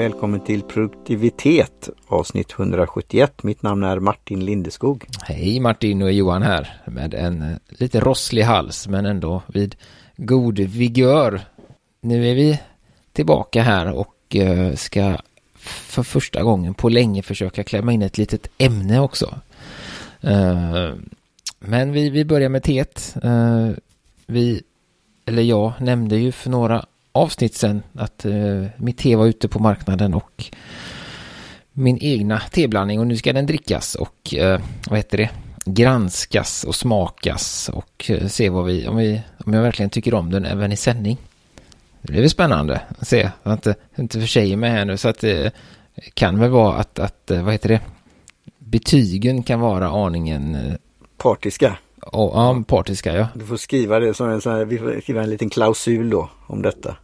Välkommen 0.00 0.40
till 0.40 0.62
produktivitet 0.62 1.88
avsnitt 2.06 2.52
171. 2.52 3.42
Mitt 3.42 3.62
namn 3.62 3.82
är 3.82 3.98
Martin 3.98 4.44
Lindeskog. 4.44 5.06
Hej 5.22 5.60
Martin 5.60 6.02
och 6.02 6.12
Johan 6.12 6.42
här 6.42 6.82
med 6.86 7.14
en 7.14 7.42
eh, 7.42 7.56
lite 7.68 8.00
rosslig 8.00 8.42
hals 8.42 8.88
men 8.88 9.06
ändå 9.06 9.42
vid 9.46 9.76
god 10.16 10.58
vigör. 10.58 11.40
Nu 12.00 12.28
är 12.28 12.34
vi 12.34 12.60
tillbaka 13.12 13.62
här 13.62 13.92
och 13.92 14.36
eh, 14.36 14.74
ska 14.74 15.16
för 15.54 16.02
första 16.02 16.42
gången 16.42 16.74
på 16.74 16.88
länge 16.88 17.22
försöka 17.22 17.64
klämma 17.64 17.92
in 17.92 18.02
ett 18.02 18.18
litet 18.18 18.48
ämne 18.58 19.00
också. 19.00 19.34
Eh, 20.20 20.92
men 21.58 21.92
vi, 21.92 22.10
vi 22.10 22.24
börjar 22.24 22.48
med 22.48 22.62
teet. 22.62 23.16
Vi, 24.26 24.62
eller 25.24 25.42
jag 25.42 25.72
nämnde 25.80 26.16
ju 26.16 26.32
för 26.32 26.50
några 26.50 26.84
avsnitt 27.12 27.54
sen 27.54 27.82
att 27.94 28.24
eh, 28.24 28.64
mitt 28.76 28.98
te 28.98 29.16
var 29.16 29.26
ute 29.26 29.48
på 29.48 29.58
marknaden 29.58 30.14
och 30.14 30.44
min 31.72 31.98
egna 32.00 32.40
teblandning 32.40 33.00
och 33.00 33.06
nu 33.06 33.16
ska 33.16 33.32
den 33.32 33.46
drickas 33.46 33.94
och 33.94 34.34
eh, 34.34 34.60
vad 34.88 34.98
heter 34.98 35.18
det? 35.18 35.30
granskas 35.64 36.64
och 36.64 36.74
smakas 36.74 37.70
och 37.74 38.10
eh, 38.10 38.26
se 38.26 38.48
vad 38.48 38.64
vi 38.64 38.86
om, 38.86 38.96
vi, 38.96 39.22
om 39.44 39.52
jag 39.52 39.62
verkligen 39.62 39.90
tycker 39.90 40.14
om 40.14 40.30
den 40.30 40.44
även 40.44 40.72
i 40.72 40.76
sändning. 40.76 41.18
Det 42.02 42.12
blir 42.12 42.36
väl 42.38 42.62
att 42.62 43.08
se. 43.08 43.30
Jag 43.42 43.50
har 43.50 43.52
inte, 43.52 43.74
inte 43.98 44.20
försäger 44.20 44.56
mig 44.56 44.70
här 44.70 44.84
nu 44.84 44.96
så 44.96 45.08
att 45.08 45.20
det 45.20 45.54
kan 46.14 46.38
väl 46.40 46.50
vara 46.50 46.76
att, 46.76 46.98
att 46.98 47.30
eh, 47.30 47.42
vad 47.42 47.52
heter 47.52 47.68
det? 47.68 47.80
Betygen 48.58 49.42
kan 49.42 49.60
vara 49.60 49.88
aningen 49.88 50.54
eh, 50.54 50.74
partiska. 51.16 51.78
Oh, 52.02 52.30
ja, 52.34 52.62
partiska 52.66 53.16
ja. 53.16 53.28
Du 53.34 53.46
får 53.46 53.56
skriva 53.56 53.98
det 53.98 54.14
som 54.14 54.30
en 54.30 54.40
här, 54.44 54.64
vi 54.64 54.78
får 54.78 55.00
skriva 55.00 55.22
en 55.22 55.30
liten 55.30 55.50
klausul 55.50 56.10
då 56.10 56.28
om 56.46 56.62
detta. 56.62 56.96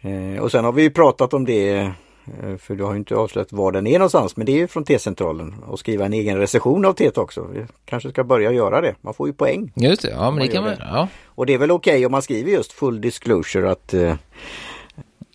Eh, 0.00 0.42
och 0.42 0.50
sen 0.50 0.64
har 0.64 0.72
vi 0.72 0.90
pratat 0.90 1.34
om 1.34 1.44
det, 1.44 1.78
eh, 1.78 2.56
för 2.58 2.74
du 2.74 2.84
har 2.84 2.96
inte 2.96 3.14
avslöjat 3.14 3.52
var 3.52 3.72
den 3.72 3.86
är 3.86 3.98
någonstans, 3.98 4.36
men 4.36 4.46
det 4.46 4.60
är 4.60 4.66
från 4.66 4.84
T-centralen 4.84 5.54
och 5.66 5.78
skriva 5.78 6.06
en 6.06 6.12
egen 6.12 6.38
recension 6.38 6.84
av 6.84 6.92
T 6.92 7.10
också. 7.14 7.46
Vi 7.52 7.66
kanske 7.84 8.10
ska 8.10 8.24
börja 8.24 8.52
göra 8.52 8.80
det. 8.80 8.94
Man 9.00 9.14
får 9.14 9.26
ju 9.28 9.32
poäng. 9.32 9.72
Just 9.74 10.02
det, 10.02 10.10
ja 10.10 10.30
men 10.30 10.46
det 10.46 10.52
kan 10.52 10.64
man 10.64 10.74
ja. 10.78 11.08
Och 11.24 11.46
det 11.46 11.54
är 11.54 11.58
väl 11.58 11.70
okej 11.70 11.92
okay 11.92 12.06
om 12.06 12.12
man 12.12 12.22
skriver 12.22 12.52
just 12.52 12.72
full 12.72 13.00
disclosure 13.00 13.70
att 13.70 13.94
eh... 13.94 14.14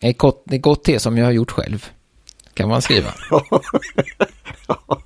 ett, 0.01 0.17
gott, 0.17 0.51
ett 0.51 0.61
gott 0.61 0.83
te 0.83 0.99
som 0.99 1.17
jag 1.17 1.25
har 1.25 1.31
gjort 1.31 1.51
själv 1.51 1.85
kan 2.53 2.69
man 2.69 2.81
skriva. 2.81 3.09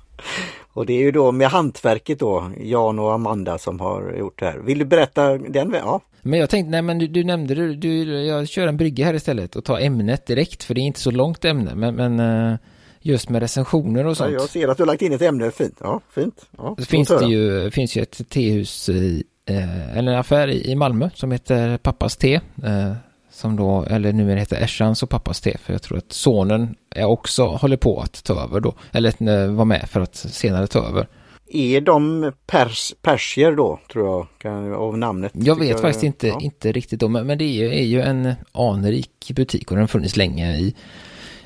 Och 0.76 0.86
det 0.86 0.92
är 0.92 1.02
ju 1.02 1.10
då 1.10 1.32
med 1.32 1.48
hantverket 1.48 2.18
då, 2.18 2.50
Jan 2.60 2.98
och 2.98 3.12
Amanda 3.12 3.58
som 3.58 3.80
har 3.80 4.14
gjort 4.18 4.38
det 4.38 4.46
här. 4.46 4.58
Vill 4.58 4.78
du 4.78 4.84
berätta 4.84 5.38
den? 5.38 5.74
Ja. 5.78 6.00
Men 6.22 6.40
jag 6.40 6.50
tänkte, 6.50 6.70
nej 6.70 6.82
men 6.82 6.98
du, 6.98 7.06
du 7.06 7.24
nämnde 7.24 7.54
det, 7.54 7.74
du, 7.74 8.24
jag 8.24 8.48
kör 8.48 8.66
en 8.66 8.76
brygga 8.76 9.04
här 9.04 9.14
istället 9.14 9.56
och 9.56 9.64
tar 9.64 9.80
ämnet 9.80 10.26
direkt 10.26 10.64
för 10.64 10.74
det 10.74 10.80
är 10.80 10.82
inte 10.82 11.00
så 11.00 11.10
långt 11.10 11.44
ämne. 11.44 11.74
Men, 11.74 11.94
men 11.94 12.20
eh, 12.20 12.58
just 13.00 13.28
med 13.28 13.42
recensioner 13.42 14.06
och 14.06 14.16
sånt. 14.16 14.32
Ja, 14.32 14.40
jag 14.40 14.48
ser 14.48 14.68
att 14.68 14.76
du 14.76 14.82
har 14.82 14.86
lagt 14.86 15.02
in 15.02 15.12
ett 15.12 15.22
ämne, 15.22 15.50
fint. 15.50 15.76
Ja, 15.80 16.00
fint. 16.10 16.46
Ja, 16.58 16.74
det 16.78 16.84
finns 16.84 17.08
det 17.08 17.26
ju, 17.26 17.70
finns 17.70 17.96
ju 17.96 18.02
ett 18.02 18.28
tehus 18.28 18.88
i, 18.88 19.24
eh, 19.46 19.98
eller 19.98 20.12
en 20.12 20.18
affär 20.18 20.48
i 20.48 20.74
Malmö 20.74 21.10
som 21.14 21.32
heter 21.32 21.78
Pappas 21.78 22.16
Te. 22.16 22.34
Eh, 22.34 22.92
som 23.36 23.56
då, 23.56 23.84
eller 23.90 24.12
numera 24.12 24.38
heter 24.38 24.56
Eschans 24.56 25.02
och 25.02 25.10
pappas 25.10 25.40
te, 25.40 25.58
för 25.58 25.72
jag 25.72 25.82
tror 25.82 25.98
att 25.98 26.12
sonen 26.12 26.74
är 26.90 27.04
också 27.04 27.46
håller 27.46 27.76
på 27.76 28.00
att 28.00 28.24
ta 28.24 28.42
över 28.42 28.60
då, 28.60 28.74
eller 28.92 29.44
eh, 29.44 29.50
vara 29.52 29.64
med 29.64 29.88
för 29.88 30.00
att 30.00 30.16
senare 30.16 30.66
ta 30.66 30.78
över. 30.88 31.06
Är 31.48 31.80
de 31.80 32.32
pers, 32.46 32.94
persier 33.02 33.52
då, 33.52 33.80
tror 33.92 34.06
jag, 34.06 34.26
kan, 34.38 34.74
av 34.74 34.98
namnet? 34.98 35.32
Jag 35.34 35.58
vet 35.58 35.68
jag, 35.68 35.80
faktiskt 35.80 36.04
inte, 36.04 36.26
ja. 36.26 36.40
inte 36.42 36.72
riktigt 36.72 37.00
då, 37.00 37.08
men, 37.08 37.26
men 37.26 37.38
det 37.38 37.44
är 37.44 37.52
ju, 37.52 37.74
är 37.74 37.84
ju, 37.84 38.00
en 38.00 38.34
anrik 38.52 39.32
butik 39.34 39.70
och 39.70 39.76
den 39.76 39.82
har 39.82 39.88
funnits 39.88 40.16
länge 40.16 40.56
i, 40.56 40.74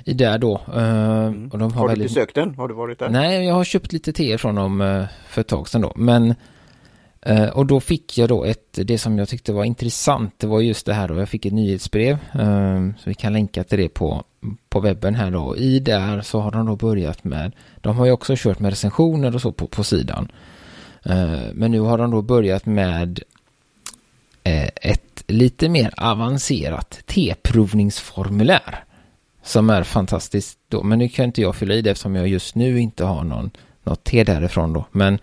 i 0.05 0.13
där 0.13 0.39
då. 0.39 0.61
Uh, 0.75 0.85
mm. 1.27 1.49
och 1.53 1.59
de 1.59 1.73
har, 1.73 1.81
har 1.81 1.89
du 1.89 1.93
väldigt... 1.93 2.09
besökt 2.09 2.35
den? 2.35 2.55
Har 2.55 2.69
du 2.69 2.75
varit 2.75 2.99
där? 2.99 3.09
Nej, 3.09 3.45
jag 3.45 3.55
har 3.55 3.65
köpt 3.65 3.93
lite 3.93 4.13
te 4.13 4.39
från 4.39 4.55
dem 4.55 4.81
uh, 4.81 5.05
för 5.29 5.41
ett 5.41 5.49
tag 5.49 5.69
sedan 5.69 5.81
då, 5.81 5.93
men 5.97 6.35
Eh, 7.27 7.49
och 7.49 7.67
då 7.67 7.81
fick 7.81 8.19
jag 8.19 8.29
då 8.29 8.45
ett, 8.45 8.79
det 8.85 8.99
som 8.99 9.19
jag 9.19 9.29
tyckte 9.29 9.53
var 9.53 9.65
intressant, 9.65 10.35
det 10.37 10.47
var 10.47 10.61
just 10.61 10.87
det 10.87 10.95
här 10.95 11.09
då, 11.09 11.19
jag 11.19 11.29
fick 11.29 11.47
ett 11.47 11.53
nyhetsbrev, 11.53 12.19
uh, 12.35 12.91
så 12.99 13.03
vi 13.05 13.15
kan 13.15 13.33
länka 13.33 13.65
till 13.65 13.79
det 13.79 13.89
på, 13.89 14.25
på 14.69 14.81
webben 14.81 15.15
här 15.15 15.31
då. 15.31 15.57
I 15.57 15.79
där 15.79 16.21
så 16.21 16.41
har 16.41 16.51
de 16.51 16.67
då 16.67 16.77
börjat 16.77 17.25
med, 17.25 17.53
de 17.81 17.97
har 17.97 18.07
ju 18.07 18.13
också 18.13 18.35
kört 18.37 18.59
med 18.59 18.71
recensioner 18.71 19.35
och 19.35 19.41
så 19.41 19.53
på, 19.53 19.67
på 19.67 19.85
sidan. 19.85 20.33
Uh, 21.07 21.41
men 21.53 21.71
nu 21.71 21.81
har 21.81 21.99
de 21.99 22.11
då 22.11 22.23
börjat 22.23 22.67
med 22.67 23.21
eh, 24.45 24.69
ett 24.83 25.25
lite 25.27 25.69
mer 25.69 25.95
avancerat 25.97 27.01
T-provningsformulär. 27.07 28.85
Som 29.43 29.71
är 29.71 29.83
fantastiskt 29.83 30.59
då, 30.69 30.83
men 30.83 30.99
nu 30.99 31.09
kan 31.09 31.25
inte 31.25 31.41
jag 31.41 31.57
fylla 31.57 31.75
i 31.75 31.83
det 31.83 31.91
eftersom 31.91 32.15
jag 32.15 32.29
just 32.29 32.55
nu 32.55 32.81
inte 32.81 33.05
har 33.05 33.25
någon, 33.25 33.51
något 33.83 34.05
T 34.05 34.25
därifrån 34.25 34.73
då. 34.73 34.85
Men 34.93 35.19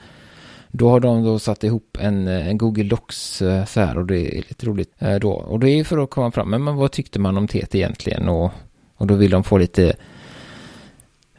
då 0.78 0.90
har 0.90 1.00
de 1.00 1.24
då 1.24 1.40
satt 1.40 1.64
ihop 1.64 1.98
en, 2.00 2.28
en 2.28 2.58
Google 2.58 2.84
Docs 2.84 3.42
eh, 3.42 3.66
så 3.66 3.80
här 3.80 3.98
och 3.98 4.06
det 4.06 4.20
är 4.20 4.36
lite 4.36 4.66
roligt 4.66 4.94
eh, 5.00 5.16
då. 5.16 5.32
Och 5.32 5.60
det 5.60 5.70
är 5.70 5.84
för 5.84 5.98
att 5.98 6.10
komma 6.10 6.32
fram, 6.32 6.50
men 6.50 6.76
vad 6.76 6.92
tyckte 6.92 7.20
man 7.20 7.38
om 7.38 7.48
TT 7.48 7.78
egentligen? 7.78 8.30
Och, 8.30 8.52
och 8.96 9.08
då 9.08 9.16
vill 9.16 9.32
de 9.32 9.44
få 9.44 9.58
lite, 9.58 9.96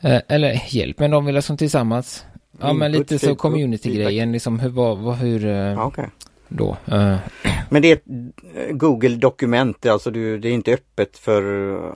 eh, 0.00 0.20
eller 0.28 0.62
hjälp, 0.68 0.98
men 0.98 1.10
de 1.10 1.24
vill 1.24 1.34
liksom 1.34 1.56
tillsammans, 1.56 2.24
ja 2.60 2.72
men 2.72 2.92
lite 2.92 3.18
så 3.18 3.34
community-grejen, 3.34 4.32
liksom 4.32 4.60
hur, 4.60 4.68
vad, 4.68 5.16
hur, 5.16 5.46
okay 5.86 6.06
då. 6.48 6.76
Uh. 6.92 7.16
Men 7.70 7.82
det 7.82 7.90
är 7.90 7.96
ett 7.96 8.04
Google-dokument, 8.70 9.86
alltså 9.86 10.10
du, 10.10 10.38
det 10.38 10.48
är 10.48 10.52
inte 10.52 10.72
öppet 10.72 11.18
för 11.18 11.42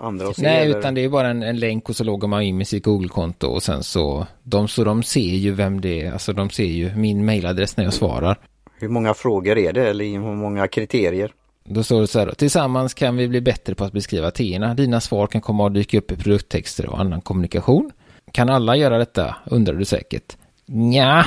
andra 0.07 0.29
att 0.29 0.37
se? 0.37 0.43
Nej, 0.43 0.63
eller? 0.63 0.79
utan 0.79 0.95
det 0.95 1.05
är 1.05 1.09
bara 1.09 1.29
en, 1.29 1.43
en, 1.43 1.59
länk 1.59 1.89
och 1.89 1.97
så 1.97 2.05
loggar 2.05 2.29
man 2.29 2.43
in 2.43 2.57
med 2.57 2.69
sitt 2.69 2.85
Google-konto 2.85 3.47
och 3.47 3.63
sen 3.63 3.83
så, 3.83 4.27
de, 4.43 4.69
så 4.69 4.85
de 4.85 5.03
ser 5.03 5.21
ju 5.21 5.53
vem 5.53 5.81
det 5.81 6.03
är, 6.03 6.13
alltså 6.13 6.33
de 6.33 6.51
ser 6.51 6.65
ju 6.65 6.95
min 6.97 7.25
mailadress 7.25 7.77
när 7.77 7.85
jag 7.85 7.95
svarar. 7.95 8.39
Hur 8.79 8.89
många 8.89 9.15
frågor 9.15 9.59
är 9.59 9.73
det 9.73 9.91
eller 9.91 10.05
hur 10.05 10.35
många 10.35 10.69
kriterier? 10.69 11.33
Då 11.65 11.83
står 11.83 12.01
det 12.01 12.07
så 12.07 12.19
här, 12.19 12.33
tillsammans 12.33 12.95
kan 12.95 13.17
vi 13.17 13.29
bli 13.29 13.41
bättre 13.41 13.75
på 13.75 13.85
att 13.85 13.93
beskriva 13.93 14.31
teerna. 14.31 14.75
Dina 14.75 15.01
svar 15.01 15.27
kan 15.27 15.41
komma 15.41 15.67
att 15.67 15.75
dyka 15.75 15.99
upp 15.99 16.13
i 16.13 16.17
produkttexter 16.17 16.87
och 16.87 17.01
annan 17.01 17.21
kommunikation. 17.21 17.91
Kan 18.33 18.51
alla 18.51 18.77
göra 18.77 18.99
detta, 18.99 19.37
undrar 19.45 19.75
du 19.75 19.85
säkert. 19.85 20.37
Ja, 20.93 21.25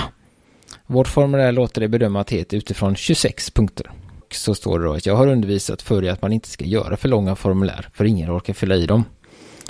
vårt 0.88 1.08
formulär 1.08 1.52
låter 1.52 1.82
dig 1.82 1.88
bedöma 1.88 2.24
teet 2.24 2.54
utifrån 2.54 2.96
26 2.96 3.52
punkter. 3.52 3.92
Så 4.32 4.56
står 4.56 4.80
det 4.80 4.86
då 4.86 4.94
att 4.94 5.06
jag 5.06 5.16
har 5.16 5.28
undervisat 5.28 5.82
för 5.82 6.02
dig 6.02 6.10
att 6.12 6.22
man 6.22 6.34
inte 6.34 6.50
ska 6.50 6.66
göra 6.66 6.98
för 6.98 7.10
långa 7.10 7.36
formulär, 7.36 7.90
för 7.94 8.06
ingen 8.06 8.38
orkar 8.38 8.54
fylla 8.54 8.76
i 8.76 8.86
dem. 8.86 9.04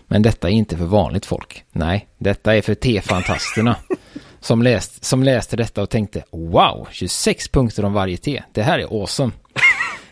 Men 0.07 0.21
detta 0.21 0.49
är 0.49 0.53
inte 0.53 0.77
för 0.77 0.85
vanligt 0.85 1.25
folk. 1.25 1.63
Nej, 1.71 2.07
detta 2.17 2.55
är 2.55 2.61
för 2.61 2.75
te-fantasterna. 2.75 3.75
som, 4.39 4.63
läst, 4.63 5.05
som 5.05 5.23
läste 5.23 5.57
detta 5.57 5.81
och 5.81 5.89
tänkte 5.89 6.23
wow, 6.31 6.87
26 6.91 7.49
punkter 7.49 7.85
om 7.85 7.93
varje 7.93 8.17
te. 8.17 8.43
Det 8.51 8.63
här 8.63 8.79
är 8.79 9.01
awesome. 9.01 9.31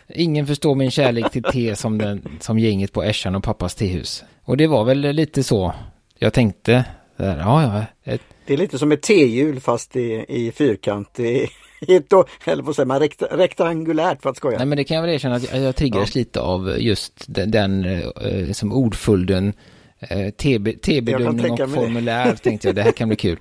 Ingen 0.08 0.46
förstår 0.46 0.74
min 0.74 0.90
kärlek 0.90 1.32
till 1.32 1.42
te 1.42 1.76
som, 1.76 1.98
den, 1.98 2.38
som 2.40 2.58
gänget 2.58 2.92
på 2.92 3.02
Äschan 3.02 3.34
och 3.34 3.44
pappas 3.44 3.74
tehus. 3.74 4.24
Och 4.44 4.56
det 4.56 4.66
var 4.66 4.84
väl 4.84 4.98
lite 5.00 5.42
så 5.42 5.74
jag 6.18 6.32
tänkte. 6.32 6.84
Där, 7.16 7.38
ja, 7.38 7.62
ja, 7.62 7.84
ett, 8.12 8.22
det 8.46 8.52
är 8.52 8.56
lite 8.56 8.78
som 8.78 8.92
ett 8.92 9.02
T-hjul 9.02 9.60
fast 9.60 9.96
i, 9.96 10.24
i 10.28 10.52
fyrkant. 10.52 11.20
I, 11.20 11.48
eller 12.44 12.62
vad 12.62 12.76
säger 12.76 12.86
man, 12.86 13.00
rekt, 13.00 13.22
rektangulärt 13.30 14.22
för 14.22 14.30
att 14.30 14.36
skoja. 14.36 14.58
Nej 14.58 14.66
men 14.66 14.78
det 14.78 14.84
kan 14.84 14.94
jag 14.94 15.02
väl 15.02 15.14
erkänna 15.14 15.34
att 15.34 15.52
jag, 15.52 15.62
jag 15.62 15.76
triggades 15.76 16.16
ja. 16.16 16.18
lite 16.18 16.40
av 16.40 16.76
just 16.78 17.24
den, 17.26 17.50
den 17.50 17.84
eh, 17.84 18.52
som 18.52 18.72
ordföljden 18.72 19.52
eh, 19.98 20.30
T-bedömning 20.30 21.52
och 21.52 21.70
formulär 21.70 22.26
det. 22.26 22.36
tänkte 22.36 22.68
jag 22.68 22.74
det 22.74 22.82
här 22.82 22.92
kan 22.92 23.08
bli 23.08 23.16
kul. 23.16 23.38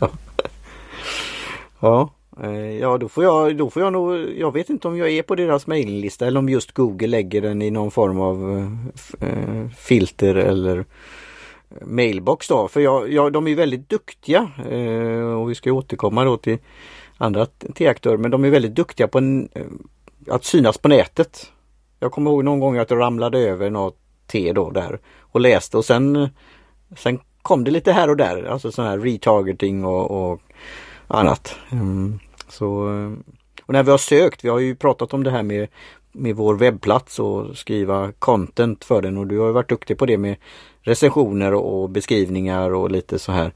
ja. 1.80 2.10
Eh, 2.42 2.78
ja, 2.78 2.98
då 2.98 3.08
får 3.08 3.24
jag, 3.24 3.56
då 3.56 3.70
får 3.70 3.82
jag 3.82 3.92
nog, 3.92 4.38
jag 4.38 4.52
vet 4.52 4.70
inte 4.70 4.88
om 4.88 4.98
jag 4.98 5.10
är 5.10 5.22
på 5.22 5.34
deras 5.34 5.66
mejllista 5.66 6.26
eller 6.26 6.38
om 6.38 6.48
just 6.48 6.72
Google 6.72 7.06
lägger 7.06 7.42
den 7.42 7.62
i 7.62 7.70
någon 7.70 7.90
form 7.90 8.20
av 8.20 8.68
filter 9.76 10.34
eller 10.34 10.84
mailbox 11.80 12.48
då. 12.48 12.68
För 12.68 12.80
jag, 12.80 13.12
jag, 13.12 13.32
de 13.32 13.48
är 13.48 13.54
väldigt 13.54 13.88
duktiga 13.88 14.50
eh, 14.70 15.32
och 15.40 15.50
vi 15.50 15.54
ska 15.54 15.72
återkomma 15.72 16.24
då 16.24 16.36
till 16.36 16.58
andra 17.18 17.46
T-aktörer 17.74 18.16
men 18.16 18.30
de 18.30 18.44
är 18.44 18.50
väldigt 18.50 18.74
duktiga 18.74 19.08
på 19.08 19.18
en, 19.18 19.48
eh, 19.54 19.64
att 20.30 20.44
synas 20.44 20.78
på 20.78 20.88
nätet. 20.88 21.52
Jag 22.00 22.12
kommer 22.12 22.30
ihåg 22.30 22.44
någon 22.44 22.60
gång 22.60 22.78
att 22.78 22.90
jag 22.90 23.00
ramlade 23.00 23.38
över 23.38 23.70
något 23.70 23.96
T 24.26 24.52
då 24.52 24.70
där 24.70 25.00
och 25.20 25.40
läste 25.40 25.76
och 25.76 25.84
sen 25.84 26.16
eh, 26.16 26.28
Sen 26.96 27.20
kom 27.42 27.64
det 27.64 27.70
lite 27.70 27.92
här 27.92 28.10
och 28.10 28.16
där, 28.16 28.44
alltså 28.44 28.72
sån 28.72 28.84
här 28.84 28.98
retargeting 28.98 29.84
och, 29.84 30.10
och 30.10 30.40
annat. 31.06 31.56
Mm, 31.70 32.18
så, 32.48 32.94
eh, 32.94 33.12
och 33.62 33.72
när 33.72 33.82
vi 33.82 33.90
har 33.90 33.98
sökt, 33.98 34.44
vi 34.44 34.48
har 34.48 34.58
ju 34.58 34.74
pratat 34.74 35.14
om 35.14 35.24
det 35.24 35.30
här 35.30 35.42
med 35.42 35.68
med 36.12 36.36
vår 36.36 36.54
webbplats 36.54 37.18
och 37.18 37.56
skriva 37.56 38.12
content 38.18 38.84
för 38.84 39.02
den 39.02 39.18
och 39.18 39.26
du 39.26 39.38
har 39.38 39.52
varit 39.52 39.68
duktig 39.68 39.98
på 39.98 40.06
det 40.06 40.18
med 40.18 40.36
recensioner 40.80 41.54
och 41.54 41.90
beskrivningar 41.90 42.74
och 42.74 42.90
lite 42.90 43.18
så 43.18 43.32
här. 43.32 43.52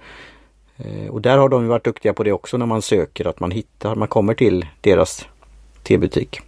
Eh, 0.76 1.10
och 1.10 1.20
där 1.20 1.38
har 1.38 1.48
de 1.48 1.68
varit 1.68 1.84
duktiga 1.84 2.12
på 2.12 2.22
det 2.22 2.32
också 2.32 2.56
när 2.56 2.66
man 2.66 2.82
söker 2.82 3.26
att 3.26 3.40
man 3.40 3.50
hittar, 3.50 3.94
man 3.94 4.08
kommer 4.08 4.34
till 4.34 4.66
deras 4.80 5.26
T-butik. 5.82 6.40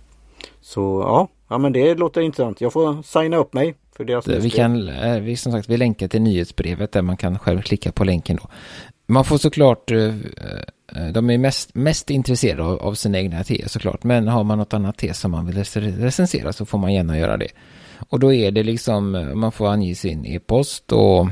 Så 0.61 0.81
ja, 1.07 1.29
ja 1.49 1.59
men 1.59 1.73
det 1.73 1.95
låter 1.95 2.21
intressant. 2.21 2.61
Jag 2.61 2.73
får 2.73 3.03
signa 3.03 3.37
upp 3.37 3.53
mig 3.53 3.75
För 3.97 4.05
deras 4.05 4.29
vi 4.29 4.51
kan, 4.51 4.89
eh, 4.89 5.21
vi, 5.21 5.37
som 5.37 5.53
sagt, 5.53 5.69
vi 5.69 5.77
länkar 5.77 6.09
till 6.09 6.23
nyhetsbrevet 6.23 6.93
där 6.93 7.03
man 7.03 7.17
kan 7.17 7.39
själv 7.39 7.63
klicka 7.63 7.93
på 7.93 8.05
länken 8.05 8.39
då. 8.43 8.49
Man 9.07 9.25
får 9.25 9.39
såklart, 9.39 9.91
eh, 9.91 10.15
Eh, 10.93 11.07
de 11.07 11.31
är 11.31 11.39
mest, 11.39 11.75
mest 11.75 12.11
intresserade 12.11 12.63
av, 12.63 12.83
av 12.83 12.95
sina 12.95 13.19
egna 13.19 13.45
teer 13.45 13.69
såklart, 13.69 14.05
men 14.05 14.29
har 14.29 14.45
man 14.45 14.59
något 14.59 14.75
annat 14.75 14.99
te 14.99 15.15
som 15.15 15.31
man 15.31 15.47
vill 15.47 15.65
recensera 15.75 16.53
så 16.53 16.67
får 16.67 16.79
man 16.79 16.93
gärna 16.93 17.19
göra 17.19 17.37
det. 17.37 17.49
Och 18.09 18.21
då 18.21 18.33
är 18.33 18.51
det 18.51 18.63
liksom, 18.63 19.15
eh, 19.15 19.35
man 19.35 19.53
får 19.53 19.69
ange 19.69 19.95
sin 19.95 20.27
e-post 20.27 20.93
och, 20.93 21.29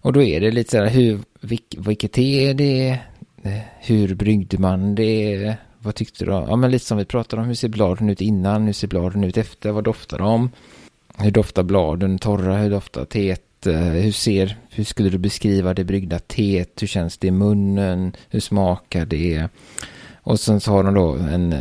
och 0.00 0.12
då 0.12 0.22
är 0.22 0.40
det 0.40 0.50
lite 0.50 0.70
så 0.70 0.76
här, 0.76 0.88
hur, 0.88 1.20
vilk, 1.40 1.74
vilket 1.78 2.12
te 2.12 2.48
är 2.48 2.54
det, 2.54 2.98
eh, 3.42 3.60
hur 3.80 4.14
bryggde 4.14 4.58
man 4.58 4.94
det, 4.94 5.54
vad 5.78 5.94
tyckte 5.94 6.24
du? 6.24 6.30
Ja, 6.30 6.56
men 6.56 6.70
lite 6.70 6.84
som 6.84 6.98
vi 6.98 7.04
pratade 7.04 7.42
om, 7.42 7.48
hur 7.48 7.54
ser 7.54 7.68
bladen 7.68 8.10
ut 8.10 8.20
innan, 8.20 8.66
hur 8.66 8.72
ser 8.72 8.88
bladen 8.88 9.24
ut 9.24 9.36
efter, 9.36 9.72
vad 9.72 9.84
doftar 9.84 10.18
de? 10.18 10.50
Hur 11.18 11.30
doftar 11.30 11.62
bladen 11.62 12.18
torra, 12.18 12.56
hur 12.56 12.70
doftar 12.70 13.04
teet? 13.04 13.47
Eh, 13.68 13.80
hur 13.80 14.12
ser, 14.12 14.56
hur 14.70 14.84
skulle 14.84 15.08
du 15.08 15.18
beskriva 15.18 15.74
det 15.74 15.84
bryggda 15.84 16.18
teet? 16.18 16.82
Hur 16.82 16.86
känns 16.86 17.18
det 17.18 17.26
i 17.26 17.30
munnen? 17.30 18.12
Hur 18.28 18.40
smakar 18.40 19.06
det? 19.06 19.48
Och 20.22 20.40
sen 20.40 20.60
så 20.60 20.70
har 20.72 20.82
de 20.82 20.94
då 20.94 21.12
en 21.12 21.54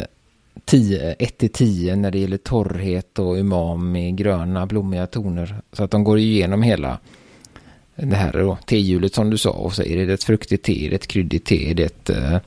10, 0.66 1.16
1 1.20 1.38
till 1.38 1.52
10 1.52 1.96
när 1.96 2.12
det 2.12 2.20
gäller 2.20 2.38
torrhet 2.38 3.20
och 3.20 3.36
umami, 3.36 4.12
gröna 4.12 4.66
blommiga 4.66 5.08
toner. 5.08 5.62
Så 5.74 5.84
att 5.84 5.92
de 5.92 6.04
går 6.04 6.18
igenom 6.18 6.62
hela 6.62 7.00
det 7.96 8.16
här 8.16 8.34
då, 8.34 8.58
tehjulet 8.66 9.16
som 9.16 9.30
du 9.30 9.38
sa 9.38 9.50
och 9.52 9.74
så 9.74 9.84
är 9.84 10.06
det 10.06 10.14
ett 10.14 10.24
fruktigt 10.24 10.64
te, 10.66 10.86
är 10.86 10.90
det 10.90 10.96
ett 10.96 11.08
kryddigt 11.08 11.46
te, 11.46 11.72
är 11.72 11.76
det 11.76 11.84
ett, 11.84 12.10
eh, 12.10 12.38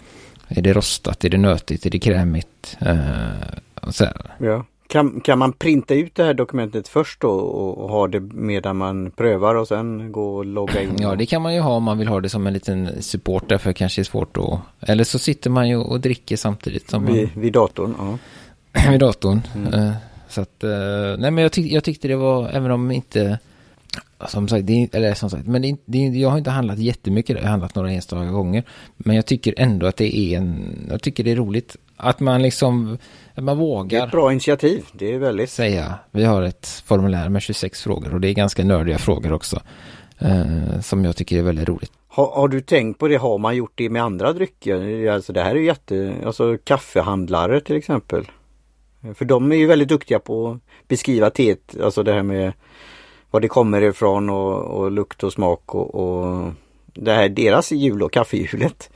är 0.48 0.62
det 0.62 0.72
rostat, 0.72 1.24
är 1.24 1.28
det 1.28 1.38
nötigt, 1.38 1.86
är 1.86 1.90
det 1.90 1.98
krämigt? 1.98 2.76
Uh, 2.86 3.30
och 3.74 3.94
så 3.94 4.04
här. 4.04 4.36
Ja. 4.38 4.64
Kan, 4.90 5.20
kan 5.20 5.38
man 5.38 5.52
printa 5.52 5.94
ut 5.94 6.14
det 6.14 6.24
här 6.24 6.34
dokumentet 6.34 6.88
först 6.88 7.20
då 7.20 7.30
och, 7.30 7.78
och 7.78 7.90
ha 7.90 8.08
det 8.08 8.20
medan 8.20 8.76
man 8.76 9.10
prövar 9.10 9.54
och 9.54 9.68
sen 9.68 10.12
gå 10.12 10.36
och 10.36 10.44
logga 10.44 10.82
in? 10.82 10.96
Ja, 10.98 11.14
det 11.14 11.26
kan 11.26 11.42
man 11.42 11.54
ju 11.54 11.60
ha 11.60 11.72
om 11.76 11.82
man 11.82 11.98
vill 11.98 12.08
ha 12.08 12.20
det 12.20 12.28
som 12.28 12.46
en 12.46 12.52
liten 12.52 13.02
support 13.02 13.48
därför 13.48 13.72
kanske 13.72 14.00
det 14.00 14.02
är 14.02 14.04
svårt 14.04 14.36
att... 14.36 14.60
Eller 14.88 15.04
så 15.04 15.18
sitter 15.18 15.50
man 15.50 15.68
ju 15.68 15.76
och 15.76 16.00
dricker 16.00 16.36
samtidigt. 16.36 16.90
Som 16.90 17.06
vid, 17.06 17.28
man... 17.34 17.42
vid 17.42 17.52
datorn, 17.52 17.94
ja. 17.98 18.90
vid 18.90 19.00
datorn. 19.00 19.40
Mm. 19.54 19.74
Uh, 19.74 19.92
så 20.28 20.40
att, 20.40 20.64
uh, 20.64 20.70
nej 21.18 21.30
men 21.30 21.38
jag, 21.38 21.52
tyck, 21.52 21.72
jag 21.72 21.84
tyckte 21.84 22.08
det 22.08 22.16
var, 22.16 22.48
även 22.48 22.70
om 22.70 22.90
inte 22.90 23.38
som 24.28 24.48
sagt, 24.48 24.66
det 24.66 24.88
eller 24.92 25.14
som 25.14 25.30
sagt, 25.30 25.46
men 25.46 25.62
det, 25.62 25.76
det, 25.84 25.98
jag 25.98 26.30
har 26.30 26.38
inte 26.38 26.50
handlat 26.50 26.78
jättemycket, 26.78 27.36
jag 27.36 27.42
har 27.42 27.50
handlat 27.50 27.74
några 27.74 27.90
enstaka 27.90 28.30
gånger. 28.30 28.64
Men 28.96 29.16
jag 29.16 29.26
tycker 29.26 29.54
ändå 29.56 29.86
att 29.86 29.96
det 29.96 30.16
är 30.16 30.36
en, 30.36 30.76
jag 30.90 31.02
tycker 31.02 31.24
det 31.24 31.30
är 31.30 31.36
roligt 31.36 31.76
att 32.00 32.20
man 32.20 32.42
liksom, 32.42 32.98
att 33.34 33.44
man 33.44 33.58
vågar. 33.58 33.98
Det 33.98 34.02
är 34.02 34.06
ett 34.06 34.12
bra 34.12 34.32
initiativ, 34.32 34.86
det 34.92 35.14
är 35.14 35.18
väldigt. 35.18 35.50
Säga, 35.50 35.94
vi 36.10 36.24
har 36.24 36.42
ett 36.42 36.82
formulär 36.86 37.28
med 37.28 37.42
26 37.42 37.82
frågor 37.82 38.14
och 38.14 38.20
det 38.20 38.28
är 38.28 38.34
ganska 38.34 38.64
nördiga 38.64 38.98
frågor 38.98 39.32
också. 39.32 39.60
Eh, 40.18 40.80
som 40.80 41.04
jag 41.04 41.16
tycker 41.16 41.38
är 41.38 41.42
väldigt 41.42 41.68
roligt. 41.68 41.92
Har, 42.08 42.26
har, 42.26 42.48
du 42.48 42.60
tänkt 42.60 42.98
på 42.98 43.08
det, 43.08 43.16
har 43.16 43.38
man 43.38 43.56
gjort 43.56 43.72
det 43.74 43.90
med 43.90 44.02
andra 44.02 44.32
drycker? 44.32 45.10
Alltså 45.10 45.32
det 45.32 45.42
här 45.42 45.54
är 45.54 45.60
jätte, 45.60 46.14
alltså 46.26 46.58
kaffehandlare 46.64 47.60
till 47.60 47.76
exempel. 47.76 48.24
För 49.14 49.24
de 49.24 49.52
är 49.52 49.56
ju 49.56 49.66
väldigt 49.66 49.88
duktiga 49.88 50.18
på 50.18 50.50
att 50.50 50.88
beskriva 50.88 51.30
teet, 51.30 51.76
alltså 51.82 52.02
det 52.02 52.12
här 52.12 52.22
med 52.22 52.52
var 53.30 53.40
det 53.40 53.48
kommer 53.48 53.82
ifrån 53.82 54.30
och, 54.30 54.60
och 54.60 54.90
lukt 54.90 55.22
och 55.22 55.32
smak 55.32 55.74
och, 55.74 55.94
och 55.94 56.52
det 56.94 57.12
här 57.12 57.28
deras 57.28 57.72
jul 57.72 58.02
och 58.02 58.12
kaffehjulet. 58.12 58.90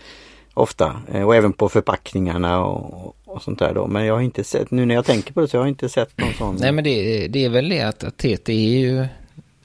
Ofta 0.55 1.03
eh, 1.13 1.23
och 1.23 1.37
även 1.37 1.53
på 1.53 1.69
förpackningarna 1.69 2.65
och, 2.65 3.17
och 3.25 3.43
sånt 3.43 3.59
där 3.59 3.75
då. 3.75 3.87
Men 3.87 4.05
jag 4.05 4.15
har 4.15 4.21
inte 4.21 4.45
sett, 4.45 4.71
nu 4.71 4.87
när 4.87 4.95
jag 4.95 5.05
tänker 5.05 5.33
på 5.33 5.41
det 5.41 5.49
så 5.49 5.59
har 5.59 5.63
jag 5.63 5.71
inte 5.71 5.89
sett 5.89 6.19
någon 6.19 6.35
sån. 6.39 6.57
Nej 6.61 6.73
men 6.73 6.85
det, 6.85 7.29
det 7.29 7.45
är 7.45 7.49
väl 7.49 7.69
det 7.69 7.83
att, 7.83 8.05
att 8.05 8.17
TT 8.17 8.53
är 8.53 8.79
ju, 8.79 9.07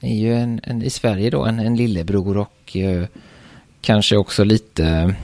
är 0.00 0.14
ju 0.14 0.34
en, 0.34 0.60
en, 0.62 0.82
i 0.82 0.90
Sverige 0.90 1.30
då 1.30 1.44
en, 1.44 1.58
en 1.58 1.76
lillebror 1.76 2.36
och 2.36 2.76
eh, 2.76 3.04
kanske 3.80 4.16
också 4.16 4.44
lite, 4.44 5.14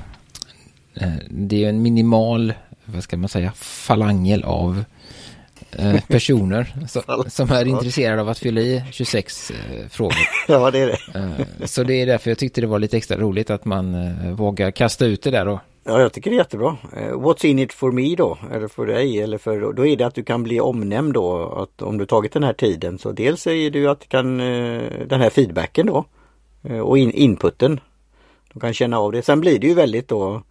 eh, 0.95 1.13
det 1.29 1.65
är 1.65 1.69
en 1.69 1.83
minimal, 1.83 2.53
vad 2.85 3.03
ska 3.03 3.17
man 3.17 3.29
säga, 3.29 3.53
falangel 3.57 4.45
av 4.45 4.85
Eh, 5.79 6.01
personer 6.09 6.75
som, 6.89 7.25
som 7.29 7.51
är 7.51 7.67
intresserade 7.67 8.21
av 8.21 8.29
att 8.29 8.39
fylla 8.39 8.61
i 8.61 8.83
26 8.93 9.51
eh, 9.51 9.57
frågor. 9.89 10.17
Ja, 10.49 10.71
det 10.71 10.79
är 10.79 10.87
det. 10.87 11.19
Eh, 11.19 11.67
så 11.67 11.83
det 11.83 11.95
är 11.95 12.07
därför 12.07 12.31
jag 12.31 12.39
tyckte 12.39 12.61
det 12.61 12.67
var 12.67 12.79
lite 12.79 12.97
extra 12.97 13.19
roligt 13.19 13.51
att 13.51 13.65
man 13.65 13.97
vågar 14.37 14.71
kasta 14.71 15.07
ut 15.07 15.23
det 15.23 15.31
där 15.31 15.45
då. 15.45 15.61
Ja, 15.85 16.01
jag 16.01 16.13
tycker 16.13 16.31
det 16.31 16.37
är 16.37 16.39
jättebra. 16.39 16.77
What's 17.13 17.47
in 17.47 17.59
it 17.59 17.73
for 17.73 17.93
me 17.93 18.15
då? 18.17 18.39
Eller 18.53 18.69
för 18.69 18.87
dig? 18.87 19.21
Eller 19.21 19.39
för, 19.39 19.73
då 19.73 19.87
är 19.87 19.97
det 19.97 20.07
att 20.07 20.15
du 20.15 20.23
kan 20.23 20.43
bli 20.43 20.61
omnämnd 20.61 21.15
då. 21.15 21.53
Att 21.63 21.83
om 21.83 21.99
du 21.99 22.07
tagit 22.07 22.33
den 22.33 22.43
här 22.43 22.53
tiden 22.53 22.99
så 22.99 23.13
dels 23.13 23.41
säger 23.41 23.71
du 23.71 23.91
att 23.91 24.09
kan, 24.09 24.39
den 25.09 25.21
här 25.21 25.31
feedbacken 25.31 25.87
då 25.87 26.05
och 26.83 26.99
in, 26.99 27.11
inputen. 27.11 27.81
De 28.53 28.61
kan 28.61 28.75
känna 28.75 28.99
av 28.99 29.13
det. 29.13 29.23
Sen 29.23 29.41
blir 29.41 29.59
det 29.59 29.67
ju 29.67 29.75
väldigt 29.75 30.09
då 30.09 30.43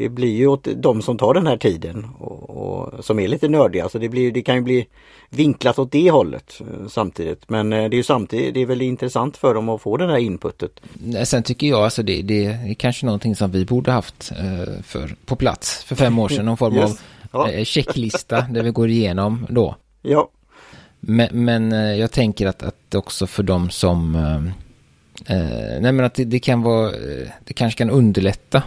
det 0.00 0.08
blir 0.08 0.36
ju 0.36 0.46
åt 0.46 0.68
de 0.76 1.02
som 1.02 1.18
tar 1.18 1.34
den 1.34 1.46
här 1.46 1.56
tiden 1.56 2.06
och, 2.18 2.50
och 2.50 3.04
som 3.04 3.18
är 3.18 3.28
lite 3.28 3.48
nördiga. 3.48 3.88
Så 3.88 3.98
det, 3.98 4.08
blir, 4.08 4.32
det 4.32 4.42
kan 4.42 4.54
ju 4.54 4.60
bli 4.60 4.86
vinklat 5.30 5.78
åt 5.78 5.92
det 5.92 6.10
hållet 6.10 6.60
eh, 6.60 6.88
samtidigt. 6.88 7.50
Men 7.50 7.72
eh, 7.72 7.78
det 7.78 7.94
är 7.94 7.96
ju 7.96 8.02
samtidigt, 8.02 8.54
det 8.54 8.60
är 8.60 8.66
väl 8.66 8.82
intressant 8.82 9.36
för 9.36 9.54
dem 9.54 9.68
att 9.68 9.82
få 9.82 9.96
den 9.96 10.10
här 10.10 10.18
inputet. 10.18 10.80
Sen 11.24 11.42
tycker 11.42 11.66
jag 11.66 11.80
alltså 11.80 12.02
det, 12.02 12.22
det 12.22 12.44
är 12.44 12.74
kanske 12.74 13.06
någonting 13.06 13.36
som 13.36 13.50
vi 13.50 13.64
borde 13.64 13.92
haft 13.92 14.32
eh, 14.32 14.82
för, 14.82 15.14
på 15.24 15.36
plats 15.36 15.84
för 15.84 15.96
fem 15.96 16.18
år 16.18 16.28
sedan. 16.28 16.44
Någon 16.44 16.56
form 16.56 16.76
yes. 16.76 17.02
av 17.30 17.50
ja. 17.52 17.64
checklista 17.64 18.40
där 18.40 18.62
vi 18.62 18.70
går 18.70 18.88
igenom 18.88 19.46
då. 19.48 19.74
Ja. 20.02 20.30
Men, 21.00 21.44
men 21.44 21.70
jag 21.98 22.12
tänker 22.12 22.46
att, 22.46 22.62
att 22.62 22.94
också 22.94 23.26
för 23.26 23.42
dem 23.42 23.70
som 23.70 24.16
Eh, 25.26 25.80
nej 25.80 25.92
men 25.92 26.00
att 26.00 26.14
det, 26.14 26.24
det, 26.24 26.38
kan 26.38 26.62
vara, 26.62 26.90
det 27.44 27.52
kanske 27.54 27.78
kan 27.78 27.90
underlätta 27.90 28.62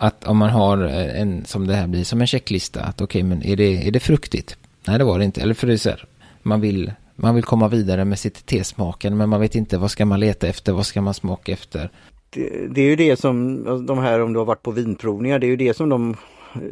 att 0.00 0.24
om 0.24 0.36
man 0.36 0.50
har 0.50 0.84
eh, 0.84 1.20
en, 1.20 1.44
som 1.44 1.66
det 1.66 1.74
här 1.74 1.86
blir, 1.86 2.04
som 2.04 2.20
en 2.20 2.26
checklista, 2.26 2.80
att 2.80 3.00
okej, 3.00 3.04
okay, 3.04 3.28
men 3.28 3.42
är 3.42 3.56
det, 3.56 3.88
är 3.88 3.90
det 3.90 4.00
fruktigt? 4.00 4.56
Nej, 4.86 4.98
det 4.98 5.04
var 5.04 5.18
det 5.18 5.24
inte. 5.24 5.40
Eller 5.40 5.54
för 5.54 5.66
det 5.66 5.72
är 5.72 5.76
så 5.76 5.90
här, 5.90 6.04
man 6.42 6.60
vill, 6.60 6.92
man 7.16 7.34
vill 7.34 7.44
komma 7.44 7.68
vidare 7.68 8.04
med 8.04 8.18
sitt 8.18 8.46
tesmaken, 8.46 9.16
men 9.16 9.28
man 9.28 9.40
vet 9.40 9.54
inte 9.54 9.78
vad 9.78 9.90
ska 9.90 10.06
man 10.06 10.20
leta 10.20 10.48
efter, 10.48 10.72
vad 10.72 10.86
ska 10.86 11.00
man 11.00 11.14
smaka 11.14 11.52
efter? 11.52 11.90
Det, 12.30 12.66
det 12.74 12.80
är 12.80 12.86
ju 12.86 12.96
det 12.96 13.16
som 13.16 13.64
de 13.86 13.98
här, 13.98 14.22
om 14.22 14.32
du 14.32 14.38
har 14.38 14.46
varit 14.46 14.62
på 14.62 14.70
vinprovningar, 14.70 15.38
det 15.38 15.46
är 15.46 15.48
ju 15.48 15.56
det 15.56 15.76
som 15.76 15.88
de 15.88 16.16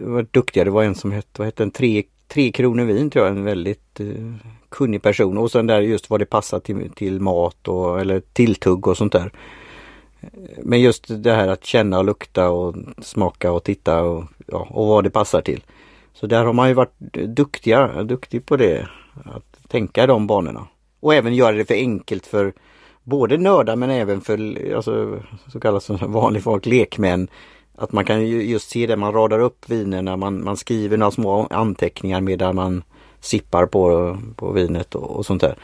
var 0.01 0.27
duktiga. 0.31 0.65
Det 0.65 0.71
var 0.71 0.83
en 0.83 0.95
som 0.95 1.13
hette, 1.13 1.29
vad 1.39 1.47
hette 1.47 1.63
den, 1.63 1.71
tre, 1.71 2.03
tre 2.29 2.53
kronor 2.53 2.85
vin 2.85 3.11
tror 3.11 3.27
jag, 3.27 3.37
en 3.37 3.45
väldigt 3.45 4.01
uh, 4.01 4.35
kunnig 4.69 5.03
person. 5.03 5.39
Och 5.39 5.51
sen 5.51 5.67
där 5.67 5.81
just 5.81 6.11
vad 6.11 6.21
det 6.21 6.27
passar 6.27 6.61
till, 6.61 6.91
till 6.91 7.21
mat 7.21 7.69
och 7.69 8.01
eller 8.01 8.21
tilltugg 8.21 8.87
och 8.87 8.97
sånt 8.97 9.13
där. 9.13 9.33
Men 10.63 10.81
just 10.81 11.05
det 11.09 11.33
här 11.33 11.49
att 11.49 11.65
känna 11.65 11.99
och 11.99 12.05
lukta 12.05 12.51
och 12.51 12.77
smaka 13.03 13.53
och 13.53 13.65
titta 13.65 14.03
och, 14.03 14.25
ja, 14.47 14.67
och 14.71 14.87
vad 14.87 15.05
det 15.05 15.11
passar 15.11 15.41
till. 15.41 15.65
Så 16.15 16.27
där 16.27 16.45
har 16.45 16.53
man 16.53 16.69
ju 16.69 16.75
varit 16.75 16.99
duktiga, 17.27 18.03
duktig 18.03 18.47
på 18.47 18.57
det. 18.57 18.89
Att 19.25 19.69
tänka 19.69 20.05
i 20.05 20.07
de 20.07 20.27
banorna. 20.27 20.67
Och 21.01 21.15
även 21.15 21.35
göra 21.35 21.57
det 21.57 21.65
för 21.65 21.75
enkelt 21.75 22.27
för 22.27 22.53
både 23.03 23.37
nördar 23.37 23.77
men 23.77 23.91
även 23.91 24.21
för 24.21 24.59
alltså, 24.75 25.19
så 25.53 25.61
kallat 25.61 25.91
vanlig 26.01 26.43
folk, 26.43 26.67
lekmän. 26.67 27.29
Att 27.77 27.93
man 27.93 28.05
kan 28.05 28.27
ju 28.27 28.43
just 28.43 28.71
se 28.71 28.87
det, 28.87 28.97
man 28.97 29.13
radar 29.13 29.39
upp 29.39 29.71
vinerna, 29.71 30.17
man, 30.17 30.45
man 30.45 30.57
skriver 30.57 30.97
några 30.97 31.11
små 31.11 31.47
anteckningar 31.51 32.21
medan 32.21 32.55
man 32.55 32.83
sippar 33.21 33.67
på, 33.67 34.17
på 34.37 34.53
vinet 34.53 34.95
och, 34.95 35.17
och 35.17 35.27
sånt 35.27 35.41
där. 35.41 35.57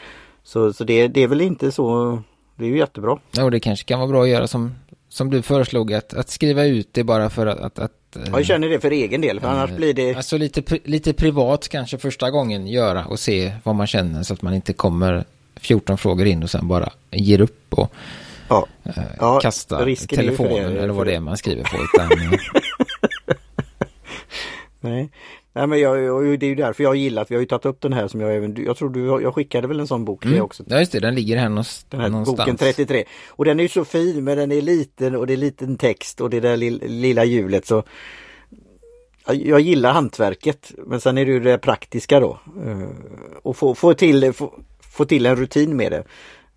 Så, 0.43 0.73
så 0.73 0.83
det, 0.83 1.07
det 1.07 1.23
är 1.23 1.27
väl 1.27 1.41
inte 1.41 1.71
så 1.71 2.19
det 2.55 2.65
är 2.65 2.69
ju 2.69 2.77
jättebra. 2.77 3.19
Ja, 3.31 3.43
och 3.43 3.51
det 3.51 3.59
kanske 3.59 3.85
kan 3.85 3.99
vara 3.99 4.09
bra 4.09 4.23
att 4.23 4.29
göra 4.29 4.47
som, 4.47 4.75
som 5.09 5.29
du 5.29 5.41
föreslog, 5.41 5.93
att, 5.93 6.13
att 6.13 6.29
skriva 6.29 6.65
ut 6.65 6.89
det 6.91 7.03
bara 7.03 7.29
för 7.29 7.47
att... 7.47 7.59
att, 7.59 7.79
att 7.79 7.91
ja, 8.13 8.21
jag 8.31 8.45
känner 8.45 8.69
det 8.69 8.79
för 8.79 8.91
egen 8.91 9.21
del, 9.21 9.39
för 9.39 9.47
äh, 9.47 9.53
annars 9.53 9.71
blir 9.71 9.93
det... 9.93 10.15
Alltså 10.15 10.37
lite, 10.37 10.79
lite 10.83 11.13
privat 11.13 11.67
kanske 11.67 11.97
första 11.97 12.31
gången 12.31 12.67
göra 12.67 13.05
och 13.05 13.19
se 13.19 13.53
vad 13.63 13.75
man 13.75 13.87
känner 13.87 14.23
så 14.23 14.33
att 14.33 14.41
man 14.41 14.53
inte 14.53 14.73
kommer 14.73 15.25
14 15.55 15.97
frågor 15.97 16.25
in 16.25 16.43
och 16.43 16.49
sen 16.49 16.67
bara 16.67 16.89
ger 17.11 17.41
upp 17.41 17.73
och 17.73 17.93
ja. 18.47 18.67
Äh, 18.83 18.93
ja, 19.19 19.39
kastar 19.39 20.07
telefonen 20.07 20.77
eller 20.77 20.93
vad 20.93 21.07
det 21.07 21.15
är 21.15 21.19
man 21.19 21.37
skriver 21.37 21.63
på. 21.63 21.77
Utan, 21.83 22.09
Nej. 24.89 25.11
Nej 25.53 25.67
men 25.67 25.79
jag, 25.79 25.95
det 26.39 26.45
är 26.45 26.49
ju 26.49 26.55
därför 26.55 26.83
jag 26.83 26.95
gillar 26.95 27.21
att 27.21 27.31
vi 27.31 27.35
har 27.35 27.39
ju 27.39 27.45
tagit 27.45 27.65
upp 27.65 27.81
den 27.81 27.93
här 27.93 28.07
som 28.07 28.21
jag 28.21 28.35
även, 28.35 28.63
jag 28.65 28.77
tror 28.77 28.89
du, 28.89 29.05
jag 29.05 29.35
skickade 29.35 29.67
väl 29.67 29.79
en 29.79 29.87
sån 29.87 30.05
bok 30.05 30.21
till 30.21 30.31
mm. 30.31 30.43
också. 30.43 30.63
Ja 30.67 30.79
just 30.79 30.91
det, 30.91 30.99
den 30.99 31.15
ligger 31.15 31.37
här 31.37 31.49
någonstans. 31.49 31.85
Den 31.89 31.99
här 31.99 32.09
någonstans. 32.09 32.37
boken 32.37 32.57
33. 32.57 33.03
Och 33.29 33.45
den 33.45 33.59
är 33.59 33.63
ju 33.63 33.69
så 33.69 33.85
fin 33.85 34.23
men 34.23 34.37
den 34.37 34.51
är 34.51 34.61
liten 34.61 35.15
och 35.15 35.27
det 35.27 35.33
är 35.33 35.37
liten 35.37 35.77
text 35.77 36.21
och 36.21 36.29
det 36.29 36.39
där 36.39 36.57
lilla 36.87 37.25
hjulet 37.25 37.65
så 37.65 37.83
jag 39.33 39.59
gillar 39.59 39.93
hantverket 39.93 40.71
men 40.77 41.01
sen 41.01 41.17
är 41.17 41.25
det 41.25 41.31
ju 41.31 41.39
det 41.39 41.57
praktiska 41.57 42.19
då. 42.19 42.39
Eh, 42.65 42.89
och 43.43 43.57
få, 43.57 43.75
få, 43.75 43.93
till, 43.93 44.33
få, 44.33 44.53
få 44.79 45.05
till 45.05 45.25
en 45.25 45.35
rutin 45.35 45.75
med 45.75 45.91
det. 45.91 46.03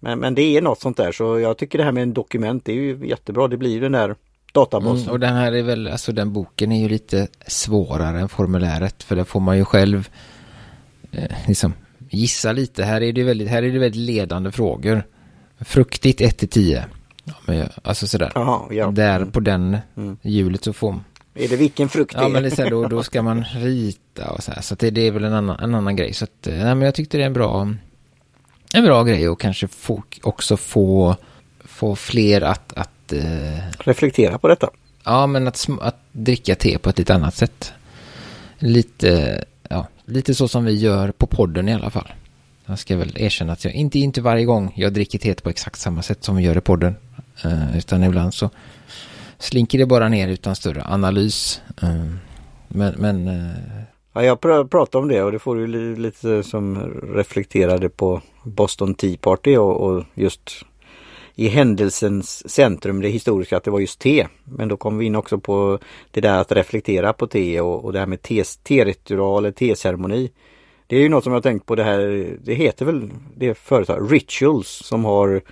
Men, 0.00 0.18
men 0.18 0.34
det 0.34 0.56
är 0.56 0.62
något 0.62 0.80
sånt 0.80 0.96
där 0.96 1.12
så 1.12 1.40
jag 1.40 1.58
tycker 1.58 1.78
det 1.78 1.84
här 1.84 1.92
med 1.92 2.02
en 2.02 2.14
dokument 2.14 2.64
det 2.64 2.72
är 2.72 2.76
ju 2.76 3.06
jättebra. 3.06 3.48
Det 3.48 3.56
blir 3.56 3.70
ju 3.70 3.80
den 3.80 3.92
där 3.92 4.16
databasen. 4.52 5.02
Mm, 5.02 5.12
och 5.12 5.20
den 5.20 5.34
här 5.34 5.52
är 5.52 5.62
väl, 5.62 5.88
alltså 5.88 6.12
den 6.12 6.32
boken 6.32 6.72
är 6.72 6.80
ju 6.80 6.88
lite 6.88 7.28
svårare 7.46 8.20
än 8.20 8.28
formuläret 8.28 9.02
för 9.02 9.16
där 9.16 9.24
får 9.24 9.40
man 9.40 9.56
ju 9.56 9.64
själv 9.64 10.08
eh, 11.12 11.36
liksom 11.46 11.72
gissa 12.10 12.52
lite. 12.52 12.84
Här 12.84 13.02
är 13.02 13.12
det 13.12 13.24
väldigt, 13.24 13.48
här 13.48 13.62
är 13.62 13.72
det 13.72 13.78
väldigt 13.78 14.00
ledande 14.00 14.52
frågor. 14.52 15.02
Fruktigt 15.60 16.20
1 16.20 16.38
till 16.38 16.48
10. 16.48 16.84
Ja, 17.46 17.64
alltså 17.82 18.06
sådär. 18.06 18.32
Aha, 18.34 18.68
ja. 18.70 18.90
Där 18.90 19.24
på 19.24 19.40
den 19.40 19.78
mm. 19.96 20.16
hjulet 20.22 20.64
så 20.64 20.72
får 20.72 21.00
Är 21.34 21.48
det 21.48 21.56
vilken 21.56 21.88
frukt 21.88 22.14
det 22.14 22.18
är? 22.18 22.22
Ja, 22.22 22.28
men 22.28 22.42
liksom, 22.42 22.70
då, 22.70 22.86
då 22.86 23.02
ska 23.02 23.22
man 23.22 23.44
rita 23.44 24.30
och 24.30 24.42
så 24.42 24.52
här. 24.52 24.62
Så 24.62 24.74
det, 24.74 24.90
det, 24.90 25.06
är 25.06 25.10
väl 25.10 25.24
en 25.24 25.34
annan, 25.34 25.60
en 25.60 25.74
annan 25.74 25.96
grej. 25.96 26.12
Så 26.12 26.24
att, 26.24 26.46
nej, 26.46 26.74
men 26.74 26.80
jag 26.80 26.94
tyckte 26.94 27.16
det 27.16 27.22
är 27.22 27.26
en 27.26 27.32
bra, 27.32 27.74
en 28.74 28.84
bra 28.84 29.04
grej 29.04 29.28
och 29.28 29.40
kanske 29.40 29.68
få, 29.68 30.02
också 30.22 30.56
få, 30.56 31.16
få 31.64 31.96
fler 31.96 32.40
att, 32.40 32.72
att 32.72 32.90
eh, 33.12 33.58
reflektera 33.78 34.38
på 34.38 34.48
detta. 34.48 34.70
Ja, 35.04 35.26
men 35.26 35.48
att, 35.48 35.66
att 35.80 35.96
dricka 36.12 36.54
te 36.54 36.78
på 36.78 36.90
ett 36.90 36.98
lite 36.98 37.14
annat 37.14 37.34
sätt. 37.34 37.72
Lite, 38.58 39.44
ja, 39.68 39.86
lite 40.04 40.34
så 40.34 40.48
som 40.48 40.64
vi 40.64 40.72
gör 40.72 41.12
på 41.12 41.26
podden 41.26 41.68
i 41.68 41.74
alla 41.74 41.90
fall. 41.90 42.12
Jag 42.66 42.78
ska 42.78 42.96
väl 42.96 43.16
erkänna 43.16 43.52
att 43.52 43.64
jag 43.64 43.74
inte, 43.74 43.98
inte 43.98 44.20
varje 44.20 44.44
gång 44.44 44.72
jag 44.76 44.92
dricker 44.92 45.18
te 45.18 45.34
på 45.34 45.50
exakt 45.50 45.80
samma 45.80 46.02
sätt 46.02 46.24
som 46.24 46.36
vi 46.36 46.42
gör 46.42 46.58
i 46.58 46.60
podden. 46.60 46.94
Uh, 47.44 47.78
utan 47.78 48.04
ibland 48.04 48.34
så 48.34 48.50
slinker 49.38 49.78
det 49.78 49.86
bara 49.86 50.08
ner 50.08 50.28
utan 50.28 50.56
större 50.56 50.84
analys. 50.84 51.62
Uh, 51.82 52.14
men, 52.68 52.94
men 52.98 53.28
uh... 53.28 53.54
Ja, 54.12 54.22
jag 54.22 54.40
pr 54.40 54.64
pratade 54.64 55.02
om 55.02 55.08
det 55.08 55.22
och 55.22 55.32
det 55.32 55.38
får 55.38 55.58
ju 55.58 55.96
lite 55.96 56.42
som 56.42 56.92
reflekterade 57.14 57.88
på 57.88 58.22
Boston 58.42 58.94
Tea 58.94 59.16
Party 59.20 59.56
och, 59.56 59.76
och 59.80 60.04
just 60.14 60.50
i 61.38 61.48
händelsens 61.48 62.50
centrum, 62.50 63.00
det 63.00 63.08
historiska, 63.08 63.56
att 63.56 63.64
det 63.64 63.70
var 63.70 63.80
just 63.80 63.98
te. 63.98 64.26
Men 64.44 64.68
då 64.68 64.76
kom 64.76 64.98
vi 64.98 65.06
in 65.06 65.16
också 65.16 65.38
på 65.38 65.78
det 66.10 66.20
där 66.20 66.40
att 66.40 66.52
reflektera 66.52 67.12
på 67.12 67.26
te 67.26 67.60
och, 67.60 67.84
och 67.84 67.92
det 67.92 67.98
här 67.98 68.06
med 68.06 68.22
te-ritual 68.62 69.44
eller 69.44 69.52
te-ceremoni. 69.52 70.30
Det 70.86 70.96
är 70.96 71.00
ju 71.00 71.08
något 71.08 71.24
som 71.24 71.32
jag 71.32 71.42
tänkt 71.42 71.66
på 71.66 71.74
det 71.74 71.84
här, 71.84 72.28
det 72.44 72.54
heter 72.54 72.84
väl 72.84 73.10
det 73.36 73.58
företag, 73.58 74.12
Rituals 74.12 74.68
som 74.68 75.04
har 75.04 75.42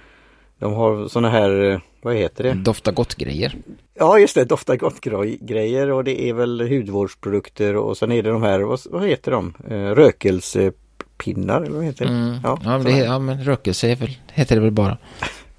de 0.59 0.73
har 0.73 1.09
sådana 1.09 1.31
här, 1.31 1.81
vad 2.03 2.15
heter 2.15 2.45
det? 2.45 2.55
Dofta 2.55 2.93
gott-grejer. 2.93 3.57
Ja 3.95 4.19
just 4.19 4.35
det, 4.35 4.45
dofta 4.45 4.77
gott-grejer 4.77 5.91
och 5.91 6.05
det 6.05 6.29
är 6.29 6.33
väl 6.33 6.61
hudvårdsprodukter 6.61 7.77
och 7.77 7.97
sen 7.97 8.13
är 8.13 8.23
det 8.23 8.31
de 8.31 8.43
här, 8.43 8.61
vad, 8.61 8.81
vad 8.91 9.09
heter 9.09 9.31
de? 9.33 9.55
Eh, 9.71 9.95
rökelsepinnar 9.95 11.63
eller 11.63 11.75
vad 11.75 11.85
heter 11.85 12.05
det? 12.05 12.11
Mm. 12.11 12.35
Ja, 12.45 12.59
ja, 12.65 12.79
men 12.79 12.85
det, 12.85 12.99
ja 12.99 13.19
men 13.19 13.45
rökelse 13.45 13.95
väl, 13.95 14.19
heter 14.33 14.55
det 14.55 14.63
väl 14.63 14.71
bara. 14.71 14.99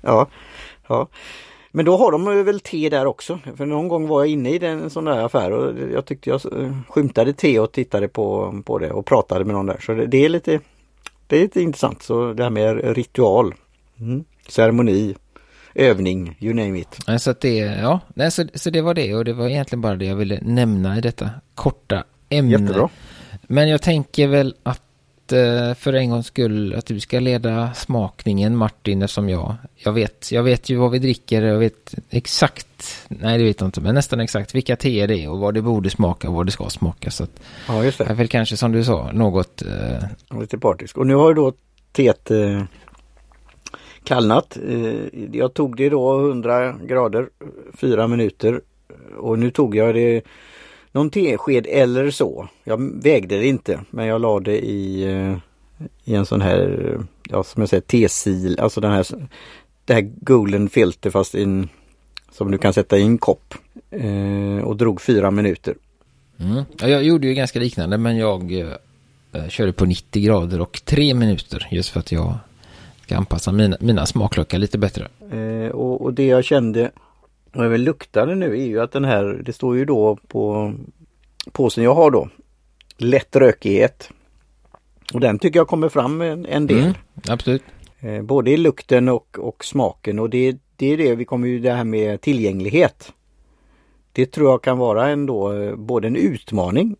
Ja, 0.07 0.27
ja. 0.87 1.07
Men 1.71 1.85
då 1.85 1.97
har 1.97 2.11
de 2.11 2.45
väl 2.45 2.59
te 2.59 2.89
där 2.89 3.05
också. 3.05 3.39
För 3.57 3.65
någon 3.65 3.87
gång 3.87 4.07
var 4.07 4.21
jag 4.21 4.27
inne 4.27 4.49
i 4.49 4.65
en 4.65 4.89
sån 4.89 5.05
där 5.05 5.25
affär 5.25 5.51
och 5.51 5.73
jag 5.93 6.05
tyckte 6.05 6.29
jag 6.29 6.41
skymtade 6.89 7.33
te 7.33 7.59
och 7.59 7.71
tittade 7.71 8.07
på, 8.07 8.55
på 8.65 8.79
det 8.79 8.91
och 8.91 9.05
pratade 9.05 9.45
med 9.45 9.55
någon 9.55 9.65
där. 9.65 9.79
Så 9.79 9.93
det, 9.93 10.05
det 10.05 10.25
är 10.25 10.29
lite 10.29 10.59
det 11.27 11.37
är 11.37 11.41
lite 11.41 11.61
intressant. 11.61 12.03
Så 12.03 12.33
det 12.33 12.43
här 12.43 12.49
med 12.49 12.95
ritual, 12.95 13.53
mm. 13.99 14.23
ceremoni, 14.49 15.15
övning, 15.75 16.37
you 16.39 16.53
name 16.53 16.79
it. 16.79 17.21
Så, 17.21 17.31
att 17.31 17.41
det, 17.41 17.57
ja, 17.57 17.99
så, 18.31 18.47
så 18.53 18.69
det 18.69 18.81
var 18.81 18.93
det 18.93 19.15
och 19.15 19.25
det 19.25 19.33
var 19.33 19.47
egentligen 19.47 19.81
bara 19.81 19.95
det 19.95 20.05
jag 20.05 20.15
ville 20.15 20.39
nämna 20.41 20.97
i 20.97 21.01
detta 21.01 21.29
korta 21.55 22.03
ämne. 22.29 22.51
Jättebra. 22.51 22.89
Men 23.41 23.69
jag 23.69 23.81
tänker 23.81 24.27
väl 24.27 24.55
att 24.63 24.81
Eh, 25.31 25.74
för 25.74 25.93
en 25.93 26.10
gångs 26.10 26.27
skull 26.27 26.74
att 26.74 26.86
du 26.86 27.00
ska 27.00 27.19
leda 27.19 27.74
smakningen 27.74 28.55
Martin 28.55 29.01
eftersom 29.01 29.29
jag, 29.29 29.55
jag 29.75 29.93
vet, 29.93 30.31
jag 30.31 30.43
vet 30.43 30.69
ju 30.69 30.75
vad 30.75 30.91
vi 30.91 31.00
dricker, 31.00 31.41
jag 31.41 31.60
vet 31.60 31.96
exakt, 32.10 33.05
nej 33.07 33.38
det 33.38 33.43
vet 33.43 33.62
jag 33.62 33.67
inte, 33.67 33.81
men 33.81 33.96
nästan 33.96 34.19
exakt 34.19 34.55
vilka 34.55 34.75
teer 34.75 35.07
det 35.07 35.24
är 35.24 35.29
och 35.29 35.39
vad 35.39 35.53
det 35.53 35.62
borde 35.62 35.89
smaka 35.89 36.29
och 36.29 36.34
vad 36.34 36.46
det 36.46 36.51
ska 36.51 36.69
smaka. 36.69 37.12
Så 37.12 37.24
att, 37.24 37.41
ja, 37.67 37.84
just 37.84 37.98
det. 37.98 38.05
Jag 38.07 38.15
vill 38.15 38.29
kanske 38.29 38.57
som 38.57 38.72
du 38.72 38.84
sa, 38.84 39.12
något... 39.12 39.62
Eh... 39.62 40.39
Lite 40.39 40.57
partisk. 40.57 40.98
Och 40.98 41.07
nu 41.07 41.15
har 41.15 41.29
ju 41.29 41.36
då 41.36 41.53
teet 41.91 42.31
eh, 42.31 42.63
kallnat. 44.03 44.57
Eh, 44.69 45.27
jag 45.31 45.53
tog 45.53 45.77
det 45.77 45.89
då 45.89 46.19
100 46.19 46.74
grader, 46.74 47.29
fyra 47.74 48.07
minuter 48.07 48.62
och 49.17 49.39
nu 49.39 49.51
tog 49.51 49.75
jag 49.75 49.96
det 49.96 50.22
någon 50.97 51.09
tesked 51.09 51.67
eller 51.69 52.11
så. 52.11 52.49
Jag 52.63 53.03
vägde 53.03 53.37
det 53.37 53.47
inte 53.47 53.79
men 53.89 54.05
jag 54.05 54.21
la 54.21 54.39
det 54.39 54.65
i, 54.65 55.03
eh, 55.03 55.37
i 56.03 56.15
en 56.15 56.25
sån 56.25 56.41
här, 56.41 56.97
ja 57.29 57.43
som 57.43 57.61
jag 57.61 57.69
säger, 57.69 57.81
tesil, 57.81 58.59
alltså 58.59 58.81
den 58.81 58.91
här, 58.91 59.05
det 59.85 59.93
här 59.93 60.11
golden 60.21 60.69
filter 60.69 61.09
fast 61.09 61.35
in, 61.35 61.69
som 62.31 62.51
du 62.51 62.57
kan 62.57 62.73
sätta 62.73 62.97
i 62.97 63.01
en 63.01 63.17
kopp. 63.17 63.53
Eh, 63.91 64.63
och 64.63 64.77
drog 64.77 65.01
fyra 65.01 65.31
minuter. 65.31 65.75
Mm. 66.39 66.63
Ja, 66.79 66.87
jag 66.87 67.03
gjorde 67.03 67.27
ju 67.27 67.33
ganska 67.33 67.59
liknande 67.59 67.97
men 67.97 68.17
jag 68.17 68.59
eh, 69.31 69.47
körde 69.49 69.73
på 69.73 69.85
90 69.85 70.23
grader 70.23 70.61
och 70.61 70.81
tre 70.85 71.13
minuter 71.13 71.67
just 71.71 71.89
för 71.89 71.99
att 71.99 72.11
jag 72.11 72.37
ska 73.03 73.17
anpassa 73.17 73.51
mina, 73.51 73.77
mina 73.79 74.05
smaklökar 74.05 74.57
lite 74.57 74.77
bättre. 74.77 75.07
Eh, 75.31 75.71
och, 75.71 76.01
och 76.01 76.13
det 76.13 76.25
jag 76.25 76.43
kände 76.43 76.91
och 77.57 77.65
jag 77.65 77.79
luktade 77.79 78.35
nu 78.35 78.51
är 78.51 78.65
ju 78.65 78.81
att 78.81 78.91
den 78.91 79.05
här, 79.05 79.41
det 79.45 79.53
står 79.53 79.77
ju 79.77 79.85
då 79.85 80.17
på 80.27 80.73
påsen 81.51 81.83
jag 81.83 81.95
har 81.95 82.11
då, 82.11 82.29
lätt 82.97 83.35
rökighet. 83.35 84.09
Och 85.13 85.19
den 85.19 85.39
tycker 85.39 85.59
jag 85.59 85.67
kommer 85.67 85.89
fram 85.89 86.21
en, 86.21 86.45
en 86.45 86.67
del. 86.67 86.83
Mm, 86.83 86.93
absolut. 87.29 87.63
Eh, 87.99 88.21
både 88.21 88.51
i 88.51 88.57
lukten 88.57 89.09
och, 89.09 89.39
och 89.39 89.65
smaken 89.65 90.19
och 90.19 90.29
det, 90.29 90.57
det 90.75 90.93
är 90.93 90.97
det 90.97 91.15
vi 91.15 91.25
kommer 91.25 91.47
ju 91.47 91.59
det 91.59 91.71
här 91.71 91.83
med 91.83 92.21
tillgänglighet. 92.21 93.13
Det 94.11 94.25
tror 94.25 94.51
jag 94.51 94.63
kan 94.63 94.77
vara 94.77 95.09
ändå 95.09 95.53
eh, 95.53 95.75
både 95.75 96.07
en 96.07 96.15
utmaning 96.15 96.95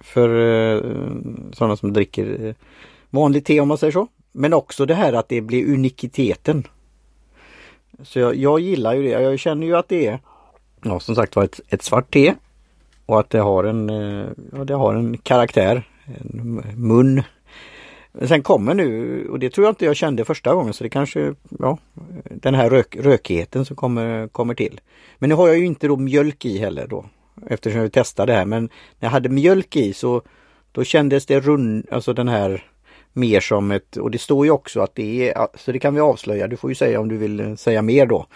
för 0.00 0.28
eh, 0.28 0.80
sådana 1.52 1.76
som 1.76 1.92
dricker 1.92 2.54
vanligt 3.10 3.46
te 3.46 3.60
om 3.60 3.68
man 3.68 3.78
säger 3.78 3.92
så. 3.92 4.08
Men 4.32 4.52
också 4.52 4.86
det 4.86 4.94
här 4.94 5.12
att 5.12 5.28
det 5.28 5.40
blir 5.40 5.64
unikiteten. 5.64 6.66
Så 8.02 8.18
jag, 8.18 8.36
jag, 8.36 8.60
gillar 8.60 8.94
ju 8.94 9.02
det. 9.02 9.08
Jag 9.08 9.38
känner 9.38 9.66
ju 9.66 9.76
att 9.76 9.88
det 9.88 10.06
är 10.06 10.18
ja, 10.82 11.00
som 11.00 11.14
sagt 11.14 11.36
var 11.36 11.44
ett, 11.44 11.60
ett 11.68 11.82
svart 11.82 12.10
te. 12.10 12.34
Och 13.06 13.20
att 13.20 13.30
det 13.30 13.38
har 13.38 13.64
en, 13.64 13.90
eh, 13.90 14.26
ja, 14.52 14.64
det 14.64 14.74
har 14.74 14.94
en 14.94 15.18
karaktär, 15.18 15.88
en 16.04 16.62
mun. 16.76 17.22
Men 18.12 18.28
sen 18.28 18.42
kommer 18.42 18.74
nu, 18.74 19.28
och 19.28 19.38
det 19.38 19.50
tror 19.50 19.66
jag 19.66 19.72
inte 19.72 19.84
jag 19.84 19.96
kände 19.96 20.24
första 20.24 20.54
gången, 20.54 20.72
så 20.72 20.84
det 20.84 20.90
kanske, 20.90 21.34
ja, 21.58 21.78
den 22.30 22.54
här 22.54 22.70
rök, 22.70 22.96
rökigheten 22.96 23.64
som 23.64 23.76
kommer, 23.76 24.28
kommer 24.28 24.54
till. 24.54 24.80
Men 25.18 25.28
nu 25.28 25.34
har 25.34 25.48
jag 25.48 25.58
ju 25.58 25.66
inte 25.66 25.86
då 25.86 25.96
mjölk 25.96 26.44
i 26.44 26.58
heller 26.58 26.86
då, 26.86 27.04
eftersom 27.46 27.80
jag 27.80 27.92
testade 27.92 28.32
det 28.32 28.38
här. 28.38 28.44
Men 28.44 28.62
när 28.62 29.06
jag 29.06 29.10
hade 29.10 29.28
mjölk 29.28 29.76
i 29.76 29.92
så 29.92 30.22
då 30.72 30.84
kändes 30.84 31.26
det 31.26 31.40
rund, 31.40 31.86
alltså 31.90 32.12
den 32.12 32.28
här 32.28 32.64
mer 33.12 33.40
som 33.40 33.70
ett, 33.70 33.96
och 33.96 34.10
det 34.10 34.18
står 34.18 34.46
ju 34.46 34.50
också 34.50 34.80
att 34.80 34.94
det 34.94 35.30
är, 35.30 35.46
så 35.54 35.72
det 35.72 35.78
kan 35.78 35.94
vi 35.94 36.00
avslöja, 36.00 36.46
du 36.48 36.56
får 36.56 36.70
ju 36.70 36.74
säga 36.74 37.00
om 37.00 37.08
du 37.08 37.16
vill 37.16 37.56
säga 37.56 37.82
mer 37.82 38.06
då. 38.06 38.26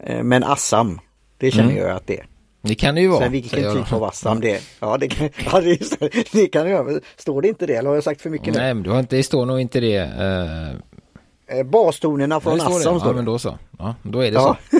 Eh, 0.00 0.22
men 0.22 0.44
Assam, 0.44 1.00
det 1.38 1.50
känner 1.50 1.70
mm. 1.70 1.82
jag 1.82 1.96
att 1.96 2.06
det 2.06 2.18
är. 2.18 2.26
Det 2.62 2.74
kan 2.74 2.94
det 2.94 3.00
ju 3.00 3.08
vara. 3.08 3.20
Sen 3.20 3.32
vilken 3.32 3.74
typ 3.74 3.92
av 3.92 4.04
Assam 4.04 4.40
det 4.40 4.50
är. 4.50 4.60
Ja, 4.80 4.96
det 4.98 5.08
kan, 5.08 5.28
ja, 5.52 5.60
det, 5.60 5.78
det 6.32 6.46
kan 6.46 6.72
vara. 6.72 7.00
Står 7.16 7.42
det 7.42 7.48
inte 7.48 7.66
det 7.66 7.74
eller 7.74 7.88
har 7.88 7.96
jag 7.96 8.04
sagt 8.04 8.20
för 8.20 8.30
mycket? 8.30 8.54
Nej, 8.54 8.74
men 8.74 8.82
du 8.82 8.90
har 8.90 9.00
inte, 9.00 9.16
det 9.16 9.22
står 9.22 9.46
nog 9.46 9.60
inte 9.60 9.80
det. 9.80 10.02
Uh... 10.02 11.64
Bastonerna 11.64 12.40
från 12.40 12.60
Assam 12.60 12.72
står 12.80 13.00
det. 13.00 13.08
Ja, 13.08 13.12
men 13.12 13.24
då 13.24 13.38
så. 13.38 13.58
Ja, 13.78 13.94
då 14.02 14.20
är 14.20 14.30
det 14.30 14.36
ja. 14.36 14.56
så. 14.70 14.78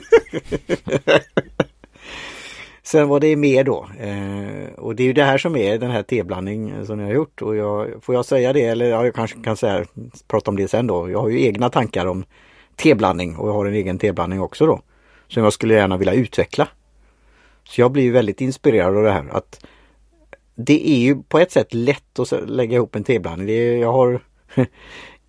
Sen 2.92 3.08
vad 3.08 3.20
det 3.20 3.26
är 3.26 3.36
mer 3.36 3.64
då. 3.64 3.88
Eh, 3.98 4.74
och 4.78 4.96
det 4.96 5.02
är 5.02 5.06
ju 5.06 5.12
det 5.12 5.24
här 5.24 5.38
som 5.38 5.56
är 5.56 5.78
den 5.78 5.90
här 5.90 6.02
teblandning 6.02 6.86
som 6.86 7.00
jag 7.00 7.06
har 7.06 7.14
gjort. 7.14 7.42
Och 7.42 7.56
jag, 7.56 7.88
får 8.02 8.14
jag 8.14 8.24
säga 8.24 8.52
det 8.52 8.62
eller 8.62 8.90
ja, 8.90 9.04
jag 9.04 9.14
kanske 9.14 9.42
kan 9.42 9.56
säga, 9.56 9.84
prata 10.28 10.50
om 10.50 10.56
det 10.56 10.68
sen 10.68 10.86
då. 10.86 11.10
Jag 11.10 11.20
har 11.20 11.28
ju 11.28 11.42
egna 11.42 11.70
tankar 11.70 12.06
om 12.06 12.24
teblandning 12.76 13.36
och 13.36 13.48
jag 13.48 13.52
har 13.52 13.66
en 13.66 13.74
egen 13.74 13.98
teblandning 13.98 14.40
också 14.40 14.66
då. 14.66 14.80
Som 15.28 15.44
jag 15.44 15.52
skulle 15.52 15.74
gärna 15.74 15.96
vilja 15.96 16.12
utveckla. 16.12 16.68
Så 17.64 17.80
jag 17.80 17.92
blir 17.92 18.12
väldigt 18.12 18.40
inspirerad 18.40 18.96
av 18.96 19.02
det 19.02 19.12
här 19.12 19.28
att 19.30 19.66
det 20.54 20.90
är 20.90 20.98
ju 20.98 21.22
på 21.22 21.38
ett 21.38 21.52
sätt 21.52 21.74
lätt 21.74 22.18
att 22.18 22.50
lägga 22.50 22.76
ihop 22.76 22.96
en 22.96 23.04
teblandning. 23.04 23.46
Det 23.46 23.52
är, 23.52 23.76
jag 23.76 23.92
har 23.92 24.20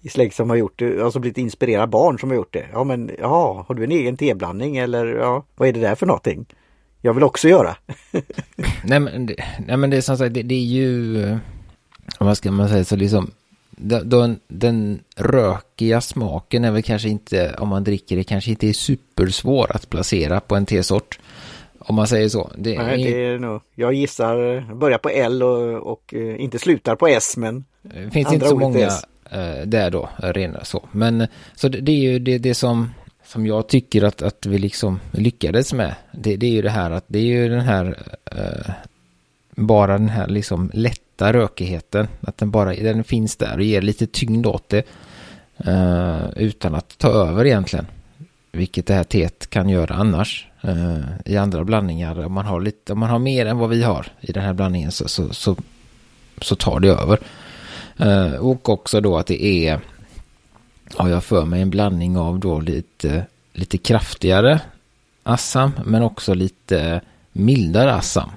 i 0.01 0.09
släkt 0.09 0.35
som 0.35 0.49
har 0.49 0.57
gjort 0.57 0.79
det, 0.79 1.03
alltså 1.03 1.19
blivit 1.19 1.37
inspirerad 1.37 1.89
barn 1.89 2.19
som 2.19 2.29
har 2.29 2.35
gjort 2.35 2.53
det. 2.53 2.65
Ja 2.73 2.83
men 2.83 3.11
ja, 3.19 3.65
har 3.67 3.75
du 3.75 3.83
en 3.83 3.91
egen 3.91 4.17
teblandning 4.17 4.77
eller 4.77 5.05
ja, 5.05 5.43
vad 5.55 5.67
är 5.67 5.73
det 5.73 5.79
där 5.79 5.95
för 5.95 6.05
någonting? 6.05 6.45
Jag 7.05 7.13
vill 7.13 7.23
också 7.23 7.47
göra. 7.47 7.75
nej, 8.83 8.99
men 8.99 9.25
det, 9.25 9.35
nej 9.67 9.77
men 9.77 9.89
det 9.89 9.97
är 9.97 10.01
som 10.01 10.17
sagt, 10.17 10.33
det, 10.33 10.43
det 10.43 10.55
är 10.55 10.65
ju, 10.65 11.37
vad 12.19 12.37
ska 12.37 12.51
man 12.51 12.69
säga, 12.69 12.85
så 12.85 12.95
liksom, 12.95 13.31
den, 13.77 14.39
den 14.47 14.99
rökiga 15.15 16.01
smaken 16.01 16.65
är 16.65 16.71
väl 16.71 16.83
kanske 16.83 17.09
inte, 17.09 17.55
om 17.59 17.69
man 17.69 17.83
dricker 17.83 18.15
det, 18.15 18.23
kanske 18.23 18.49
inte 18.51 18.67
är 18.67 18.73
supersvår 18.73 19.71
att 19.75 19.89
placera 19.89 20.39
på 20.39 20.55
en 20.55 20.65
tesort. 20.65 21.19
Om 21.79 21.95
man 21.95 22.07
säger 22.07 22.29
så. 22.29 22.51
Det, 22.57 22.77
Nej, 22.77 23.03
det 23.03 23.25
är 23.25 23.39
nog, 23.39 23.61
jag 23.75 23.93
gissar, 23.93 24.73
börjar 24.75 24.97
på 24.97 25.09
L 25.09 25.43
och, 25.43 25.91
och 25.91 26.13
uh, 26.13 26.41
inte 26.41 26.59
slutar 26.59 26.95
på 26.95 27.07
S 27.07 27.37
men 27.37 27.65
Det 27.81 28.11
finns 28.11 28.33
inte 28.33 28.47
så 28.47 28.57
många 28.57 28.87
uh, 28.87 29.65
där 29.65 29.91
då, 29.91 30.09
rena 30.17 30.63
så. 30.63 30.87
Men 30.91 31.27
så 31.55 31.67
det, 31.67 31.81
det 31.81 31.91
är 31.91 32.11
ju 32.11 32.19
det, 32.19 32.37
det 32.37 32.53
som 32.53 32.89
som 33.33 33.45
jag 33.45 33.67
tycker 33.67 34.03
att, 34.03 34.21
att 34.21 34.45
vi 34.45 34.57
liksom 34.57 34.99
lyckades 35.11 35.73
med, 35.73 35.95
det, 36.11 36.35
det 36.37 36.45
är 36.47 36.51
ju 36.51 36.61
det 36.61 36.69
här 36.69 36.91
att 36.91 37.05
det 37.07 37.19
är 37.19 37.23
ju 37.23 37.49
den 37.49 37.61
här, 37.61 37.85
uh, 38.35 38.73
bara 39.55 39.97
den 39.97 40.09
här 40.09 40.27
liksom 40.27 40.71
lätta 40.73 41.33
rökigheten. 41.33 42.07
Att 42.21 42.37
den 42.37 42.51
bara 42.51 42.73
den 42.73 43.03
finns 43.03 43.35
där 43.35 43.57
och 43.57 43.63
ger 43.63 43.81
lite 43.81 44.07
tyngd 44.07 44.45
åt 44.45 44.69
det. 44.69 44.85
Uh, 45.67 46.29
utan 46.35 46.75
att 46.75 46.97
ta 46.97 47.07
över 47.07 47.45
egentligen. 47.45 47.87
Vilket 48.51 48.85
det 48.85 48.93
här 48.93 49.03
teet 49.03 49.49
kan 49.49 49.69
göra 49.69 49.95
annars. 49.95 50.47
Uh, 50.65 50.99
I 51.25 51.37
andra 51.37 51.63
blandningar. 51.63 52.25
Om 52.25 52.33
man, 52.33 52.45
har 52.45 52.61
lite, 52.61 52.93
om 52.93 52.99
man 52.99 53.09
har 53.09 53.19
mer 53.19 53.45
än 53.45 53.57
vad 53.57 53.69
vi 53.69 53.83
har 53.83 54.07
i 54.21 54.31
den 54.31 54.43
här 54.43 54.53
blandningen 54.53 54.91
så, 54.91 55.07
så, 55.07 55.33
så, 55.33 55.55
så 56.41 56.55
tar 56.55 56.79
det 56.79 56.89
över. 56.89 57.19
Uh, 58.01 58.35
och 58.35 58.69
också 58.69 59.01
då 59.01 59.17
att 59.17 59.27
det 59.27 59.43
är, 59.43 59.79
har 60.97 61.09
jag 61.09 61.23
för 61.23 61.45
mig, 61.45 61.61
en 61.61 61.69
blandning 61.69 62.17
av 62.17 62.39
då 62.39 62.59
lite, 62.59 63.25
lite 63.53 63.77
kraftigare 63.77 64.61
Assam 65.23 65.71
men 65.85 66.03
också 66.03 66.33
lite 66.33 67.01
mildare 67.31 67.93
Assam. 67.93 68.29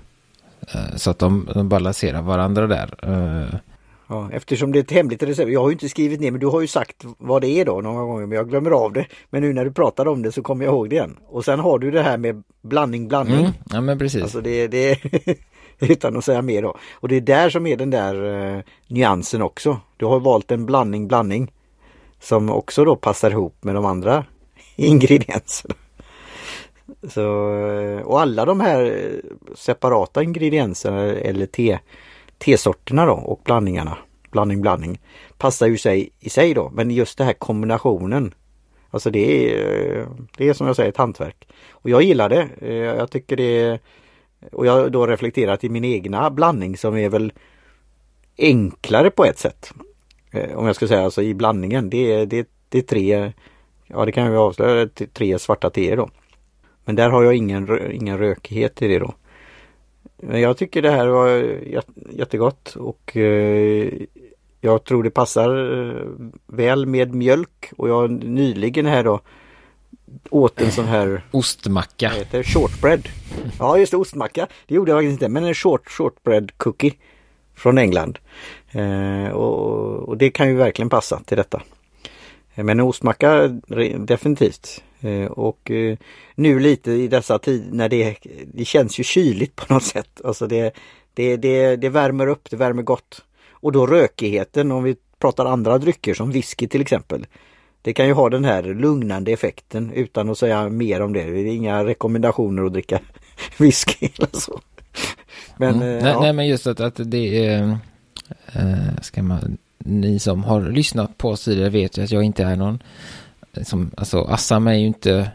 Så 0.97 1.11
att 1.11 1.19
de, 1.19 1.49
de 1.55 1.69
balanserar 1.69 2.23
varandra 2.23 2.67
där. 2.67 2.95
Ja, 4.09 4.29
eftersom 4.33 4.73
det 4.73 4.79
är 4.79 4.83
ett 4.83 4.91
hemligt 4.91 5.23
recept. 5.23 5.51
Jag 5.51 5.61
har 5.61 5.69
ju 5.69 5.73
inte 5.73 5.89
skrivit 5.89 6.21
ner 6.21 6.31
men 6.31 6.41
du 6.41 6.47
har 6.47 6.61
ju 6.61 6.67
sagt 6.67 7.05
vad 7.19 7.43
det 7.43 7.49
är 7.49 7.65
då 7.65 7.81
några 7.81 8.05
gånger 8.05 8.27
men 8.27 8.37
jag 8.37 8.49
glömmer 8.49 8.71
av 8.71 8.93
det. 8.93 9.07
Men 9.31 9.43
nu 9.43 9.53
när 9.53 9.65
du 9.65 9.73
pratar 9.73 10.09
om 10.09 10.23
det 10.23 10.33
så 10.33 10.43
kommer 10.43 10.65
jag 10.65 10.75
ihåg 10.75 10.91
det 10.91 10.97
igen. 10.97 11.17
Och 11.27 11.45
sen 11.45 11.61
har 11.61 11.79
du 11.79 11.91
det 11.91 12.03
här 12.03 12.19
med 12.19 12.43
blandning, 12.63 13.09
blandning. 13.09 13.41
Mm, 13.41 13.53
ja 13.71 13.81
men 13.81 13.99
precis. 13.99 14.23
Alltså 14.23 14.41
det, 14.41 14.69
det 14.69 14.99
utan 15.79 16.17
att 16.17 16.25
säga 16.25 16.43
mer 16.43 16.63
då. 16.63 16.77
Och 16.93 17.09
det 17.09 17.17
är 17.17 17.21
där 17.21 17.51
som 17.51 17.67
är 17.67 17.77
den 17.77 17.91
där 17.91 18.25
uh, 18.25 18.63
nyansen 18.89 19.43
också. 19.43 19.81
Du 19.97 20.07
har 20.07 20.21
valt 20.21 20.51
en 20.51 20.67
blandning, 20.67 21.09
blandning. 21.09 21.53
Som 22.21 22.51
också 22.51 22.85
då 22.85 22.97
passar 22.97 23.31
ihop 23.31 23.65
med 23.65 23.75
de 23.75 23.85
andra 23.85 24.25
ingredienserna. 24.77 25.75
Så, 27.09 27.27
och 28.05 28.21
alla 28.21 28.45
de 28.45 28.61
här 28.61 29.11
separata 29.55 30.23
ingredienserna 30.23 31.03
eller 31.03 31.47
te 31.47 31.79
tesorterna 32.39 33.07
då 33.07 33.13
och 33.13 33.41
blandningarna, 33.45 33.99
blandning 34.31 34.61
blandning, 34.63 35.01
passar 35.39 35.67
ju 35.67 35.79
sig 35.79 36.11
i 36.21 36.31
sig 36.31 36.55
då. 36.55 36.71
Men 36.75 36.91
just 36.91 37.19
den 37.19 37.27
här 37.27 37.35
kombinationen, 37.35 38.35
alltså 38.91 39.11
det 39.11 39.55
är, 39.55 40.07
det 40.37 40.49
är 40.49 40.53
som 40.53 40.67
jag 40.67 40.77
säger 40.77 40.89
ett 40.89 40.97
hantverk. 40.97 41.49
Och 41.71 41.91
jag 41.91 42.03
gillar 42.03 42.29
det. 42.29 42.49
Eh, 42.61 42.75
jag 42.75 43.11
tycker 43.11 43.37
det 43.37 43.61
är, 43.61 43.81
och 44.53 44.67
jag 44.67 44.73
har 44.73 44.89
då 44.89 45.07
reflekterat 45.07 45.65
i 45.65 45.69
min 45.69 45.85
egna 45.85 46.31
blandning 46.31 46.77
som 46.77 46.97
är 46.97 47.09
väl 47.09 47.33
enklare 48.39 49.11
på 49.11 49.25
ett 49.25 49.39
sätt. 49.39 49.73
Eh, 50.37 50.59
om 50.59 50.67
jag 50.67 50.77
ska 50.77 50.89
säga 50.89 51.05
alltså 51.05 51.23
i 51.23 51.35
blandningen. 51.35 51.91
Det 51.91 52.13
är, 52.13 52.27
det, 52.27 52.49
det 52.69 52.79
är 52.79 52.83
tre, 52.83 53.33
ja 53.87 54.05
det 54.05 54.13
kan 54.13 54.31
vi 54.31 54.37
avslöja, 54.37 54.89
tre 55.13 55.39
svarta 55.39 55.71
teer 55.71 55.97
då. 55.97 56.11
Men 56.85 56.97
där 56.97 57.11
har 57.11 57.23
jag 57.23 57.35
ingen, 57.35 57.93
ingen 57.93 58.19
rökighet 58.19 58.83
i 58.83 58.89
det 58.89 58.99
då. 58.99 59.15
Men 60.17 60.41
jag 60.41 60.57
tycker 60.57 60.83
det 60.83 60.91
här 60.91 61.07
var 61.07 61.29
jättegott 62.11 62.77
och 62.77 63.17
eh, 63.17 63.93
jag 64.61 64.85
tror 64.85 65.03
det 65.03 65.11
passar 65.11 65.79
eh, 65.89 66.07
väl 66.47 66.87
med 66.87 67.15
mjölk 67.15 67.73
och 67.77 67.89
jag 67.89 68.11
nyligen 68.11 68.87
här 68.87 69.05
då 69.05 69.21
åt 70.31 70.61
en 70.61 70.71
sån 70.71 70.85
här 70.85 71.23
ostmacka. 71.31 72.09
Heter 72.09 72.43
shortbread. 72.43 73.09
Ja 73.59 73.79
just 73.79 73.91
det, 73.91 73.97
ostmacka. 73.97 74.47
Det 74.67 74.75
gjorde 74.75 74.91
jag 74.91 74.99
faktiskt 74.99 75.13
inte 75.13 75.29
men 75.29 75.45
en 75.45 75.55
short 75.55 75.89
shortbread 75.89 76.59
cookie 76.59 76.95
från 77.57 77.79
England. 77.79 78.19
Eh, 78.71 79.29
och, 79.29 80.09
och, 80.09 80.17
det 80.17 80.31
kan 80.31 80.49
ju 80.49 80.55
verkligen 80.55 80.91
passa 80.91 81.21
till 81.27 81.37
detta. 81.37 81.63
Eh, 82.55 82.65
men 82.65 82.81
en 82.81 82.87
ostmacka 82.87 83.49
definitivt. 83.97 84.83
Eh, 85.01 85.27
och 85.27 85.71
eh, 85.71 85.97
nu 86.35 86.59
lite 86.61 86.93
i 86.93 87.09
dessa 87.09 87.39
tider 87.39 87.69
när 87.73 87.89
det, 87.89 88.17
det 88.55 88.65
känns 88.65 89.01
ju 89.01 89.05
kyligt 89.05 89.57
på 89.57 89.75
något 89.75 89.85
sätt. 89.85 90.21
Alltså 90.25 90.47
det, 90.47 90.75
det, 91.15 91.37
det, 91.37 91.77
det 91.77 91.89
värmer 91.89 92.27
upp, 92.27 92.51
det 92.51 92.57
värmer 92.57 92.83
gott. 92.83 93.25
Och 93.51 93.73
då 93.73 93.87
rökigheten 93.87 94.73
om 94.73 94.83
vi 94.83 94.97
pratar 95.19 95.47
andra 95.47 95.79
drycker 95.79 96.15
som 96.15 96.31
whisky 96.31 96.69
till 96.69 96.81
exempel. 96.81 97.27
Det 97.83 97.93
kan 97.93 98.07
ju 98.07 98.13
ha 98.13 98.29
den 98.29 98.45
här 98.45 98.63
lugnande 98.63 99.33
effekten 99.33 99.93
utan 99.93 100.31
att 100.31 100.39
säga 100.39 100.69
mer 100.69 101.03
om 101.03 101.13
det. 101.13 101.25
Det 101.25 101.41
är 101.41 101.47
inga 101.47 101.85
rekommendationer 101.85 102.65
att 102.65 102.73
dricka 102.73 103.01
whisky 103.59 104.09
eller 104.19 104.41
så. 104.41 104.61
Men, 105.57 105.75
mm. 105.75 105.97
Eh, 105.97 106.03
nej, 106.03 106.13
ja. 106.13 106.21
nej, 106.21 106.33
men 106.33 106.47
just 106.47 106.67
att, 106.67 106.81
att 106.81 107.01
det 107.05 107.47
är... 107.47 107.79
Äh, 108.53 109.01
ska 109.03 109.23
man, 109.23 109.59
ni 109.79 110.19
som 110.19 110.45
har 110.45 110.63
lyssnat 110.63 111.19
på 111.19 111.29
oss 111.31 111.45
tidigare 111.45 111.71
vet 111.71 111.99
ju 111.99 112.05
att 112.05 112.11
jag 112.11 112.23
inte 112.23 112.45
är 112.45 112.57
någon 112.57 112.83
som, 113.63 113.91
alltså 113.97 114.23
Assam 114.23 114.67
är 114.67 114.73
ju 114.73 114.87
inte 114.87 115.31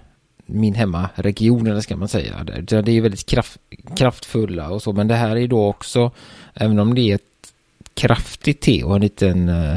min 0.46 0.74
hemmaregion 0.74 1.68
eller 1.68 1.82
ska 1.82 1.98
man 1.98 2.08
säga. 2.08 2.44
Det 2.44 2.74
är 2.74 2.90
ju 2.90 3.02
väldigt 3.02 3.26
kraft, 3.26 3.58
kraftfulla 3.96 4.70
och 4.70 4.82
så, 4.82 4.94
men 4.94 5.08
det 5.08 5.16
här 5.16 5.38
är 5.38 5.48
då 5.48 5.68
också, 5.68 6.12
även 6.54 6.80
om 6.80 6.96
det 6.96 7.02
är 7.02 7.16
ett 7.16 7.54
kraftigt 7.94 8.62
te 8.62 8.84
och 8.84 8.96
en 8.96 9.02
liten, 9.02 9.50
uh, 9.50 9.76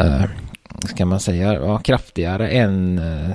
uh, 0.00 0.24
ska 0.84 1.06
man 1.06 1.20
säga, 1.20 1.54
ja, 1.54 1.78
kraftigare 1.78 2.48
än 2.48 2.98
uh, 2.98 3.30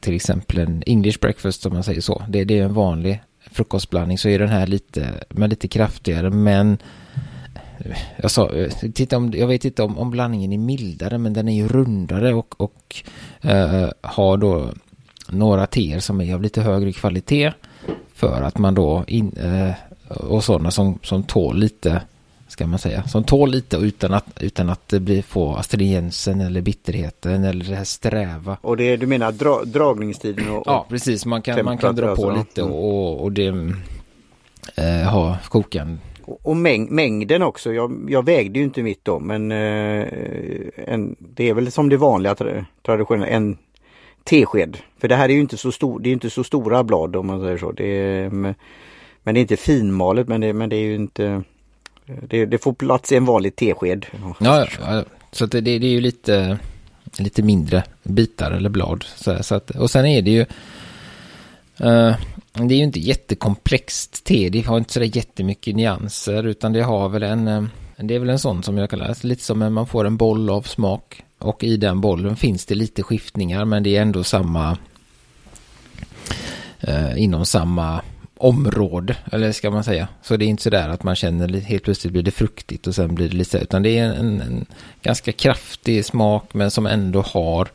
till 0.00 0.14
exempel 0.14 0.58
en 0.58 0.82
English 0.86 1.18
breakfast 1.20 1.66
om 1.66 1.72
man 1.72 1.82
säger 1.82 2.00
så. 2.00 2.22
Det, 2.28 2.44
det 2.44 2.58
är 2.58 2.64
en 2.64 2.74
vanlig 2.74 3.22
frukostblandning 3.50 4.18
så 4.18 4.28
är 4.28 4.38
den 4.38 4.48
här 4.48 4.66
lite, 4.66 5.08
men 5.28 5.50
lite 5.50 5.68
kraftigare 5.68 6.30
men 6.30 6.78
jag, 8.16 8.30
sa, 8.30 8.50
titta 8.94 9.16
om, 9.16 9.32
jag 9.34 9.46
vet 9.46 9.64
inte 9.64 9.82
om, 9.82 9.98
om 9.98 10.10
blandningen 10.10 10.52
är 10.52 10.58
mildare 10.58 11.18
men 11.18 11.32
den 11.32 11.48
är 11.48 11.56
ju 11.56 11.68
rundare 11.68 12.34
och, 12.34 12.60
och 12.60 12.96
eh, 13.40 13.88
har 14.00 14.36
då 14.36 14.68
några 15.28 15.66
teer 15.66 16.00
som 16.00 16.20
är 16.20 16.34
av 16.34 16.42
lite 16.42 16.62
högre 16.62 16.92
kvalitet 16.92 17.52
för 18.14 18.42
att 18.42 18.58
man 18.58 18.74
då 18.74 19.04
in, 19.06 19.32
eh, 19.36 19.72
och 20.08 20.44
sådana 20.44 20.70
som, 20.70 20.98
som 21.02 21.22
tål 21.22 21.58
lite 21.58 22.02
ska 22.56 22.66
man 22.66 22.78
säga, 22.78 23.02
som 23.02 23.24
tål 23.24 23.50
lite 23.50 23.76
utan 23.76 24.14
att, 24.14 24.26
utan 24.40 24.70
att 24.70 24.88
det 24.88 25.00
blir 25.00 25.22
få 25.22 25.54
astringensen 25.54 26.40
eller 26.40 26.60
bitterheten 26.60 27.44
eller 27.44 27.64
det 27.64 27.76
här 27.76 27.84
sträva. 27.84 28.56
Och 28.60 28.76
det 28.76 28.96
du 28.96 29.06
menar 29.06 29.32
dra, 29.32 29.64
dragningstiden? 29.64 30.50
Och, 30.50 30.62
ja, 30.66 30.86
precis. 30.88 31.26
Man 31.26 31.42
kan, 31.42 31.64
man 31.64 31.78
kan 31.78 31.96
dra 31.96 32.16
på 32.16 32.30
alltså. 32.30 32.38
lite 32.38 32.62
och, 32.62 33.24
och 33.24 33.32
det 33.32 33.46
eh, 34.76 35.12
ha 35.12 35.38
kokan 35.48 36.00
och 36.42 36.56
mäng 36.56 36.94
mängden 36.94 37.42
också. 37.42 37.72
Jag, 37.72 38.06
jag, 38.08 38.24
vägde 38.24 38.58
ju 38.58 38.64
inte 38.64 38.82
mitt 38.82 39.04
då 39.04 39.18
men 39.18 39.52
eh, 39.52 40.06
en, 40.76 41.16
det 41.18 41.48
är 41.48 41.54
väl 41.54 41.72
som 41.72 41.88
det 41.88 41.96
vanliga 41.96 42.34
tra 42.34 42.64
traditionella, 42.82 43.26
en 43.26 43.58
tesked. 44.24 44.76
För 44.98 45.08
det 45.08 45.16
här 45.16 45.28
är 45.28 45.34
ju 45.34 45.40
inte 45.40 45.56
så, 45.56 45.72
stor, 45.72 46.00
det 46.00 46.08
är 46.08 46.12
inte 46.12 46.30
så 46.30 46.44
stora 46.44 46.84
blad 46.84 47.16
om 47.16 47.26
man 47.26 47.40
säger 47.40 47.58
så. 47.58 47.72
Det 47.72 47.86
är, 47.86 48.30
men 48.30 48.54
det 49.22 49.38
är 49.38 49.42
inte 49.42 49.56
finmalet 49.56 50.28
men 50.28 50.40
det, 50.40 50.52
men 50.52 50.68
det 50.68 50.76
är 50.76 50.84
ju 50.84 50.94
inte 50.94 51.42
det, 52.06 52.46
det 52.46 52.58
får 52.58 52.72
plats 52.72 53.12
i 53.12 53.16
en 53.16 53.24
vanlig 53.24 53.56
tesked. 53.56 54.06
Ja, 54.38 54.66
ja, 54.80 55.04
så 55.32 55.46
det, 55.46 55.60
det, 55.60 55.70
är 55.70 55.90
ju 55.90 56.00
lite, 56.00 56.58
lite 57.18 57.42
mindre 57.42 57.82
bitar 58.02 58.50
eller 58.50 58.68
blad. 58.68 59.04
Så, 59.16 59.42
så 59.42 59.54
att, 59.54 59.70
och 59.70 59.90
sen 59.90 60.06
är 60.06 60.22
det 60.22 60.30
ju 60.30 60.40
uh, 61.80 62.16
det 62.52 62.74
är 62.74 62.78
ju 62.78 62.84
inte 62.84 63.00
jättekomplext 63.00 64.24
te, 64.24 64.48
det 64.48 64.60
har 64.60 64.78
inte 64.78 64.92
så 64.92 65.02
jättemycket 65.02 65.76
nyanser 65.76 66.46
utan 66.46 66.72
det 66.72 66.82
har 66.82 67.08
väl 67.08 67.22
en, 67.22 67.48
eh, 67.48 67.64
det 67.96 68.14
är 68.14 68.18
väl 68.18 68.30
en 68.30 68.38
sån 68.38 68.62
som 68.62 68.78
jag 68.78 68.90
kallar 68.90 69.08
det, 69.08 69.24
lite 69.24 69.42
som 69.42 69.58
när 69.58 69.70
man 69.70 69.86
får 69.86 70.04
en 70.04 70.16
boll 70.16 70.50
av 70.50 70.62
smak 70.62 71.22
och 71.38 71.64
i 71.64 71.76
den 71.76 72.00
bollen 72.00 72.36
finns 72.36 72.66
det 72.66 72.74
lite 72.74 73.02
skiftningar 73.02 73.64
men 73.64 73.82
det 73.82 73.96
är 73.96 74.02
ändå 74.02 74.24
samma 74.24 74.78
Uh, 76.88 77.22
inom 77.22 77.46
samma 77.46 78.02
område, 78.36 79.16
eller 79.32 79.52
ska 79.52 79.70
man 79.70 79.84
säga. 79.84 80.08
Så 80.22 80.36
det 80.36 80.44
är 80.44 80.46
inte 80.46 80.62
sådär 80.62 80.88
att 80.88 81.02
man 81.02 81.16
känner 81.16 81.48
helt 81.48 81.82
plötsligt 81.82 82.12
blir 82.12 82.22
det 82.22 82.30
fruktigt 82.30 82.86
och 82.86 82.94
sen 82.94 83.14
blir 83.14 83.28
det 83.28 83.36
lite, 83.36 83.58
utan 83.58 83.82
det 83.82 83.98
är 83.98 84.04
en, 84.04 84.40
en 84.40 84.66
ganska 85.02 85.32
kraftig 85.32 86.04
smak 86.04 86.54
men 86.54 86.70
som 86.70 86.86
ändå 86.86 87.22
har 87.22 87.68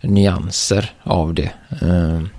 nyanser 0.00 0.92
av 1.02 1.34
det. 1.34 1.52
Um, 1.80 2.30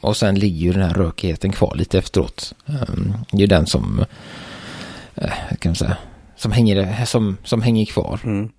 och 0.00 0.16
sen 0.16 0.34
ligger 0.34 0.58
ju 0.58 0.72
den 0.72 0.82
här 0.82 0.94
rökigheten 0.94 1.52
kvar 1.52 1.74
lite 1.74 1.98
efteråt. 1.98 2.54
Um, 2.66 3.14
det 3.30 3.36
är 3.36 3.40
ju 3.40 3.46
den 3.46 3.66
som, 3.66 4.04
uh, 5.22 5.56
kan 5.58 5.70
man 5.70 5.76
säga, 5.76 5.96
som 6.36 6.52
hänger, 6.52 7.04
som, 7.04 7.36
som 7.44 7.62
hänger 7.62 7.84
kvar. 7.86 8.20
Mm. 8.24 8.50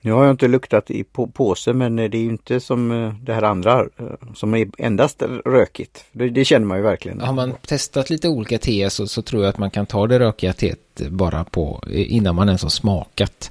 Nu 0.00 0.12
har 0.12 0.24
jag 0.24 0.30
inte 0.30 0.48
luktat 0.48 0.90
i 0.90 1.04
på, 1.04 1.26
påse 1.26 1.72
men 1.72 1.96
det 1.96 2.02
är 2.02 2.14
ju 2.14 2.28
inte 2.28 2.60
som 2.60 2.90
eh, 2.90 3.14
det 3.22 3.34
här 3.34 3.42
andra 3.42 3.80
eh, 3.80 4.06
som 4.34 4.54
är 4.54 4.68
endast 4.78 5.22
rökigt. 5.44 6.04
Det, 6.12 6.28
det 6.28 6.44
känner 6.44 6.66
man 6.66 6.76
ju 6.78 6.82
verkligen. 6.82 7.20
Har 7.20 7.32
man 7.32 7.52
testat 7.66 8.10
lite 8.10 8.28
olika 8.28 8.58
te 8.58 8.90
så, 8.90 9.06
så 9.06 9.22
tror 9.22 9.42
jag 9.42 9.50
att 9.50 9.58
man 9.58 9.70
kan 9.70 9.86
ta 9.86 10.06
det 10.06 10.18
rökiga 10.18 10.52
teet 10.52 11.00
bara 11.10 11.44
på 11.44 11.82
innan 11.88 12.34
man 12.34 12.48
ens 12.48 12.62
har 12.62 12.70
smakat. 12.70 13.50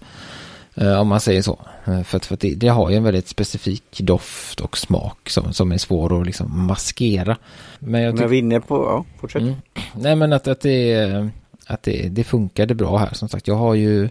Om 1.00 1.08
man 1.08 1.20
säger 1.20 1.42
så. 1.42 1.60
Eh, 1.90 2.04
för 2.04 2.18
att, 2.18 2.26
för 2.26 2.34
att 2.34 2.40
det, 2.40 2.56
det, 2.56 2.68
har 2.68 2.90
ju 2.90 2.96
en 2.96 3.04
väldigt 3.04 3.28
specifik 3.28 4.00
doft 4.00 4.60
och 4.60 4.78
smak 4.78 5.30
som, 5.30 5.54
som 5.54 5.72
är 5.72 5.78
svår 5.78 6.20
att 6.20 6.26
liksom 6.26 6.66
maskera. 6.66 7.38
Men 7.80 8.02
jag, 8.02 8.20
jag 8.20 8.28
vinner 8.28 8.60
på, 8.60 8.76
ja, 8.76 9.06
fortsätt. 9.20 9.42
Mm. 9.42 9.56
Nej 9.96 10.16
men 10.16 10.34
att, 10.34 10.48
att, 10.48 10.62
det, 10.62 11.30
att 11.68 11.84
det, 11.84 12.10
det 12.10 12.24
funkade 12.24 12.76
bra 12.76 12.98
här. 12.98 13.14
Som 13.14 13.30
sagt, 13.30 13.48
jag 13.48 13.56
har 13.56 13.74
ju 13.74 14.04
eh, 14.04 14.10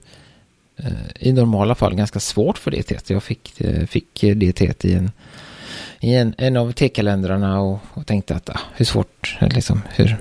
Eh, 0.79 1.29
i 1.29 1.33
normala 1.33 1.75
fall 1.75 1.95
ganska 1.95 2.21
svårt 2.21 2.59
för 2.59 2.71
det 2.71 2.83
teet. 2.83 3.11
Jag 3.11 3.23
fick, 3.23 3.61
eh, 3.61 3.87
fick 3.87 4.25
det 4.37 4.53
teet 4.53 4.85
i 4.85 4.95
en, 4.95 5.11
i 6.01 6.14
en, 6.14 6.35
en 6.38 6.57
av 6.57 6.73
tekalendrarna 6.73 7.61
och, 7.61 7.79
och 7.91 8.07
tänkte 8.07 8.35
att 8.35 8.51
ah, 8.51 8.61
hur 8.75 8.85
svårt, 8.85 9.38
liksom, 9.41 9.83
hur, 9.95 10.17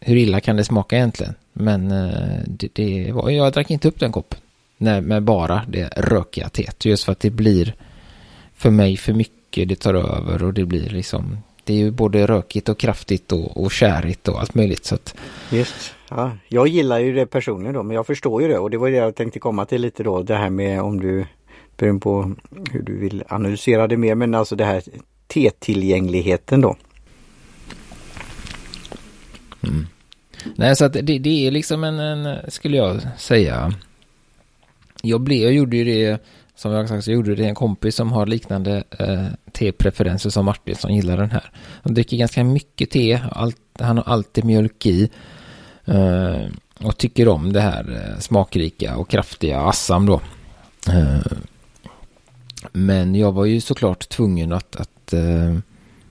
hur 0.00 0.16
illa 0.16 0.40
kan 0.40 0.56
det 0.56 0.64
smaka 0.64 0.96
egentligen? 0.96 1.34
Men 1.52 1.90
eh, 1.90 2.38
det, 2.46 2.68
det 2.72 3.12
var, 3.12 3.30
jag 3.30 3.52
drack 3.52 3.70
inte 3.70 3.88
upp 3.88 4.00
den 4.00 4.12
koppen. 4.12 4.38
Nej, 4.78 5.00
med 5.00 5.22
bara 5.22 5.62
det 5.68 5.88
rökiga 5.96 6.48
teet. 6.48 6.84
Just 6.84 7.04
för 7.04 7.12
att 7.12 7.20
det 7.20 7.30
blir 7.30 7.74
för 8.54 8.70
mig 8.70 8.96
för 8.96 9.12
mycket. 9.12 9.68
Det 9.68 9.76
tar 9.76 9.94
över 9.94 10.42
och 10.42 10.54
det 10.54 10.64
blir 10.64 10.90
liksom. 10.90 11.38
Det 11.66 11.72
är 11.72 11.76
ju 11.76 11.90
både 11.90 12.26
rökigt 12.26 12.68
och 12.68 12.78
kraftigt 12.78 13.32
och, 13.32 13.64
och 13.64 13.72
kärigt 13.72 14.28
och 14.28 14.40
allt 14.40 14.54
möjligt. 14.54 14.84
Så 14.84 14.94
att... 14.94 15.14
Just, 15.50 15.94
ja. 16.10 16.32
Jag 16.48 16.68
gillar 16.68 16.98
ju 16.98 17.14
det 17.14 17.26
personligen 17.26 17.74
då 17.74 17.82
men 17.82 17.94
jag 17.94 18.06
förstår 18.06 18.42
ju 18.42 18.48
det 18.48 18.58
och 18.58 18.70
det 18.70 18.78
var 18.78 18.90
det 18.90 18.96
jag 18.96 19.14
tänkte 19.14 19.38
komma 19.38 19.64
till 19.64 19.82
lite 19.82 20.02
då. 20.02 20.22
Det 20.22 20.36
här 20.36 20.50
med 20.50 20.80
om 20.80 21.00
du 21.00 21.26
beroende 21.76 22.00
på 22.00 22.34
hur 22.72 22.82
du 22.82 22.98
vill 22.98 23.24
analysera 23.28 23.86
det 23.86 23.96
mer 23.96 24.14
men 24.14 24.34
alltså 24.34 24.56
det 24.56 24.64
här 24.64 24.82
T-tillgängligheten 25.26 26.60
då. 26.60 26.76
Mm. 29.62 29.86
Nej 30.54 30.76
så 30.76 30.84
att 30.84 30.92
det, 30.92 31.18
det 31.18 31.46
är 31.46 31.50
liksom 31.50 31.84
en, 31.84 31.98
en, 31.98 32.50
skulle 32.50 32.76
jag 32.76 33.00
säga. 33.18 33.72
Jag, 35.02 35.20
blev, 35.20 35.42
jag 35.42 35.52
gjorde 35.52 35.76
ju 35.76 35.84
det 35.84 36.22
som 36.56 36.72
jag 36.72 36.88
sagt 36.88 37.04
så 37.04 37.10
gjorde 37.10 37.34
det 37.34 37.44
en 37.44 37.54
kompis 37.54 37.94
som 37.96 38.12
har 38.12 38.26
liknande 38.26 38.84
eh, 38.98 39.26
tepreferenser 39.52 40.30
som 40.30 40.44
Martin 40.44 40.76
som 40.76 40.94
gillar 40.94 41.16
den 41.16 41.30
här. 41.30 41.50
Han 41.82 41.94
dricker 41.94 42.16
ganska 42.16 42.44
mycket 42.44 42.90
te, 42.90 43.20
allt, 43.32 43.56
han 43.78 43.96
har 43.96 44.04
alltid 44.04 44.44
mjölk 44.44 44.86
i. 44.86 45.10
Eh, 45.84 46.46
och 46.80 46.98
tycker 46.98 47.28
om 47.28 47.52
det 47.52 47.60
här 47.60 48.12
eh, 48.12 48.20
smakrika 48.20 48.96
och 48.96 49.08
kraftiga 49.08 49.60
Assam 49.60 50.06
då. 50.06 50.20
Eh, 50.88 51.32
men 52.72 53.14
jag 53.14 53.32
var 53.32 53.44
ju 53.44 53.60
såklart 53.60 54.08
tvungen 54.08 54.52
att, 54.52 54.76
att, 54.76 55.14
uh, 55.14 55.58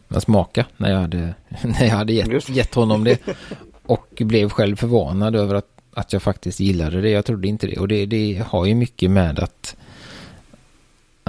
att 0.08 0.24
smaka 0.24 0.66
när 0.78 0.92
jag 0.92 1.00
hade, 1.00 1.34
när 1.64 1.84
jag 1.84 1.96
hade 1.96 2.14
gett, 2.14 2.50
gett 2.50 2.76
honom 2.76 3.04
det. 3.04 3.20
Och 3.86 4.08
blev 4.20 4.50
själv 4.50 4.76
förvånad 4.76 5.36
över 5.36 5.56
att, 5.56 5.68
att 5.94 6.14
jag 6.14 6.22
faktiskt 6.22 6.60
gillade 6.60 7.02
det. 7.02 7.10
Jag 7.10 7.26
trodde 7.26 7.48
inte 7.48 7.68
det. 7.68 7.78
Och 7.78 7.88
det, 7.88 8.06
det 8.06 8.44
har 8.48 8.66
ju 8.66 8.76
mycket 8.76 9.12
med 9.12 9.40
att 9.40 9.76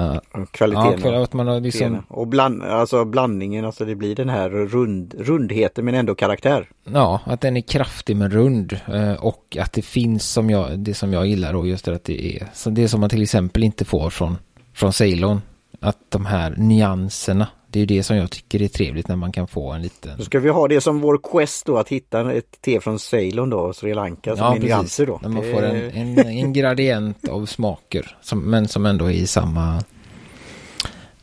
Uh, 0.01 0.45
Kvaliteten. 0.51 1.13
Ja, 1.13 1.23
att 1.23 1.33
man 1.33 1.47
har 1.47 1.61
liksom... 1.61 2.03
Och 2.09 2.29
bland, 2.29 2.63
alltså 2.63 3.05
blandningen, 3.05 3.65
alltså 3.65 3.85
det 3.85 3.95
blir 3.95 4.15
den 4.15 4.29
här 4.29 4.51
rund, 4.51 5.15
rundheten 5.19 5.85
men 5.85 5.95
ändå 5.95 6.15
karaktär. 6.15 6.69
Ja, 6.85 7.21
att 7.25 7.41
den 7.41 7.57
är 7.57 7.61
kraftig 7.61 8.17
men 8.17 8.31
rund. 8.31 8.81
Uh, 8.89 9.13
och 9.13 9.57
att 9.61 9.73
det 9.73 9.83
finns 9.83 10.31
som 10.31 10.51
jag, 10.51 10.79
det 10.79 10.95
som 10.95 11.13
jag 11.13 11.27
gillar 11.27 11.53
då, 11.53 11.67
just 11.67 11.85
det 11.85 11.95
att 11.95 12.05
det 12.05 12.37
är, 12.37 12.47
så 12.55 12.71
det 12.71 12.89
som 12.89 13.01
man 13.01 13.11
till 13.11 13.23
exempel 13.23 13.65
inte 13.65 13.85
får 13.85 14.11
från 14.11 14.37
från 14.77 14.93
Ceylon. 14.93 15.43
Att 15.81 15.99
de 16.09 16.27
här 16.27 16.55
nyanserna, 16.57 17.49
det 17.77 17.83
är 17.83 17.87
det 17.87 18.03
som 18.03 18.17
jag 18.17 18.31
tycker 18.31 18.62
är 18.62 18.69
trevligt 18.69 19.09
när 19.09 19.17
man 19.17 19.33
kan 19.33 19.49
få 19.49 19.73
en 19.73 19.83
liten... 19.83 20.19
Då 20.19 20.25
ska 20.25 20.41
vi 20.41 20.49
ha 20.49 20.69
det 20.69 20.81
som 20.81 21.01
vår 21.01 21.21
quest 21.23 21.67
då 21.67 21.77
att 21.79 21.89
hitta 21.89 22.33
ett 22.33 22.61
te 22.61 22.81
från 22.81 22.99
Ceylon 22.99 23.51
då, 23.51 23.73
Sri 23.73 23.95
Lanka 23.95 24.37
som 24.37 24.45
ja, 24.45 24.57
är 24.57 24.61
nyanser 24.61 25.07
då. 25.07 25.19
När 25.23 25.29
man 25.29 25.43
får 25.43 25.62
en, 25.62 25.91
en, 25.91 26.19
en 26.27 26.53
gradient 26.53 27.29
av 27.29 27.47
smaker 27.47 28.17
som, 28.23 28.41
men 28.41 28.69
som 28.69 28.87
ändå 28.87 29.05
är 29.05 29.11
i 29.11 29.27
samma 29.27 29.83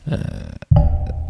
eh, 0.04 0.12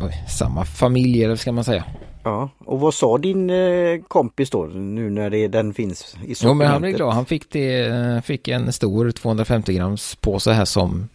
oj, 0.03 0.25
samma 0.29 0.65
familj 0.65 1.25
eller 1.25 1.37
ska 1.37 1.53
man 1.53 1.65
säga. 1.65 1.85
Ja, 2.25 2.51
och 2.59 2.81
vad 2.81 2.95
sa 2.95 3.19
din 3.19 3.51
eh, 3.51 4.01
kompis 4.09 4.51
då 4.51 4.65
nu 4.65 5.11
när 5.11 5.31
det, 5.31 5.49
den 5.49 5.75
finns 5.75 6.17
i 6.25 6.35
sortimentet? 6.35 6.41
Jo 6.43 6.55
men 6.55 6.67
han 6.67 6.83
blev 6.83 6.97
glad, 6.97 7.15
han 7.15 7.27
fick, 7.27 7.51
det, 7.51 7.85
eh, 7.85 8.21
fick 8.21 8.49
en 8.49 8.73
stor 8.73 9.11
250 9.11 9.73
grams 9.73 10.17
påse 10.21 10.53
här 10.53 10.65
som 10.65 11.09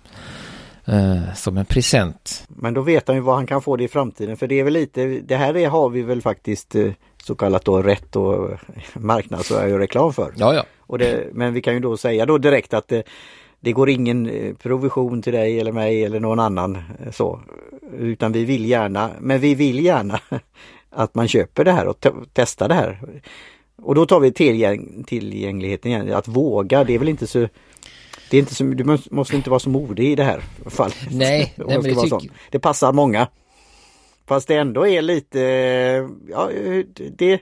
eh, 0.91 1.33
som 1.33 1.57
en 1.57 1.65
present. 1.65 2.45
Men 2.49 2.73
då 2.73 2.81
vet 2.81 3.07
han 3.07 3.17
ju 3.17 3.21
vad 3.21 3.35
han 3.35 3.47
kan 3.47 3.61
få 3.61 3.75
det 3.75 3.83
i 3.83 3.87
framtiden 3.87 4.37
för 4.37 4.47
det 4.47 4.59
är 4.59 4.63
väl 4.63 4.73
lite, 4.73 5.05
det 5.05 5.35
här 5.35 5.57
är, 5.57 5.69
har 5.69 5.89
vi 5.89 6.01
väl 6.01 6.21
faktiskt 6.21 6.75
eh, 6.75 6.91
så 7.23 7.35
kallat 7.35 7.65
då 7.65 7.81
rätt 7.81 8.15
och 8.15 8.49
marknadsföring 8.93 9.77
reklam 9.77 10.13
för. 10.13 10.33
Ja, 10.37 10.53
ja. 10.53 10.65
Och 10.79 10.97
det, 10.97 11.27
men 11.33 11.53
vi 11.53 11.61
kan 11.61 11.73
ju 11.73 11.79
då 11.79 11.97
säga 11.97 12.25
då 12.25 12.37
direkt 12.37 12.73
att 12.73 12.87
det, 12.87 13.03
det 13.59 13.71
går 13.71 13.89
ingen 13.89 14.29
eh, 14.29 14.53
provision 14.53 15.21
till 15.21 15.33
dig 15.33 15.59
eller 15.59 15.71
mig 15.71 16.03
eller 16.03 16.19
någon 16.19 16.39
annan 16.39 16.75
eh, 16.75 17.11
så. 17.11 17.39
Utan 17.97 18.31
vi 18.31 18.45
vill 18.45 18.65
gärna, 18.65 19.09
men 19.19 19.39
vi 19.39 19.55
vill 19.55 19.85
gärna 19.85 20.19
att 20.89 21.15
man 21.15 21.27
köper 21.27 21.65
det 21.65 21.71
här 21.71 21.87
och 21.87 22.05
testar 22.33 22.67
det 22.67 22.73
här. 22.73 23.21
Och 23.81 23.95
då 23.95 24.05
tar 24.05 24.19
vi 24.19 24.31
tillgäng 24.31 25.03
tillgängligheten 25.07 25.91
igen, 25.91 26.13
att 26.13 26.27
våga, 26.27 26.83
det 26.83 26.95
är 26.95 26.99
väl 26.99 27.09
inte 27.09 27.27
så 27.27 27.47
det 28.29 28.37
är 28.37 28.39
inte 28.39 28.55
så, 28.55 28.63
du 28.63 28.97
måste 29.11 29.35
inte 29.35 29.49
vara 29.49 29.59
så 29.59 29.69
modig 29.69 30.11
i 30.11 30.15
det 30.15 30.23
här 30.23 30.43
fallet. 30.65 30.97
Nej, 31.11 31.53
nej 31.57 31.67
men 31.67 31.83
det, 31.83 31.95
tyck... 31.95 32.31
det 32.49 32.59
passar 32.59 32.93
många. 32.93 33.27
Fast 34.27 34.47
det 34.47 34.55
ändå 34.55 34.87
är 34.87 35.01
lite, 35.01 35.39
ja 36.29 36.49
det 37.17 37.41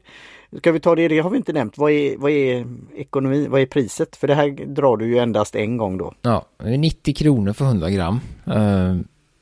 Ska 0.58 0.72
vi 0.72 0.80
ta 0.80 0.96
det, 0.96 1.08
det 1.08 1.20
har 1.20 1.30
vi 1.30 1.38
inte 1.38 1.54
nämnt. 1.54 1.78
Vad 1.78 1.92
är, 1.92 2.18
vad 2.18 2.32
är 2.32 2.66
ekonomi, 2.96 3.48
vad 3.48 3.62
är 3.62 3.66
priset? 3.66 4.16
För 4.16 4.28
det 4.28 4.36
här 4.36 4.66
drar 4.66 4.98
du 4.98 5.08
ju 5.08 5.18
endast 5.18 5.56
en 5.56 5.78
gång 5.78 5.98
då. 5.98 6.14
Ja, 6.22 6.46
90 6.60 7.16
kronor 7.16 7.54
för 7.54 7.66
100 7.66 7.90
gram. 7.90 8.20
Uh, 8.48 9.00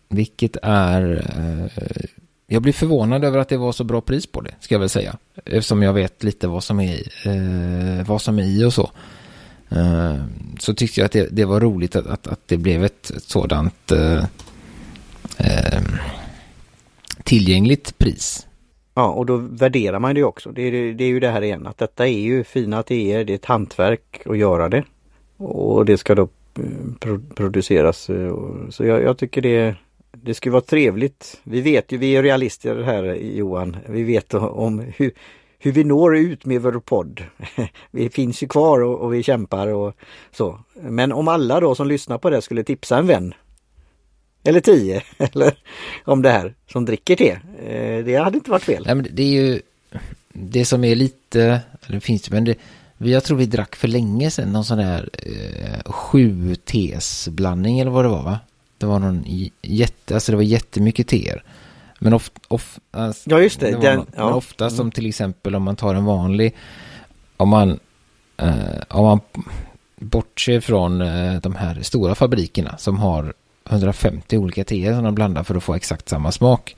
vilket 0.10 0.58
är 0.62 1.02
uh, 1.40 1.68
jag 2.48 2.62
blir 2.62 2.74
förvånad 2.74 3.24
över 3.24 3.40
att 3.40 3.50
det 3.50 3.58
var 3.58 3.72
så 3.72 3.84
bra 3.84 4.02
pris 4.02 4.28
på 4.28 4.42
det, 4.42 4.56
ska 4.60 4.76
jag 4.76 4.80
väl 4.80 4.90
säga. 4.90 5.18
Eftersom 5.46 5.84
jag 5.84 5.94
vet 5.94 6.24
lite 6.24 6.48
vad 6.48 6.64
som 6.64 6.80
är, 6.80 6.98
uh, 7.28 8.06
vad 8.08 8.22
som 8.22 8.40
är 8.40 8.44
i 8.44 8.66
och 8.66 8.74
så. 8.74 8.92
Eh, 9.69 10.15
så 10.60 10.73
tyckte 10.73 10.99
jag 10.99 11.06
att 11.06 11.12
det, 11.12 11.28
det 11.32 11.45
var 11.45 11.60
roligt 11.60 11.95
att, 11.95 12.08
att, 12.08 12.28
att, 12.28 12.39
det 12.47 12.58
blev 12.58 12.84
ett, 12.84 13.10
ett 13.10 13.23
sådant 13.23 13.91
eh, 13.91 14.23
eh, 15.38 15.82
tillgängligt 17.23 17.97
pris. 17.97 18.47
Ja, 18.93 19.08
och 19.10 19.25
då 19.25 19.38
värderar 19.38 19.99
man 19.99 20.15
det 20.15 20.23
också. 20.23 20.51
Det 20.51 20.62
är, 20.62 20.93
det 20.93 21.04
är 21.04 21.08
ju 21.08 21.19
det 21.19 21.30
här 21.30 21.41
igen 21.41 21.67
att 21.67 21.78
detta 21.78 22.08
är 22.08 22.19
ju 22.19 22.43
fina 22.43 22.84
teer, 22.84 23.25
det 23.25 23.34
är 23.34 23.36
ett 23.36 23.45
hantverk 23.45 24.21
att 24.25 24.38
göra 24.38 24.69
det. 24.69 24.84
Och 25.38 25.86
det 25.86 25.97
ska 25.97 26.15
då 26.15 26.30
pro 26.99 27.21
produceras. 27.36 28.10
Så 28.69 28.86
jag, 28.86 29.04
jag, 29.04 29.17
tycker 29.17 29.41
det, 29.41 29.75
det 30.12 30.34
skulle 30.34 30.54
vara 30.54 30.62
trevligt. 30.62 31.39
Vi 31.43 31.62
vet 31.62 31.91
ju, 31.91 31.97
vi 31.97 32.15
är 32.15 32.23
realister 32.23 32.84
här 32.84 33.13
Johan. 33.13 33.78
Vi 33.89 34.04
vet 34.04 34.34
om 34.34 34.80
hur, 34.80 35.12
hur 35.65 35.71
vi 35.71 35.84
når 35.84 36.17
ut 36.17 36.45
med 36.45 36.62
vår 36.62 36.80
podd. 36.80 37.23
Vi 37.91 38.10
finns 38.10 38.43
ju 38.43 38.47
kvar 38.47 38.84
och, 38.84 38.99
och, 38.99 39.13
vi 39.13 39.23
kämpar 39.23 39.67
och 39.67 39.95
så. 40.32 40.60
Men 40.73 41.12
om 41.12 41.28
alla 41.28 41.60
då 41.60 41.75
som 41.75 41.88
lyssnar 41.88 42.17
på 42.17 42.30
det 42.30 42.41
skulle 42.41 42.63
tipsa 42.63 42.97
en 42.97 43.08
vän 43.08 43.34
eller 44.43 44.60
tio 44.60 45.01
eller 45.17 45.54
om 46.04 46.21
det 46.21 46.30
här 46.30 46.54
som 46.71 46.86
dricker 46.86 47.15
te. 47.15 47.32
Eh, 47.67 48.06
det 48.06 48.15
hade 48.15 48.38
inte 48.38 48.51
varit 48.51 48.63
fel. 48.63 48.84
Nej, 48.86 48.95
men 48.95 49.08
det 49.12 49.23
är 49.23 49.43
ju 49.43 49.62
det 50.34 50.65
som 50.65 50.84
är 50.84 50.95
lite, 50.95 51.62
det 51.88 51.99
finns 51.99 52.32
men 52.32 52.43
det, 52.43 52.58
jag 52.97 53.23
tror 53.23 53.38
vi 53.38 53.45
drack 53.45 53.75
för 53.75 53.88
länge 53.88 54.32
sedan 54.32 54.51
någon 54.51 54.65
sån 54.65 54.78
där 54.78 55.10
eh, 55.13 55.91
sju 55.91 56.56
tes 56.56 57.28
blandning 57.28 57.80
eller 57.80 57.91
vad 57.91 58.06
det 58.06 58.10
var 58.10 58.23
va? 58.23 58.39
Det 58.78 58.86
var 58.86 58.99
någon 58.99 59.23
jätte, 59.62 60.13
alltså 60.13 60.32
det 60.32 60.36
var 60.36 60.43
jättemycket 60.43 61.08
teer. 61.08 61.43
Men, 62.06 62.13
of, 62.13 62.32
of, 62.48 62.80
alltså, 62.91 63.30
ja, 63.30 63.41
just 63.41 63.60
det. 63.60 63.72
det 63.72 63.78
den, 63.78 64.06
ja. 64.15 64.26
Men 64.26 64.34
ofta 64.34 64.70
som 64.70 64.91
till 64.91 65.06
exempel 65.06 65.56
om 65.56 65.63
man 65.63 65.76
tar 65.76 65.96
en 65.96 66.06
vanlig, 66.06 66.56
om 67.38 67.50
man, 67.50 67.80
eh, 68.38 68.54
om 68.89 69.06
man 69.06 69.20
bortser 69.96 70.60
från 70.60 71.02
eh, 71.02 71.34
de 71.41 71.56
här 71.56 71.82
stora 71.82 72.15
fabrikerna 72.15 72.78
som 72.78 72.98
har 72.98 73.34
150 73.70 74.38
olika 74.38 74.63
teer 74.63 74.94
som 74.94 75.04
de 75.04 75.15
blandar 75.15 75.44
för 75.44 75.56
att 75.56 75.63
få 75.63 75.76
exakt 75.76 76.10
samma 76.10 76.32
smak. 76.32 76.76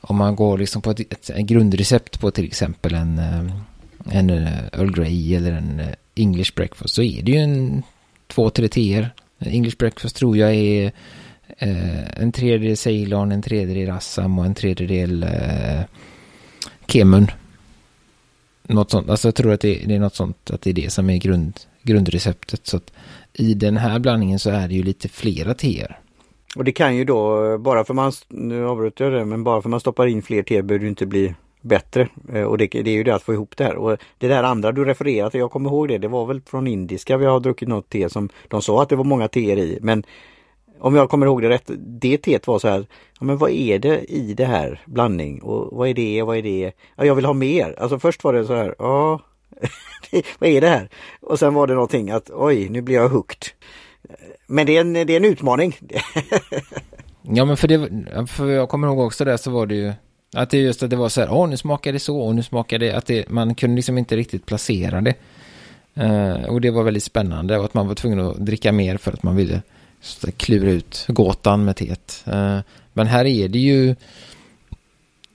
Om 0.00 0.16
man 0.16 0.36
går 0.36 0.58
liksom 0.58 0.82
på 0.82 0.90
ett, 0.90 1.00
ett, 1.00 1.30
ett 1.30 1.46
grundrecept 1.46 2.20
på 2.20 2.30
till 2.30 2.44
exempel 2.44 2.94
en, 2.94 3.18
eh, 3.18 3.44
en 4.10 4.30
eh, 4.30 4.64
Earl 4.72 4.92
Grey 4.92 5.34
eller 5.34 5.52
en 5.52 5.80
eh, 5.80 5.88
English 6.14 6.54
breakfast 6.54 6.94
så 6.94 7.02
är 7.02 7.22
det 7.22 7.32
ju 7.32 7.38
en 7.38 7.82
två, 8.26 8.50
tre 8.50 8.68
teer. 8.68 9.10
English 9.38 9.76
breakfast 9.76 10.16
tror 10.16 10.36
jag 10.36 10.54
är 10.54 10.92
eh, 11.58 12.20
en 12.22 12.32
tredjedel 12.32 12.76
Ceylon, 12.76 13.32
en 13.32 13.42
tredjedel 13.42 13.90
Assam 13.90 14.38
och 14.38 14.46
en 14.46 14.54
tredjedel 14.54 15.22
eh, 15.22 15.80
Kemun. 16.86 17.26
Något 18.62 18.90
sånt, 18.90 19.10
alltså 19.10 19.28
jag 19.28 19.34
tror 19.34 19.52
att 19.52 19.60
det, 19.60 19.82
det, 19.86 19.94
är 19.94 19.98
något 19.98 20.14
sånt, 20.14 20.50
att 20.50 20.62
det 20.62 20.70
är 20.70 20.74
det 20.74 20.92
som 20.92 21.10
är 21.10 21.16
grund, 21.16 21.60
grundreceptet. 21.82 22.66
Så 22.66 22.76
att 22.76 22.92
i 23.32 23.54
den 23.54 23.76
här 23.76 23.98
blandningen 23.98 24.38
så 24.38 24.50
är 24.50 24.68
det 24.68 24.74
ju 24.74 24.82
lite 24.82 25.08
flera 25.08 25.54
teer. 25.54 25.98
Och 26.56 26.64
det 26.64 26.72
kan 26.72 26.96
ju 26.96 27.04
då, 27.04 27.58
bara 27.58 27.84
för 27.84 27.94
man, 27.94 28.12
nu 28.28 28.66
avbryter 28.66 29.04
jag 29.04 29.12
det, 29.12 29.24
men 29.24 29.44
bara 29.44 29.62
för 29.62 29.68
man 29.68 29.80
stoppar 29.80 30.06
in 30.06 30.22
fler 30.22 30.42
teer 30.42 30.62
behöver 30.62 30.84
det 30.84 30.88
inte 30.88 31.06
bli 31.06 31.34
bättre. 31.60 32.08
Eh, 32.32 32.42
och 32.42 32.58
det, 32.58 32.66
det, 32.66 32.90
är 32.90 32.94
ju 32.94 33.04
det 33.04 33.14
att 33.14 33.22
få 33.22 33.32
ihop 33.32 33.56
det 33.56 33.64
här. 33.64 33.76
Och 33.76 33.98
det 34.18 34.28
där 34.28 34.42
andra 34.42 34.72
du 34.72 34.84
refererar 34.84 35.30
till, 35.30 35.40
jag 35.40 35.50
kommer 35.50 35.70
ihåg 35.70 35.88
det, 35.88 35.98
det 35.98 36.08
var 36.08 36.26
väl 36.26 36.40
från 36.46 36.66
indiska 36.66 37.16
vi 37.16 37.26
har 37.26 37.40
druckit 37.40 37.68
något 37.68 37.88
te 37.88 38.08
som 38.08 38.28
de 38.48 38.62
sa 38.62 38.82
att 38.82 38.88
det 38.88 38.96
var 38.96 39.04
många 39.04 39.28
teer 39.28 39.56
i. 39.56 39.78
Men 39.82 40.04
om 40.78 40.94
jag 40.94 41.10
kommer 41.10 41.26
ihåg 41.26 41.42
det 41.42 41.48
rätt, 41.48 41.70
det 41.76 42.18
teet 42.18 42.46
var 42.46 42.58
så 42.58 42.68
här, 42.68 42.86
ja, 43.20 43.26
men 43.26 43.36
vad 43.36 43.50
är 43.50 43.78
det 43.78 44.04
i 44.04 44.34
det 44.34 44.44
här 44.44 44.80
blandning 44.86 45.42
och 45.42 45.76
vad 45.76 45.88
är 45.88 45.94
det, 45.94 46.22
vad 46.22 46.36
är 46.36 46.42
det? 46.42 46.72
Ja, 46.96 47.04
jag 47.04 47.14
vill 47.14 47.24
ha 47.24 47.32
mer. 47.32 47.74
Alltså 47.78 47.98
först 47.98 48.24
var 48.24 48.32
det 48.32 48.44
så 48.44 48.54
här, 48.54 48.74
ja, 48.78 49.20
vad 50.38 50.50
är 50.50 50.60
det 50.60 50.68
här? 50.68 50.88
Och 51.20 51.38
sen 51.38 51.54
var 51.54 51.66
det 51.66 51.74
någonting 51.74 52.10
att 52.10 52.30
oj, 52.30 52.68
nu 52.68 52.82
blir 52.82 52.94
jag 52.94 53.08
hooked. 53.08 53.48
Men 54.46 54.66
det 54.66 54.76
är 54.76 54.80
en, 54.80 54.92
det 54.92 55.10
är 55.10 55.16
en 55.16 55.24
utmaning. 55.24 55.76
ja, 57.22 57.44
men 57.44 57.56
för 57.56 57.68
det, 57.68 57.88
för 58.26 58.50
jag 58.50 58.68
kommer 58.68 58.88
ihåg 58.88 58.98
också 58.98 59.24
det 59.24 59.38
så 59.38 59.50
var 59.50 59.66
det 59.66 59.74
ju 59.74 59.92
att 60.34 60.50
det 60.50 60.58
just 60.58 60.82
att 60.82 60.90
det 60.90 60.96
var 60.96 61.08
så 61.08 61.20
här, 61.20 61.32
åh 61.32 61.48
nu 61.48 61.56
smakar 61.56 61.92
det 61.92 61.98
så 61.98 62.20
och 62.20 62.34
nu 62.34 62.42
smakar 62.42 62.78
det 62.78 62.92
att 62.92 63.06
det, 63.06 63.28
man 63.28 63.54
kunde 63.54 63.76
liksom 63.76 63.98
inte 63.98 64.16
riktigt 64.16 64.46
placera 64.46 65.00
det. 65.00 65.14
Uh, 66.00 66.44
och 66.44 66.60
det 66.60 66.70
var 66.70 66.82
väldigt 66.82 67.04
spännande 67.04 67.58
och 67.58 67.64
att 67.64 67.74
man 67.74 67.88
var 67.88 67.94
tvungen 67.94 68.20
att 68.20 68.36
dricka 68.36 68.72
mer 68.72 68.96
för 68.96 69.12
att 69.12 69.22
man 69.22 69.36
ville 69.36 69.62
klura 70.36 70.70
ut 70.70 71.04
gåtan 71.08 71.64
med 71.64 71.76
teet. 71.76 72.24
Eh, 72.26 72.58
men 72.92 73.06
här 73.06 73.24
är 73.24 73.48
det 73.48 73.58
ju 73.58 73.94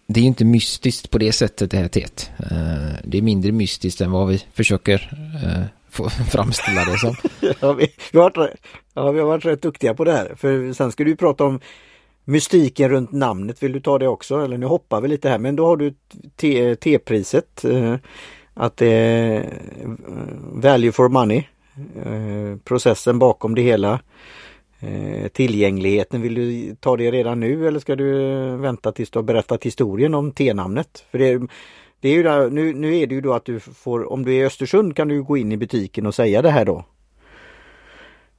det 0.08 0.20
är 0.20 0.24
inte 0.24 0.46
mystiskt 0.46 1.10
på 1.10 1.18
det 1.18 1.32
sättet 1.32 1.72
det 1.72 1.78
här 1.78 1.88
teet. 1.88 2.32
Eh, 2.38 3.00
det 3.04 3.18
är 3.18 3.22
mindre 3.22 3.52
mystiskt 3.52 4.02
än 4.02 4.12
vad 4.12 4.28
vi 4.28 4.44
försöker 4.54 5.10
eh, 5.44 5.64
få 5.90 6.10
framställa 6.32 6.86
det 6.86 6.98
som. 6.98 7.16
ja, 7.62 7.74
vi, 7.74 7.88
vi, 8.12 8.20
har 8.20 8.32
varit, 8.36 8.56
ja, 8.94 9.12
vi 9.12 9.20
har 9.20 9.28
varit 9.28 9.46
rätt 9.46 9.62
duktiga 9.62 9.94
på 9.94 10.04
det 10.04 10.12
här. 10.12 10.36
För 10.36 10.74
sen 10.74 10.92
ska 10.92 11.04
du 11.04 11.16
prata 11.16 11.44
om 11.44 11.60
mystiken 12.26 12.90
runt 12.90 13.12
namnet. 13.12 13.64
Vill 13.64 13.72
du 13.72 13.80
ta 13.80 13.98
det 14.00 14.08
också? 14.08 14.44
Eller 14.44 14.58
nu 14.58 14.66
hoppar 14.66 15.02
vi 15.02 15.08
lite 15.08 15.30
här 15.30 15.40
men 15.40 15.56
då 15.56 15.66
har 15.66 15.78
du 15.78 15.94
T-priset. 16.76 17.66
Att 18.54 18.78
det 18.78 18.88
är 18.88 19.54
value 20.54 20.92
for 20.92 21.10
money. 21.10 21.44
Processen 22.64 23.20
bakom 23.20 23.56
det 23.56 23.62
hela. 23.62 24.00
Eh, 24.80 25.28
tillgängligheten, 25.28 26.22
vill 26.22 26.34
du 26.34 26.76
ta 26.76 26.98
det 26.98 27.12
redan 27.12 27.40
nu 27.40 27.68
eller 27.68 27.80
ska 27.80 27.96
du 27.96 28.12
vänta 28.58 28.92
tills 28.92 29.10
du 29.10 29.20
har 29.20 29.24
berättat 29.24 29.64
historien 29.64 30.14
om 30.14 30.32
T-namnet? 30.32 31.06
För 31.12 31.18
det 31.18 31.48
det 32.02 32.10
är 32.10 32.14
ju 32.14 32.24
där, 32.24 32.50
nu, 32.50 32.74
nu 32.74 32.98
är 32.98 33.08
det 33.08 33.16
ju 33.16 33.22
då 33.22 33.34
att 33.34 33.46
du 33.46 33.60
får, 33.60 34.12
om 34.12 34.26
du 34.26 34.36
är 34.36 34.42
i 34.42 34.46
Östersund 34.46 34.96
kan 34.96 35.08
du 35.08 35.24
gå 35.24 35.38
in 35.38 35.52
i 35.52 35.58
butiken 35.58 36.06
och 36.06 36.16
säga 36.16 36.42
det 36.42 36.52
här 36.52 36.66
då. 36.66 36.86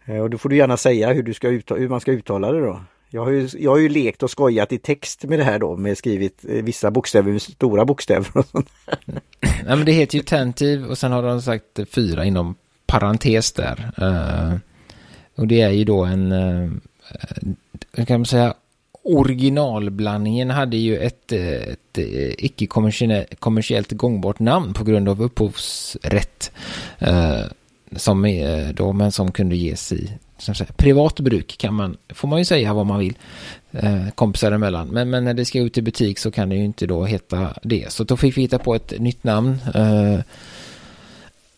Eh, 0.04 0.18
och 0.18 0.30
då 0.30 0.38
får 0.38 0.48
du 0.48 0.56
gärna 0.56 0.76
säga 0.76 1.12
hur, 1.12 1.22
du 1.22 1.34
ska 1.34 1.48
uttala, 1.48 1.80
hur 1.80 1.88
man 1.88 2.00
ska 2.00 2.12
uttala 2.12 2.52
det 2.52 2.60
då. 2.60 2.80
Jag 3.10 3.24
har, 3.24 3.30
ju, 3.30 3.48
jag 3.58 3.70
har 3.70 3.78
ju 3.78 3.88
lekt 3.88 4.22
och 4.22 4.30
skojat 4.30 4.72
i 4.72 4.78
text 4.78 5.24
med 5.24 5.38
det 5.38 5.44
här 5.44 5.58
då 5.58 5.76
med 5.76 5.98
skrivit 5.98 6.44
eh, 6.48 6.64
vissa 6.64 6.90
bokstäver 6.90 7.32
med 7.32 7.42
stora 7.42 7.84
bokstäver 7.84 8.36
och 8.36 8.46
sånt. 8.46 8.70
Nej 9.40 9.76
men 9.76 9.84
det 9.84 9.92
heter 9.92 10.18
ju 10.18 10.24
tentiv 10.24 10.84
och 10.84 10.98
sen 10.98 11.12
har 11.12 11.22
de 11.22 11.42
sagt 11.42 11.80
fyra 11.94 12.24
inom 12.24 12.54
parentes 12.86 13.52
där. 13.52 13.92
Uh, 14.02 14.56
och 15.40 15.46
det 15.46 15.60
är 15.60 15.70
ju 15.70 15.84
då 15.84 16.04
en, 16.04 16.32
eh, 16.32 16.70
eh, 17.94 18.04
kan 18.04 18.20
man 18.20 18.26
säga, 18.26 18.54
originalblandningen 19.02 20.50
hade 20.50 20.76
ju 20.76 20.98
ett, 20.98 21.32
ett 21.32 21.98
eh, 21.98 22.44
icke 22.44 22.66
kommersiellt 23.38 23.92
gångbart 23.92 24.38
namn 24.38 24.74
på 24.74 24.84
grund 24.84 25.08
av 25.08 25.22
upphovsrätt. 25.22 26.52
Eh, 26.98 27.42
som 27.96 28.24
är 28.24 28.68
eh, 28.68 28.68
då, 28.68 28.92
men 28.92 29.12
som 29.12 29.32
kunde 29.32 29.56
ges 29.56 29.92
i 29.92 30.10
som 30.38 30.54
privat 30.76 31.20
bruk 31.20 31.58
kan 31.58 31.74
man, 31.74 31.96
får 32.08 32.28
man 32.28 32.38
ju 32.38 32.44
säga 32.44 32.74
vad 32.74 32.86
man 32.86 32.98
vill, 32.98 33.14
eh, 33.72 34.08
kompisar 34.14 34.52
emellan. 34.52 34.88
Men, 34.88 35.10
men 35.10 35.24
när 35.24 35.34
det 35.34 35.44
ska 35.44 35.58
ut 35.58 35.78
i 35.78 35.82
butik 35.82 36.18
så 36.18 36.30
kan 36.30 36.48
det 36.48 36.56
ju 36.56 36.64
inte 36.64 36.86
då 36.86 37.04
heta 37.04 37.54
det. 37.62 37.92
Så 37.92 38.04
då 38.04 38.16
fick 38.16 38.36
vi 38.36 38.42
hitta 38.42 38.58
på 38.58 38.74
ett 38.74 38.94
nytt 38.98 39.24
namn. 39.24 39.58
Eh, 39.74 40.20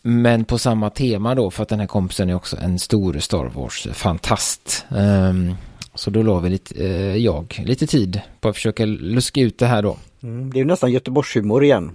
men 0.05 0.45
på 0.45 0.57
samma 0.57 0.89
tema 0.89 1.35
då, 1.35 1.51
för 1.51 1.63
att 1.63 1.69
den 1.69 1.79
här 1.79 1.87
kompisen 1.87 2.29
är 2.29 2.35
också 2.35 2.57
en 2.57 2.79
stor 2.79 3.19
Star 3.19 3.45
Wars-fantast. 3.45 4.85
Um, 4.89 5.55
så 5.95 6.09
då 6.09 6.23
la 6.23 6.39
vi 6.39 6.49
lite, 6.49 6.85
eh, 6.85 7.15
jag 7.15 7.63
lite 7.65 7.87
tid 7.87 8.21
på 8.41 8.49
att 8.49 8.55
försöka 8.55 8.85
luska 8.85 9.41
ut 9.41 9.57
det 9.57 9.65
här 9.65 9.81
då. 9.81 9.97
Mm, 10.23 10.53
det 10.53 10.59
är 10.59 10.65
nästan 10.65 10.91
Göteborgshumor 10.91 11.63
igen. 11.63 11.91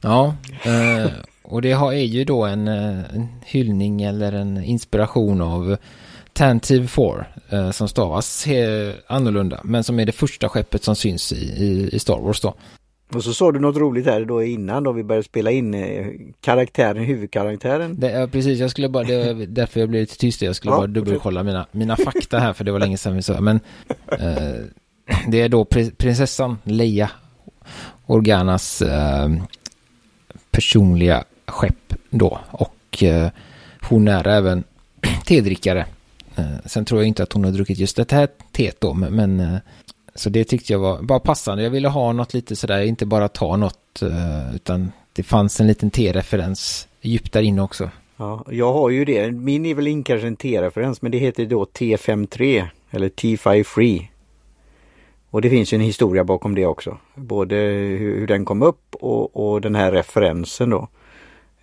Ja, 0.00 0.34
eh, 0.62 1.10
och 1.42 1.62
det 1.62 1.72
har, 1.72 1.92
är 1.92 2.04
ju 2.04 2.24
då 2.24 2.44
en, 2.44 2.68
eh, 2.68 3.14
en 3.14 3.28
hyllning 3.44 4.02
eller 4.02 4.32
en 4.32 4.64
inspiration 4.64 5.40
av 5.40 5.76
Tantive 6.32 6.86
4 6.86 7.26
eh, 7.48 7.70
som 7.70 7.88
stavas 7.88 8.46
annorlunda 9.06 9.60
men 9.64 9.84
som 9.84 10.00
är 10.00 10.06
det 10.06 10.12
första 10.12 10.48
skeppet 10.48 10.84
som 10.84 10.96
syns 10.96 11.32
i, 11.32 11.36
i, 11.36 11.88
i 11.92 11.98
Star 11.98 12.18
Wars 12.18 12.40
då. 12.40 12.54
Och 13.14 13.24
så 13.24 13.34
sa 13.34 13.52
du 13.52 13.60
något 13.60 13.76
roligt 13.76 14.06
här 14.06 14.24
då 14.24 14.42
innan 14.42 14.82
då 14.82 14.92
vi 14.92 15.02
började 15.02 15.24
spela 15.24 15.50
in 15.50 15.74
eh, 15.74 16.06
karaktären, 16.40 17.04
huvudkaraktären. 17.04 18.00
Det, 18.00 18.10
ja, 18.10 18.26
precis, 18.26 18.58
jag 18.58 18.70
skulle 18.70 18.88
bara, 18.88 19.04
det 19.04 19.34
var 19.34 19.46
därför 19.46 19.80
jag 19.80 19.88
blev 19.88 20.00
lite 20.00 20.16
tyst. 20.16 20.42
Jag 20.42 20.56
skulle 20.56 20.72
ja, 20.72 20.76
bara 20.76 20.86
dubbelkolla 20.86 21.42
mina, 21.42 21.66
mina 21.72 21.96
fakta 21.96 22.38
här 22.38 22.52
för 22.52 22.64
det 22.64 22.72
var 22.72 22.78
länge 22.78 22.96
sedan 22.96 23.16
vi 23.16 23.22
sa. 23.22 23.40
Men 23.40 23.60
eh, 24.08 24.64
det 25.28 25.40
är 25.40 25.48
då 25.48 25.64
prinsessan 25.96 26.58
Leia, 26.64 27.10
Organas 28.06 28.82
eh, 28.82 29.28
personliga 30.50 31.24
skepp 31.46 31.94
då. 32.10 32.38
Och 32.50 33.02
eh, 33.02 33.30
hon 33.88 34.08
är 34.08 34.28
även 34.28 34.64
tedrickare. 35.26 35.86
Eh, 36.36 36.44
sen 36.64 36.84
tror 36.84 37.00
jag 37.00 37.08
inte 37.08 37.22
att 37.22 37.32
hon 37.32 37.44
har 37.44 37.50
druckit 37.50 37.78
just 37.78 37.96
det 37.96 38.12
här 38.12 38.28
teet 38.52 38.80
då, 38.80 38.94
men, 38.94 39.14
men 39.14 39.40
eh, 39.40 39.58
så 40.14 40.30
det 40.30 40.44
tyckte 40.44 40.72
jag 40.72 40.80
var 40.80 41.02
bara 41.02 41.20
passande. 41.20 41.62
Jag 41.62 41.70
ville 41.70 41.88
ha 41.88 42.12
något 42.12 42.34
lite 42.34 42.56
sådär, 42.56 42.82
inte 42.82 43.06
bara 43.06 43.28
ta 43.28 43.56
något, 43.56 44.02
eh, 44.02 44.54
utan 44.54 44.92
det 45.12 45.22
fanns 45.22 45.60
en 45.60 45.66
liten 45.66 45.90
T-referens 45.90 46.88
djupt 47.00 47.32
där 47.32 47.42
inne 47.42 47.62
också. 47.62 47.90
Ja, 48.16 48.44
jag 48.50 48.72
har 48.72 48.90
ju 48.90 49.04
det. 49.04 49.30
Min 49.30 49.66
är 49.66 49.74
väl 49.74 50.04
kanske 50.04 50.26
en 50.26 50.36
T-referens, 50.36 51.02
men 51.02 51.12
det 51.12 51.18
heter 51.18 51.46
då 51.46 51.64
T53 51.64 52.66
eller 52.90 53.08
T53. 53.08 54.06
Och 55.30 55.42
det 55.42 55.50
finns 55.50 55.72
ju 55.72 55.74
en 55.74 55.80
historia 55.80 56.24
bakom 56.24 56.54
det 56.54 56.66
också. 56.66 56.98
Både 57.14 57.56
hur, 57.56 58.18
hur 58.18 58.26
den 58.26 58.44
kom 58.44 58.62
upp 58.62 58.94
och, 58.94 59.36
och, 59.36 59.60
den 59.60 59.74
här 59.74 59.92
referensen 59.92 60.70
då. 60.70 60.88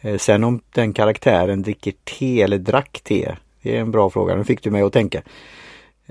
Eh, 0.01 0.17
sen 0.17 0.43
om 0.43 0.61
den 0.73 0.93
karaktären 0.93 1.61
dricker 1.61 1.93
te 2.03 2.41
eller 2.41 2.57
drack 2.57 3.01
te. 3.03 3.35
Det 3.61 3.77
är 3.77 3.81
en 3.81 3.91
bra 3.91 4.09
fråga, 4.09 4.35
nu 4.35 4.43
fick 4.43 4.63
du 4.63 4.71
mig 4.71 4.81
att 4.81 4.93
tänka. 4.93 5.21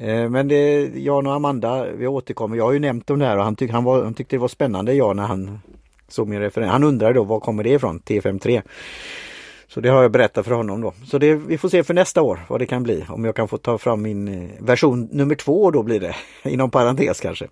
Eh, 0.01 0.29
men 0.29 0.49
det, 0.49 0.91
Jan 0.95 1.27
och 1.27 1.35
Amanda, 1.35 1.87
vi 1.93 2.07
återkommer. 2.07 2.57
Jag 2.57 2.65
har 2.65 2.73
ju 2.73 2.79
nämnt 2.79 3.11
om 3.11 3.19
det 3.19 3.27
här 3.27 3.37
och 3.37 3.45
han, 3.45 3.57
tyck, 3.57 3.71
han, 3.71 3.85
var, 3.85 4.05
han 4.05 4.15
tyckte 4.15 4.37
det 4.37 4.41
var 4.41 4.49
spännande 4.49 4.95
Jan, 4.95 5.17
när 5.17 5.27
han 5.27 5.61
såg 6.09 6.29
min 6.29 6.41
referens. 6.41 6.71
Han 6.71 6.85
undrade 6.85 7.15
då 7.15 7.25
var 7.25 7.41
kommer 7.41 7.65
det 7.65 7.71
ifrån, 7.71 8.01
T53. 8.01 8.63
Så 9.69 9.81
det 9.81 9.89
har 9.89 10.03
jag 10.03 10.13
berättat 10.13 10.47
för 10.47 10.55
honom 10.55 10.81
då. 10.81 10.93
Så 11.05 11.19
det, 11.19 11.35
vi 11.35 11.59
får 11.59 11.69
se 11.69 11.85
för 11.85 11.95
nästa 11.95 12.23
år 12.23 12.41
vad 12.49 12.61
det 12.61 12.67
kan 12.67 12.83
bli. 12.83 13.05
Om 13.09 13.25
jag 13.25 13.37
kan 13.37 13.49
få 13.49 13.57
ta 13.57 13.79
fram 13.79 14.03
min 14.03 14.29
eh, 14.29 14.51
version 14.59 15.09
nummer 15.13 15.35
två 15.35 15.71
då 15.71 15.83
blir 15.83 16.01
det. 16.01 16.17
Inom 16.51 16.71
parentes 16.71 17.21
kanske. 17.21 17.49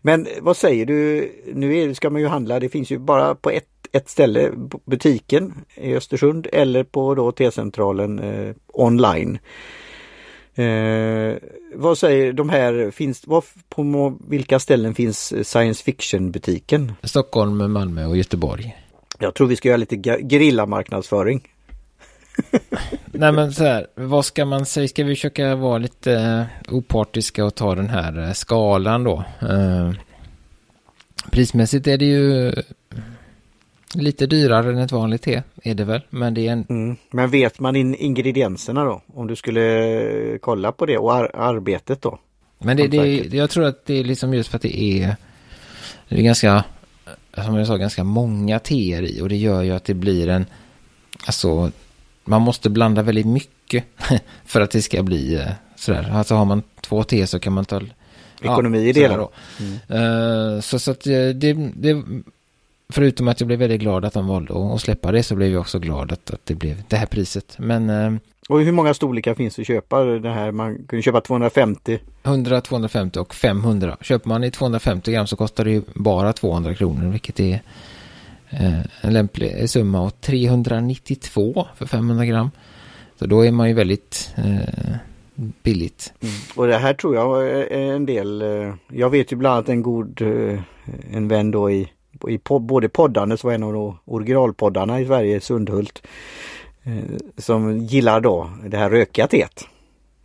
Men 0.00 0.26
eh, 0.26 0.32
vad 0.40 0.56
säger 0.56 0.86
du? 0.86 1.30
Nu 1.54 1.78
är, 1.78 1.94
ska 1.94 2.10
man 2.10 2.20
ju 2.20 2.26
handla. 2.26 2.60
Det 2.60 2.68
finns 2.68 2.90
ju 2.90 2.98
bara 2.98 3.34
på 3.34 3.50
ett, 3.50 3.68
ett 3.92 4.08
ställe. 4.08 4.50
Butiken 4.84 5.54
i 5.74 5.94
Östersund 5.94 6.46
eller 6.52 6.84
på 6.84 7.14
då 7.14 7.32
T-centralen 7.32 8.18
eh, 8.18 8.54
online. 8.66 9.38
Eh, 10.54 11.36
vad 11.74 11.98
säger 11.98 12.32
de 12.32 12.50
här, 12.50 12.90
finns, 12.90 13.26
vad, 13.26 13.44
på 13.68 14.18
vilka 14.28 14.58
ställen 14.58 14.94
finns 14.94 15.48
science 15.48 15.84
fiction 15.84 16.30
butiken? 16.30 16.92
Stockholm, 17.02 17.72
Malmö 17.72 18.06
och 18.06 18.16
Göteborg. 18.16 18.76
Jag 19.18 19.34
tror 19.34 19.46
vi 19.46 19.56
ska 19.56 19.68
göra 19.68 19.76
lite 19.76 19.96
gerillamarknadsföring. 20.28 21.48
Nej 23.06 23.32
men 23.32 23.52
så 23.52 23.64
här, 23.64 23.86
vad 23.94 24.24
ska 24.24 24.44
man 24.44 24.66
säga? 24.66 24.88
Ska 24.88 25.04
vi 25.04 25.14
försöka 25.14 25.54
vara 25.54 25.78
lite 25.78 26.12
eh, 26.12 26.74
opartiska 26.74 27.44
och 27.44 27.54
ta 27.54 27.74
den 27.74 27.88
här 27.88 28.26
eh, 28.26 28.32
skalan 28.32 29.04
då? 29.04 29.24
Eh, 29.40 29.92
prismässigt 31.30 31.86
är 31.86 31.98
det 31.98 32.04
ju 32.04 32.52
Lite 33.94 34.26
dyrare 34.26 34.70
än 34.70 34.78
ett 34.78 34.92
vanligt 34.92 35.22
te 35.22 35.42
är 35.62 35.74
det 35.74 35.84
väl, 35.84 36.00
men 36.10 36.34
det 36.34 36.48
är 36.48 36.52
en... 36.52 36.66
Mm. 36.68 36.96
Men 37.10 37.30
vet 37.30 37.60
man 37.60 37.76
in 37.76 37.94
ingredienserna 37.94 38.84
då? 38.84 39.02
Om 39.14 39.26
du 39.26 39.36
skulle 39.36 40.38
kolla 40.40 40.72
på 40.72 40.86
det 40.86 40.98
och 40.98 41.14
ar 41.14 41.30
arbetet 41.34 42.02
då? 42.02 42.18
Men 42.58 42.76
det, 42.76 42.86
det, 42.86 43.34
jag 43.36 43.50
tror 43.50 43.64
att 43.64 43.86
det 43.86 43.94
är 43.94 44.04
liksom 44.04 44.34
just 44.34 44.50
för 44.50 44.56
att 44.56 44.62
det 44.62 44.82
är, 44.82 45.16
det 46.08 46.18
är 46.18 46.22
ganska, 46.22 46.64
som 47.34 47.56
jag 47.56 47.66
sa, 47.66 47.76
ganska 47.76 48.04
många 48.04 48.58
teer 48.58 49.02
i 49.02 49.20
och 49.20 49.28
det 49.28 49.36
gör 49.36 49.62
ju 49.62 49.70
att 49.70 49.84
det 49.84 49.94
blir 49.94 50.28
en, 50.28 50.46
alltså, 51.26 51.70
man 52.24 52.42
måste 52.42 52.70
blanda 52.70 53.02
väldigt 53.02 53.26
mycket 53.26 53.84
för 54.44 54.60
att 54.60 54.70
det 54.70 54.82
ska 54.82 55.02
bli 55.02 55.34
eh, 55.34 55.46
sådär. 55.76 56.10
Alltså 56.12 56.34
har 56.34 56.44
man 56.44 56.62
två 56.80 57.02
te 57.02 57.26
så 57.26 57.38
kan 57.38 57.52
man 57.52 57.64
ta 57.64 57.80
Ekonomi 58.42 58.82
ja, 58.82 58.88
i 58.88 58.92
det 58.92 59.08
då. 59.08 59.30
Mm. 59.60 60.02
Uh, 60.02 60.60
så, 60.60 60.78
så 60.78 60.90
att 60.90 61.06
eh, 61.06 61.28
det, 61.28 61.52
det 61.74 62.02
förutom 62.88 63.28
att 63.28 63.40
jag 63.40 63.46
blev 63.46 63.58
väldigt 63.58 63.80
glad 63.80 64.04
att 64.04 64.12
de 64.12 64.26
valde 64.26 64.74
att 64.74 64.80
släppa 64.80 65.12
det 65.12 65.22
så 65.22 65.34
blev 65.36 65.52
jag 65.52 65.60
också 65.60 65.78
glad 65.78 66.12
att, 66.12 66.30
att 66.30 66.46
det 66.46 66.54
blev 66.54 66.82
det 66.88 66.96
här 66.96 67.06
priset. 67.06 67.56
Men, 67.58 67.90
eh, 67.90 68.12
och 68.48 68.60
hur 68.60 68.72
många 68.72 68.94
storlekar 68.94 69.34
finds 69.34 69.56
det 69.56 69.62
att 69.62 69.66
köpa? 69.66 70.04
Det 70.04 70.30
här, 70.30 70.52
man 70.52 70.84
kan 70.88 71.02
köpa 71.02 71.20
250. 71.20 71.98
100, 72.22 72.60
250 72.60 73.18
och 73.18 73.34
500. 73.34 73.96
Köper 74.00 74.28
man 74.28 74.44
i 74.44 74.50
250 74.50 75.12
gram 75.12 75.26
så 75.26 75.36
kostar 75.36 75.64
det 75.64 75.70
ju 75.70 75.82
bara 75.94 76.32
200 76.32 76.74
kronor 76.74 77.10
vilket 77.10 77.40
är 77.40 77.62
eh, 78.50 78.80
en 79.00 79.12
lämplig 79.12 79.70
summa. 79.70 80.00
Och 80.00 80.20
392 80.20 81.66
för 81.76 81.86
500 81.86 82.24
gram. 82.24 82.50
Så 83.18 83.26
då 83.26 83.46
är 83.46 83.52
man 83.52 83.68
ju 83.68 83.74
väldigt 83.74 84.34
eh, 84.36 84.96
billigt. 85.62 86.12
Mm. 86.20 86.34
Och 86.56 86.66
det 86.66 86.78
här 86.78 86.94
tror 86.94 87.14
jag 87.14 87.48
är 87.48 87.92
en 87.92 88.06
del. 88.06 88.42
Eh, 88.42 88.74
jag 88.88 89.10
vet 89.10 89.32
ju 89.32 89.36
bland 89.36 89.54
annat 89.54 89.68
en 89.68 89.82
god 89.82 90.22
eh, 90.22 90.60
en 91.12 91.28
vän 91.28 91.50
då 91.50 91.70
i 91.70 91.88
i 92.28 92.40
både 92.44 92.88
poddandet 92.88 93.44
var 93.44 93.52
en 93.52 93.62
av 93.62 93.96
originalpoddarna 94.04 95.00
i 95.00 95.06
Sverige, 95.06 95.40
Sundhult, 95.40 96.02
eh, 96.82 96.92
som 97.36 97.78
gillar 97.78 98.20
då 98.20 98.50
det 98.66 98.76
här 98.76 98.90
rökiga 98.90 99.26
teet 99.26 99.66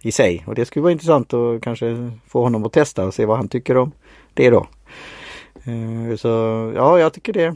i 0.02 0.12
sig. 0.12 0.44
Och 0.48 0.56
det 0.56 0.66
skulle 0.66 0.84
vara 0.84 0.92
intressant 0.92 1.34
att 1.34 1.62
kanske 1.62 2.12
få 2.28 2.44
honom 2.44 2.66
att 2.66 2.74
testa 2.74 3.06
och 3.06 3.14
se 3.14 3.26
vad 3.26 3.38
han 3.38 3.48
tycker 3.48 3.78
om 3.78 3.92
det 4.34 4.50
då. 4.50 4.68
Eh, 5.64 6.16
så 6.16 6.28
ja, 6.76 7.00
jag 7.00 7.14
tycker 7.14 7.34
det, 7.34 7.56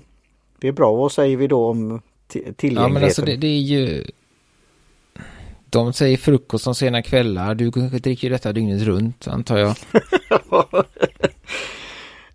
det 0.60 0.68
är 0.68 0.72
bra. 0.72 0.96
Vad 0.96 1.12
säger 1.12 1.38
vi 1.38 1.48
då 1.48 1.66
om 1.66 2.02
tillgängligheten? 2.28 2.76
Ja, 2.76 2.88
men 2.88 3.04
alltså 3.04 3.22
det, 3.22 3.36
det 3.36 3.48
är 3.48 3.62
ju 3.62 4.04
de 5.72 5.94
säger 5.94 6.18
frukost 6.18 6.64
som 6.64 6.76
sena 6.76 7.02
kvällar. 7.02 7.56
Du 7.56 7.70
dricker 8.00 8.30
detta 8.30 8.54
dygnet 8.54 8.82
runt 8.82 9.28
antar 9.28 9.58
jag. 9.58 9.76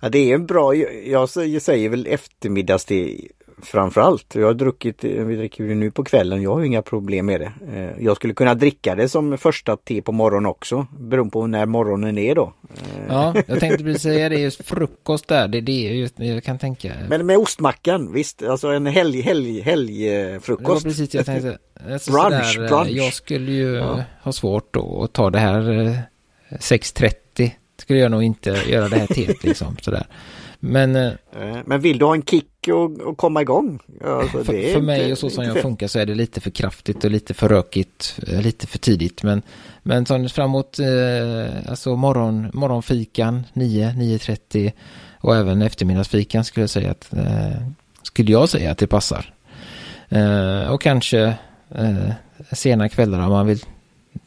ja, 0.06 0.10
det 0.10 0.30
är 0.30 0.34
en 0.34 0.46
bra, 0.46 0.74
jag 0.74 1.28
säger 1.28 1.88
väl 1.88 2.06
eftermiddagste 2.06 3.16
framförallt. 3.62 4.34
Jag 4.34 4.46
har 4.46 4.54
druckit, 4.54 5.04
vi 5.04 5.36
dricker 5.36 5.64
ju 5.64 5.74
nu 5.74 5.90
på 5.90 6.04
kvällen, 6.04 6.42
jag 6.42 6.54
har 6.54 6.62
inga 6.62 6.82
problem 6.82 7.26
med 7.26 7.40
det. 7.40 7.52
Eh, 7.74 8.04
jag 8.04 8.16
skulle 8.16 8.34
kunna 8.34 8.54
dricka 8.54 8.94
det 8.94 9.08
som 9.08 9.38
första 9.38 9.76
te 9.76 10.02
på 10.02 10.12
morgonen 10.12 10.46
också, 10.46 10.86
beroende 10.98 11.32
på 11.32 11.46
när 11.46 11.66
morgonen 11.66 12.18
är 12.18 12.34
då. 12.34 12.52
Eh. 12.74 13.04
Ja, 13.08 13.34
jag 13.46 13.60
tänkte 13.60 13.84
precis 13.84 14.02
säga 14.02 14.28
det, 14.28 14.38
just 14.38 14.64
frukost 14.64 15.28
där, 15.28 15.48
det 15.48 15.58
är 15.58 15.62
det 15.62 15.72
just, 15.72 16.14
jag 16.18 16.44
kan 16.44 16.58
tänka. 16.58 16.92
Men 17.08 17.26
med 17.26 17.38
ostmackan, 17.38 18.12
visst, 18.12 18.42
alltså 18.42 18.68
en 18.68 18.86
helg, 18.86 19.20
helg, 19.20 19.60
helgfrukost. 19.60 20.84
Det 20.84 20.88
var 20.88 20.94
precis 20.94 21.14
jag 21.14 21.26
tänkte. 21.26 21.58
Alltså 21.90 22.12
brunch, 22.12 22.54
sådär, 22.54 22.68
brunch. 22.68 22.88
Jag 22.90 23.12
skulle 23.12 23.52
ju 23.52 23.74
ja. 23.74 24.02
ha 24.22 24.32
svårt 24.32 24.76
att 24.76 25.12
ta 25.12 25.30
det 25.30 25.38
här 25.38 25.62
6.30, 26.50 27.04
eh, 27.04 27.10
skulle 27.76 27.98
jag 27.98 28.10
nog 28.10 28.22
inte 28.22 28.50
göra 28.50 28.88
det 28.88 28.96
här 28.96 29.06
teet 29.06 29.44
liksom 29.44 29.76
sådär. 29.82 30.06
Men, 30.60 30.96
eh, 30.96 31.06
eh, 31.06 31.58
men 31.66 31.80
vill 31.80 31.98
du 31.98 32.04
ha 32.04 32.14
en 32.14 32.22
kick 32.22 32.68
och, 32.68 33.00
och 33.00 33.16
komma 33.16 33.42
igång? 33.42 33.78
Alltså, 34.04 34.44
för, 34.44 34.72
för 34.72 34.80
mig 34.80 35.12
och 35.12 35.18
så 35.18 35.30
som 35.30 35.44
jag 35.44 35.62
funkar 35.62 35.88
så 35.88 35.98
är 35.98 36.06
det 36.06 36.14
lite 36.14 36.40
för 36.40 36.50
kraftigt 36.50 37.04
och 37.04 37.10
lite 37.10 37.34
för 37.34 37.48
rökigt, 37.48 38.18
eh, 38.28 38.42
lite 38.42 38.66
för 38.66 38.78
tidigt. 38.78 39.22
Men, 39.22 39.42
men 39.82 40.06
framåt, 40.28 40.78
eh, 40.78 41.70
alltså 41.70 41.96
morgon, 41.96 42.50
morgonfikan 42.52 43.44
9, 43.52 43.88
9.30 43.90 44.72
och 45.20 45.36
även 45.36 45.62
eftermiddagsfikan 45.62 46.44
skulle 46.44 46.62
jag 46.62 46.70
säga 46.70 46.90
att, 46.90 47.12
eh, 47.14 47.68
skulle 48.02 48.32
jag 48.32 48.48
säga 48.48 48.70
att 48.70 48.78
det 48.78 48.86
passar. 48.86 49.34
Eh, 50.08 50.72
och 50.72 50.82
kanske 50.82 51.34
sena 52.52 52.88
kvällar 52.88 53.20
om 53.20 53.30
man 53.30 53.46
vill 53.46 53.64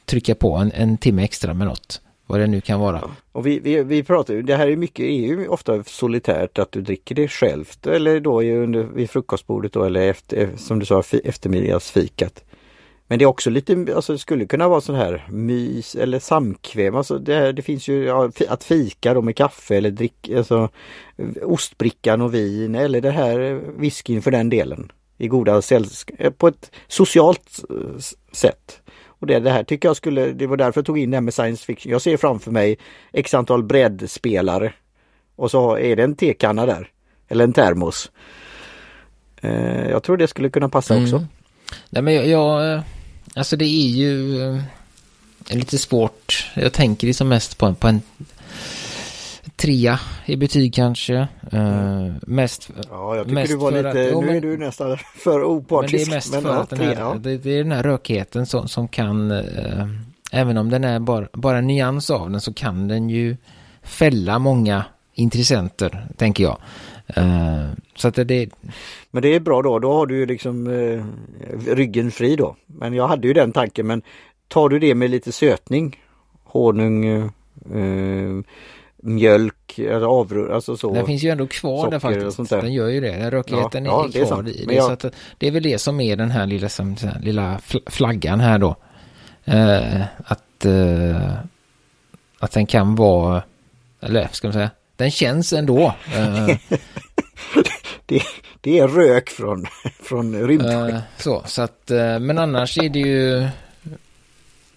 trycka 0.06 0.36
på 0.36 0.56
en, 0.56 0.72
en 0.72 0.98
timme 0.98 1.24
extra 1.24 1.54
med 1.54 1.68
något 1.68 2.02
vad 2.30 2.40
det 2.40 2.48
nu 2.48 2.62
kan 2.62 2.80
vara. 2.80 3.12
Och 3.32 3.48
vi, 3.48 3.60
vi, 3.60 3.84
vi 3.84 4.04
pratar 4.04 4.34
ju, 4.34 4.42
det 4.42 4.56
här 4.56 4.68
är 4.68 4.76
mycket, 4.76 5.04
är 5.04 5.28
ju 5.28 5.48
ofta 5.48 5.84
solitärt 5.84 6.60
att 6.60 6.72
du 6.72 6.82
dricker 6.82 7.16
det 7.16 7.28
självt 7.28 7.88
eller 7.88 8.20
då 8.20 8.42
under, 8.42 8.84
vid 8.84 9.10
frukostbordet 9.10 9.74
då 9.74 9.84
eller 9.84 10.10
efter, 10.10 10.38
eh, 10.38 10.56
som 10.56 10.80
du 10.80 10.86
sa 10.86 11.04
eftermiddagsfikat. 11.24 12.44
Men 13.08 13.20
det 13.20 13.26
är 13.26 13.28
också 13.28 13.50
lite, 13.50 13.86
alltså 13.96 14.14
det 14.14 14.20
skulle 14.20 14.46
kunna 14.46 14.68
vara 14.68 14.82
sån 14.82 14.96
här 14.96 15.28
mys 15.30 15.96
eller 15.96 16.20
samkväm. 16.20 16.96
Alltså 16.96 17.18
det, 17.20 17.36
här, 17.36 17.54
det 17.54 17.62
finns 17.62 17.88
ju 17.88 18.04
ja, 18.04 18.32
att 18.50 18.64
fika 18.64 19.14
då 19.14 19.22
med 19.22 19.36
kaffe 19.36 19.76
eller 19.76 19.92
drick, 19.92 20.30
alltså 20.30 20.70
ostbrickan 21.44 22.22
och 22.22 22.34
vin 22.34 22.76
eller 22.76 23.02
det 23.02 23.12
här 23.12 23.40
eh, 23.40 23.56
whiskyn 23.78 24.22
för 24.22 24.32
den 24.32 24.50
delen. 24.50 24.92
I 25.18 25.28
goda 25.28 25.62
sällskap, 25.62 26.16
eh, 26.20 26.32
på 26.32 26.48
ett 26.48 26.72
socialt 26.88 27.60
sätt. 28.32 28.82
Och 29.20 29.28
det, 29.28 29.40
det 29.40 29.52
här 29.52 29.64
tycker 29.64 29.90
jag 29.90 29.96
skulle, 29.96 30.32
det 30.32 30.48
var 30.48 30.58
därför 30.58 30.80
jag 30.80 30.86
tog 30.86 31.00
in 31.00 31.12
det 31.12 31.18
här 31.18 31.22
med 31.22 31.34
science 31.34 31.66
fiction. 31.66 31.92
Jag 31.92 32.02
ser 32.02 32.18
framför 32.18 32.52
mig 32.52 32.78
x 33.12 33.34
antal 33.34 33.64
breddspelare 33.64 34.74
och 35.36 35.52
så 35.52 35.78
är 35.78 35.96
det 35.96 36.04
en 36.04 36.16
tekanna 36.16 36.66
där. 36.66 36.90
Eller 37.28 37.44
en 37.44 37.54
termos. 37.54 38.12
Eh, 39.42 39.90
jag 39.90 40.04
tror 40.04 40.18
det 40.18 40.28
skulle 40.28 40.50
kunna 40.50 40.70
passa 40.70 40.94
mm. 40.94 41.06
också. 41.06 41.26
Nej 41.90 42.04
men 42.04 42.14
jag, 42.14 42.28
jag, 42.28 42.82
alltså 43.36 43.56
det 43.56 43.66
är 43.66 43.90
ju 43.90 44.44
eh, 44.44 44.62
lite 45.50 45.78
svårt. 45.78 46.52
Jag 46.54 46.74
tänker 46.74 47.08
liksom 47.08 47.28
mest 47.28 47.58
på 47.58 47.66
en, 47.66 47.76
på 47.76 47.88
en 47.88 48.02
trea 49.60 50.00
i 50.26 50.36
betyg 50.38 50.74
kanske. 50.74 51.28
Uh, 51.54 52.14
mest 52.22 52.70
Ja, 52.90 53.16
jag 53.16 53.26
tycker 53.26 53.36
mest 53.36 53.52
du 53.52 53.58
var 53.58 53.72
lite, 53.72 53.90
att, 53.90 53.96
nu 53.96 54.26
men, 54.26 54.36
är 54.36 54.42
du 54.42 54.58
nästan 54.58 54.98
för 55.16 55.44
opartisk. 55.44 55.94
Men 55.94 56.10
det 56.10 56.12
är 56.12 56.16
mest 56.16 56.34
men, 56.34 56.42
för 56.42 56.62
att 56.62 56.70
den 56.70 56.80
här, 56.80 56.96
ja. 57.00 57.16
det, 57.20 57.38
det, 57.38 57.52
är 57.52 57.64
den 57.64 57.72
här 57.72 57.84
rökigheten 57.84 58.46
som, 58.46 58.68
som 58.68 58.88
kan, 58.88 59.32
uh, 59.32 59.88
även 60.32 60.58
om 60.58 60.70
den 60.70 60.84
är 60.84 61.00
bara, 61.00 61.28
bara 61.34 61.62
nyans 61.62 62.10
av 62.10 62.32
den 62.32 62.42
så 62.42 62.54
kan 62.54 62.88
den 62.88 63.10
ju 63.10 63.38
fälla 63.84 64.40
många 64.40 64.86
intressenter, 65.14 66.08
tänker 66.18 66.44
jag. 66.44 66.58
Uh, 67.18 67.70
så 67.96 68.08
att 68.08 68.16
det, 68.16 68.50
Men 69.12 69.22
det 69.22 69.36
är 69.36 69.40
bra 69.40 69.62
då, 69.62 69.80
då 69.80 69.94
har 69.94 70.06
du 70.06 70.18
ju 70.18 70.26
liksom 70.26 70.68
ryggen 71.68 72.12
fri 72.12 72.36
då. 72.36 72.56
Men 72.66 72.94
jag 72.94 73.08
hade 73.08 73.28
ju 73.28 73.34
den 73.34 73.52
tanken, 73.52 73.88
men 73.88 74.02
tar 74.48 74.70
du 74.70 74.80
det 74.80 74.96
med 74.96 75.10
lite 75.10 75.32
sötning, 75.32 76.00
honung, 76.44 77.32
mjölk, 79.02 79.80
avrund, 80.04 80.52
alltså 80.52 80.78
så. 80.78 80.94
Den 80.94 81.06
finns 81.06 81.24
ju 81.24 81.30
ändå 81.30 81.48
kvar 81.48 81.92
där 81.92 82.00
faktiskt. 82.00 82.50
Den 82.50 82.74
gör 82.74 82.88
ju 82.88 83.02
det. 83.02 83.12
Den 83.12 83.32
rökigheten 83.32 83.86
ja, 83.86 84.06
är 84.14 84.20
ja, 84.20 84.26
kvar 84.26 84.44
är 84.44 84.50
i 84.50 84.66
det. 84.66 84.74
Jag... 84.74 84.86
Så 84.86 84.92
att 84.92 85.16
det 85.38 85.48
är 85.48 85.52
väl 85.52 85.64
det 85.64 85.80
som 85.80 86.00
är 86.00 86.16
den 86.16 86.32
här 86.32 86.46
lilla, 86.46 86.70
som, 86.70 86.96
här, 86.96 87.20
lilla 87.22 87.60
flaggan 87.86 88.40
här 88.40 88.58
då. 88.58 88.76
Eh, 89.46 90.02
att, 90.26 90.66
eh, 90.66 91.34
att 92.40 92.52
den 92.52 92.66
kan 92.66 92.96
vara, 92.96 93.44
eller 94.02 94.28
ska 94.32 94.48
man 94.48 94.54
säga, 94.54 94.70
den 94.96 95.12
känns 95.12 95.54
ändå. 95.54 95.94
Eh, 96.16 96.46
det, 98.06 98.22
det 98.62 98.80
är 98.80 98.88
rök 98.88 99.30
från, 99.30 99.66
från 100.04 100.48
rymdskepp. 100.48 100.94
Eh, 100.94 101.00
så, 101.18 101.44
så 101.46 101.62
att, 101.62 101.92
eh, 101.92 102.20
men 102.20 102.38
annars 102.38 102.78
är 102.78 102.90
det 102.90 103.00
ju, 103.00 103.38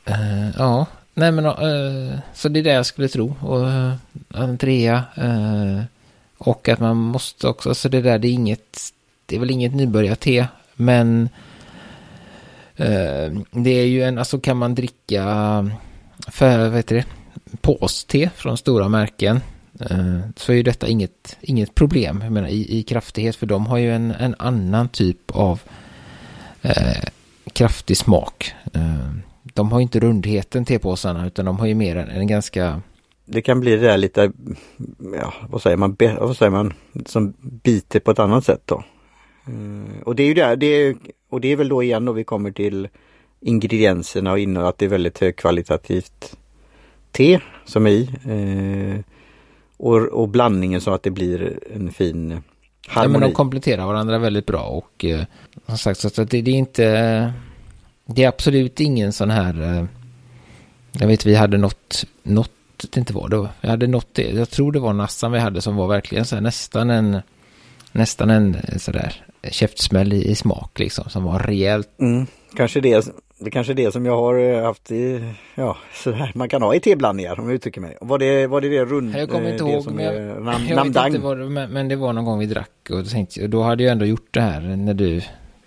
eh, 0.04 0.50
ja, 0.58 0.86
Nej 1.14 1.32
men 1.32 1.46
uh, 1.46 2.18
så 2.34 2.48
det 2.48 2.60
är 2.60 2.64
det 2.64 2.72
jag 2.72 2.86
skulle 2.86 3.08
tro. 3.08 3.34
Och 3.40 3.70
eh, 3.70 3.92
uh, 4.34 4.40
en 4.42 4.58
trea. 4.58 5.04
Uh, 5.18 5.82
och 6.38 6.68
att 6.68 6.80
man 6.80 6.96
måste 6.96 7.48
också, 7.48 7.74
så 7.74 7.88
det 7.88 8.00
där 8.00 8.18
det 8.18 8.28
är 8.28 8.32
inget, 8.32 8.78
det 9.26 9.36
är 9.36 9.40
väl 9.40 9.50
inget 9.50 9.74
nybörjarte. 9.74 10.48
Men 10.74 11.28
uh, 12.80 13.42
det 13.50 13.70
är 13.70 13.86
ju 13.86 14.02
en, 14.02 14.18
alltså 14.18 14.40
kan 14.40 14.56
man 14.56 14.74
dricka 14.74 15.24
för, 16.28 16.68
vad 16.68 16.76
heter 16.76 16.96
det, 16.96 17.06
påste 17.60 18.30
från 18.36 18.56
stora 18.56 18.88
märken. 18.88 19.40
så 20.36 20.52
är 20.52 20.56
ju 20.56 20.62
detta 20.62 20.88
inget, 20.88 21.36
inget 21.40 21.74
problem, 21.74 22.20
jag 22.22 22.32
menar 22.32 22.48
i, 22.48 22.78
i 22.78 22.82
kraftighet. 22.82 23.36
För 23.36 23.46
de 23.46 23.66
har 23.66 23.78
ju 23.78 23.94
en, 23.94 24.10
en 24.10 24.34
annan 24.38 24.88
typ 24.88 25.30
av 25.30 25.60
kraftig 27.52 27.96
smak 27.96 28.54
de 29.54 29.72
har 29.72 29.80
inte 29.80 30.00
rundheten 30.00 30.64
tepåsarna 30.64 31.26
utan 31.26 31.44
de 31.44 31.58
har 31.58 31.66
ju 31.66 31.74
mer 31.74 31.96
en, 31.96 32.08
en 32.08 32.26
ganska 32.26 32.80
det 33.24 33.42
kan 33.42 33.60
bli 33.60 33.76
det 33.76 33.86
där 33.86 33.98
lite, 33.98 34.32
ja 35.18 35.34
vad 35.48 35.62
säger 35.62 35.76
man, 35.76 35.96
vad 36.20 36.36
säger 36.36 36.50
man, 36.50 36.72
som 37.06 37.34
biter 37.40 38.00
på 38.00 38.10
ett 38.10 38.18
annat 38.18 38.44
sätt 38.44 38.62
då. 38.64 38.84
Mm, 39.46 40.02
och 40.04 40.16
det 40.16 40.22
är 40.22 40.26
ju 40.26 40.34
det, 40.34 40.56
det 40.56 40.66
är, 40.66 40.96
och 41.30 41.40
det 41.40 41.48
är 41.48 41.56
väl 41.56 41.68
då 41.68 41.82
igen 41.82 42.04
då 42.04 42.12
vi 42.12 42.24
kommer 42.24 42.50
till 42.50 42.88
ingredienserna 43.40 44.32
och 44.32 44.38
in 44.38 44.56
att 44.56 44.78
det 44.78 44.84
är 44.84 44.88
väldigt 44.88 45.20
högkvalitativt 45.20 46.36
te 47.10 47.40
som 47.64 47.86
är 47.86 47.90
i. 47.90 48.10
Eh, 48.24 49.04
och, 49.76 49.96
och 49.96 50.28
blandningen 50.28 50.80
så 50.80 50.90
att 50.90 51.02
det 51.02 51.10
blir 51.10 51.58
en 51.74 51.90
fin 51.90 52.30
harmoni. 52.30 52.42
Ja, 52.86 53.08
men 53.08 53.20
de 53.20 53.32
kompletterar 53.34 53.86
varandra 53.86 54.18
väldigt 54.18 54.46
bra 54.46 54.62
och 54.62 55.04
eh, 55.04 55.24
som 55.66 55.78
sagt 55.78 56.00
så 56.00 56.08
att 56.08 56.30
det, 56.30 56.42
det 56.42 56.50
är 56.50 56.54
inte 56.54 57.32
det 58.14 58.24
är 58.24 58.28
absolut 58.28 58.80
ingen 58.80 59.12
sån 59.12 59.30
här... 59.30 59.62
Eh, 59.62 59.84
jag 60.92 61.06
vet 61.06 61.26
vi 61.26 61.34
hade 61.34 61.58
något, 61.58 62.04
något, 62.22 62.50
det 62.90 62.96
inte 62.96 63.12
var 63.12 63.28
det. 63.28 63.48
Vi 63.60 63.68
hade 63.68 63.86
något, 63.86 64.18
jag 64.34 64.50
tror 64.50 64.72
det 64.72 64.80
var 64.80 64.92
Nassan 64.92 65.32
vi 65.32 65.38
hade 65.38 65.60
som 65.60 65.76
var 65.76 65.88
verkligen 65.88 66.24
så 66.24 66.36
här, 66.36 66.42
nästan 66.42 66.90
en, 66.90 67.18
nästan 67.92 68.30
en 68.30 68.54
eh, 68.54 68.76
sådär 68.78 69.24
käftsmäll 69.50 70.12
i, 70.12 70.30
i 70.30 70.34
smak 70.34 70.78
liksom 70.78 71.04
som 71.08 71.24
var 71.24 71.38
rejält. 71.38 71.88
Mm, 72.00 72.26
kanske 72.56 72.80
det, 72.80 73.12
det 73.38 73.50
kanske 73.50 73.72
är 73.72 73.74
det 73.74 73.92
som 73.92 74.06
jag 74.06 74.16
har 74.16 74.38
eh, 74.38 74.64
haft 74.64 74.90
i, 74.90 75.34
ja, 75.54 75.76
så 75.94 76.12
här 76.12 76.32
man 76.34 76.48
kan 76.48 76.62
ha 76.62 76.74
i 76.74 76.80
teblandningar 76.80 77.40
om 77.40 77.46
jag 77.46 77.54
uttrycker 77.54 77.80
mig. 77.80 77.96
Var 78.00 78.18
det, 78.18 78.46
var 78.46 78.60
det 78.60 78.68
det 78.68 78.84
rund? 78.84 79.16
Jag 79.16 79.30
kommer 79.30 79.52
inte 79.52 79.64
ihåg, 79.64 79.90
men 79.90 80.04
jag, 80.04 80.42
nam, 80.42 80.66
jag 80.68 80.84
vet 80.84 81.06
inte 81.06 81.18
vad 81.18 81.38
det, 81.38 81.48
men, 81.48 81.70
men 81.70 81.88
det 81.88 81.96
var 81.96 82.12
någon 82.12 82.24
gång 82.24 82.38
vi 82.38 82.46
drack 82.46 82.90
och 82.90 83.10
tänkte, 83.10 83.46
då 83.46 83.62
hade 83.62 83.82
jag 83.82 83.92
ändå 83.92 84.04
gjort 84.04 84.28
det 84.30 84.40
här 84.40 84.60
när 84.60 84.94
du 84.94 85.22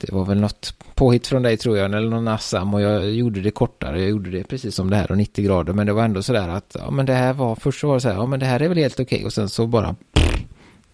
det 0.06 0.16
var 0.16 0.26
väl 0.26 0.40
något 0.40 0.74
påhitt 0.96 1.28
från 1.28 1.44
dig 1.44 1.58
tror 1.58 1.78
jag, 1.78 1.94
eller 1.94 2.10
någon 2.10 2.28
Assam 2.28 2.74
och 2.74 2.82
jag 2.82 3.12
gjorde 3.12 3.42
det 3.42 3.52
kortare. 3.52 4.00
Jag 4.00 4.10
gjorde 4.10 4.30
det 4.30 4.44
precis 4.44 4.76
som 4.76 4.90
det 4.90 4.96
här 4.96 5.12
och 5.12 5.18
90 5.18 5.46
grader, 5.46 5.74
men 5.74 5.88
det 5.88 5.94
var 5.94 6.04
ändå 6.04 6.24
sådär 6.24 6.50
att, 6.50 6.76
ja 6.80 6.92
men 6.92 7.06
det 7.06 7.14
här 7.14 7.34
var, 7.34 7.56
först 7.56 7.80
så 7.80 7.88
var 7.88 7.94
det 7.94 8.02
så 8.02 8.10
här, 8.10 8.16
ja 8.16 8.26
men 8.26 8.40
det 8.40 8.46
här 8.46 8.62
är 8.62 8.68
väl 8.68 8.78
helt 8.78 9.00
okej 9.00 9.16
okay. 9.16 9.26
och 9.26 9.34
sen 9.34 9.50
så 9.50 9.68
bara, 9.68 9.96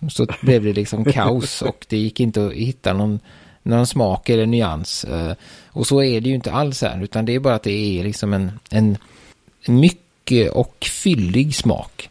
så 0.09 0.27
blev 0.41 0.63
det 0.63 0.73
liksom 0.73 1.05
kaos 1.05 1.61
och 1.61 1.85
det 1.89 1.97
gick 1.97 2.19
inte 2.19 2.45
att 2.45 2.53
hitta 2.53 2.93
någon, 2.93 3.19
någon 3.63 3.87
smak 3.87 4.29
eller 4.29 4.45
nyans. 4.45 5.03
Eh, 5.03 5.33
och 5.67 5.87
så 5.87 6.03
är 6.03 6.21
det 6.21 6.29
ju 6.29 6.35
inte 6.35 6.51
alls 6.51 6.81
här, 6.81 7.03
utan 7.03 7.25
det 7.25 7.35
är 7.35 7.39
bara 7.39 7.55
att 7.55 7.63
det 7.63 7.99
är 7.99 8.03
liksom 8.03 8.33
en, 8.33 8.51
en 8.69 8.97
mycket 9.65 10.51
och 10.51 10.85
fyllig 10.85 11.55
smak 11.55 12.09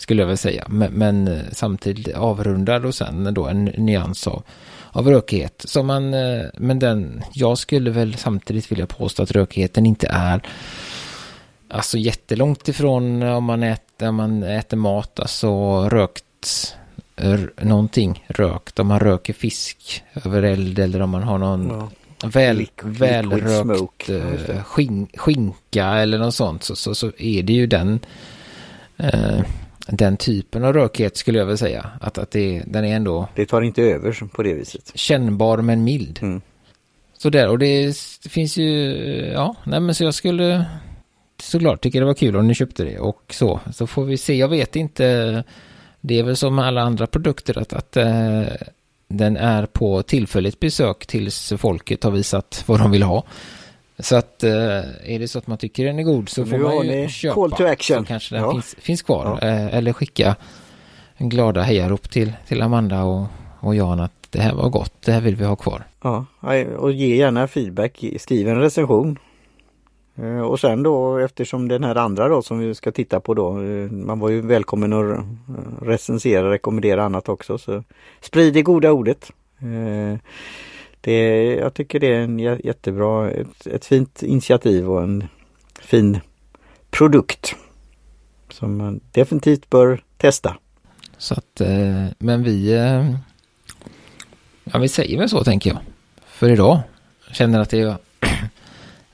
skulle 0.00 0.22
jag 0.22 0.26
väl 0.26 0.38
säga, 0.38 0.66
men, 0.68 0.92
men 0.92 1.28
eh, 1.28 1.40
samtidigt 1.52 2.14
avrundad 2.14 2.84
och 2.84 2.94
sen 2.94 3.34
då 3.34 3.46
en 3.46 3.64
nyans 3.64 4.26
av 4.26 4.42
av 4.92 5.08
rökighet. 5.08 5.64
Så 5.68 5.82
man, 5.82 6.14
eh, 6.14 6.42
men 6.54 6.78
den, 6.78 7.22
jag 7.32 7.58
skulle 7.58 7.90
väl 7.90 8.14
samtidigt 8.14 8.72
vilja 8.72 8.86
påstå 8.86 9.22
att 9.22 9.30
rökigheten 9.30 9.86
inte 9.86 10.06
är 10.08 10.42
alltså 11.68 11.98
jättelångt 11.98 12.68
ifrån 12.68 13.22
om 13.22 13.44
man 13.44 13.62
äter, 13.62 14.08
om 14.08 14.14
man 14.14 14.42
äter 14.42 14.76
mat, 14.76 15.20
alltså 15.20 15.48
rökt 15.88 16.76
någonting 17.60 18.24
rökt. 18.28 18.78
Om 18.78 18.86
man 18.86 19.00
röker 19.00 19.32
fisk 19.32 20.02
över 20.24 20.42
eld 20.42 20.78
eller 20.78 21.02
om 21.02 21.10
man 21.10 21.22
har 21.22 21.38
någon 21.38 21.90
ja. 22.22 22.28
väl, 22.28 22.66
välrökt 22.82 24.08
eh, 24.08 24.62
skin, 24.62 25.08
skinka 25.14 25.86
eller 25.86 26.18
något 26.18 26.34
sånt 26.34 26.62
så, 26.62 26.76
så, 26.76 26.94
så 26.94 27.12
är 27.18 27.42
det 27.42 27.52
ju 27.52 27.66
den 27.66 28.00
eh, 28.96 29.40
den 29.86 30.16
typen 30.16 30.64
av 30.64 30.72
rökighet 30.72 31.16
skulle 31.16 31.38
jag 31.38 31.46
väl 31.46 31.58
säga. 31.58 31.90
Att, 32.00 32.18
att 32.18 32.30
det, 32.30 32.62
den 32.66 32.84
är 32.84 32.96
ändå... 32.96 33.28
Det 33.34 33.46
tar 33.46 33.62
inte 33.62 33.82
över 33.82 34.28
på 34.32 34.42
det 34.42 34.54
viset. 34.54 34.92
Kännbar 34.94 35.58
men 35.58 35.84
mild. 35.84 36.18
Mm. 36.22 36.40
Så 37.18 37.30
där 37.30 37.48
och 37.48 37.58
det, 37.58 37.96
finns 38.28 38.56
ju, 38.56 38.94
ja, 39.34 39.54
nej 39.64 39.80
men 39.80 39.94
så 39.94 40.04
jag 40.04 40.14
skulle 40.14 40.64
såklart 41.42 41.80
tycka 41.80 42.00
det 42.00 42.06
var 42.06 42.14
kul 42.14 42.36
om 42.36 42.46
ni 42.46 42.54
köpte 42.54 42.84
det 42.84 42.98
och 42.98 43.22
så. 43.30 43.60
Så 43.72 43.86
får 43.86 44.04
vi 44.04 44.16
se, 44.16 44.34
jag 44.34 44.48
vet 44.48 44.76
inte. 44.76 45.44
Det 46.00 46.18
är 46.18 46.22
väl 46.22 46.36
som 46.36 46.54
med 46.54 46.64
alla 46.64 46.82
andra 46.82 47.06
produkter 47.06 47.58
att, 47.58 47.72
att 47.72 47.96
äh, 47.96 48.42
den 49.08 49.36
är 49.36 49.66
på 49.66 50.02
tillfälligt 50.02 50.60
besök 50.60 51.06
tills 51.06 51.52
folket 51.58 52.04
har 52.04 52.10
visat 52.10 52.64
vad 52.66 52.80
de 52.80 52.90
vill 52.90 53.02
ha. 53.02 53.24
Så 54.02 54.16
att 54.16 54.44
äh, 54.44 54.52
är 55.04 55.18
det 55.18 55.28
så 55.28 55.38
att 55.38 55.46
man 55.46 55.58
tycker 55.58 55.84
den 55.84 55.98
är 55.98 56.02
god 56.02 56.28
så 56.28 56.46
får 56.46 56.58
man 56.58 56.86
ju 56.86 57.08
köpa. 57.08 57.34
Call 57.34 57.50
to 57.52 57.64
action. 57.64 57.98
Så 57.98 58.04
kanske 58.04 58.34
den 58.34 58.44
ja. 58.44 58.52
finns, 58.52 58.76
finns 58.78 59.02
kvar. 59.02 59.38
Ja. 59.40 59.48
Äh, 59.48 59.74
eller 59.74 59.92
skicka 59.92 60.36
en 61.16 61.28
glada 61.28 61.62
hejarop 61.62 62.10
till, 62.10 62.32
till 62.48 62.62
Amanda 62.62 63.02
och, 63.04 63.26
och 63.60 63.74
Jan 63.74 64.00
att 64.00 64.12
det 64.30 64.40
här 64.40 64.54
var 64.54 64.68
gott, 64.68 65.02
det 65.04 65.12
här 65.12 65.20
vill 65.20 65.36
vi 65.36 65.44
ha 65.44 65.56
kvar. 65.56 65.82
Ja, 66.02 66.26
och 66.78 66.92
ge 66.92 67.16
gärna 67.16 67.48
feedback, 67.48 68.04
skriv 68.18 68.48
en 68.48 68.60
recension. 68.60 69.18
Eh, 70.22 70.40
och 70.40 70.60
sen 70.60 70.82
då 70.82 71.18
eftersom 71.18 71.68
den 71.68 71.84
här 71.84 71.94
andra 71.94 72.28
då 72.28 72.42
som 72.42 72.58
vi 72.58 72.74
ska 72.74 72.92
titta 72.92 73.20
på 73.20 73.34
då, 73.34 73.62
eh, 73.62 73.90
man 73.90 74.18
var 74.18 74.28
ju 74.28 74.40
välkommen 74.40 74.92
att 74.92 75.18
eh, 75.18 75.24
recensera, 75.82 76.50
rekommendera 76.50 77.04
annat 77.04 77.28
också. 77.28 77.58
Så 77.58 77.84
sprid 78.20 78.54
det 78.54 78.62
goda 78.62 78.92
ordet. 78.92 79.32
Det, 81.00 81.44
jag 81.54 81.74
tycker 81.74 82.00
det 82.00 82.14
är 82.14 82.20
en 82.20 82.38
jättebra, 82.38 83.30
ett, 83.30 83.66
ett 83.66 83.84
fint 83.84 84.22
initiativ 84.22 84.90
och 84.90 85.02
en 85.02 85.24
fin 85.80 86.20
produkt. 86.90 87.54
Som 88.48 88.76
man 88.76 89.00
definitivt 89.12 89.70
bör 89.70 90.02
testa. 90.16 90.56
Så 91.18 91.34
att, 91.34 91.60
eh, 91.60 92.06
men 92.18 92.42
vi, 92.42 92.72
eh, 92.72 93.14
ja 94.64 94.78
vi 94.78 94.88
säger 94.88 95.18
väl 95.18 95.28
så 95.28 95.44
tänker 95.44 95.70
jag. 95.70 95.78
För 96.26 96.48
idag. 96.48 96.80
Känner 97.32 97.60
att 97.60 97.70
det 97.70 97.80
är 97.80 97.96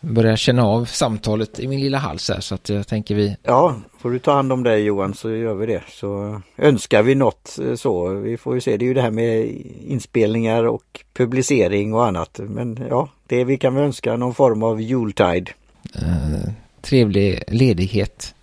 börjar 0.07 0.37
känna 0.37 0.65
av 0.65 0.85
samtalet 0.85 1.59
i 1.61 1.69
min 1.69 1.81
lilla 1.81 1.99
hals 1.99 2.29
här 2.29 2.41
så 2.41 2.55
att 2.55 2.69
jag 2.69 2.87
tänker 2.87 3.15
vi... 3.15 3.37
Ja, 3.43 3.75
får 3.99 4.11
du 4.11 4.19
ta 4.19 4.33
hand 4.33 4.53
om 4.53 4.63
dig 4.63 4.83
Johan 4.83 5.15
så 5.15 5.31
gör 5.31 5.55
vi 5.55 5.67
det. 5.67 5.83
Så 5.89 6.41
önskar 6.57 7.03
vi 7.03 7.15
något 7.15 7.59
eh, 7.63 7.75
så. 7.75 8.09
Vi 8.09 8.37
får 8.37 8.55
ju 8.55 8.61
se, 8.61 8.77
det 8.77 8.85
är 8.85 8.87
ju 8.87 8.95
det 8.95 9.03
här 9.03 9.11
med 9.11 9.47
inspelningar 9.87 10.65
och 10.65 11.05
publicering 11.15 11.95
och 11.95 12.07
annat. 12.07 12.41
Men 12.43 12.87
ja, 12.91 13.09
det 13.27 13.45
vi 13.45 13.59
kan 13.59 13.75
väl 13.75 13.85
önska 13.85 14.17
någon 14.17 14.35
form 14.35 14.63
av 14.63 14.81
jultide. 14.81 15.51
Uh, 15.97 16.51
trevlig 16.81 17.43
ledighet. 17.49 18.35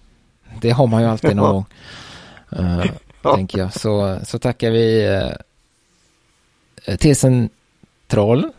Det 0.62 0.70
har 0.70 0.88
man 0.88 1.02
ju 1.02 1.08
alltid 1.08 1.36
någon 1.36 1.54
gång. 1.54 1.66
Uh, 2.60 2.86
ja. 3.22 3.36
Tänker 3.36 3.60
jag. 3.60 3.74
Så, 3.74 4.20
så 4.24 4.40
tackar 4.40 4.72
vi 4.72 5.08
uh, 6.88 6.96
T-centralen 6.96 8.52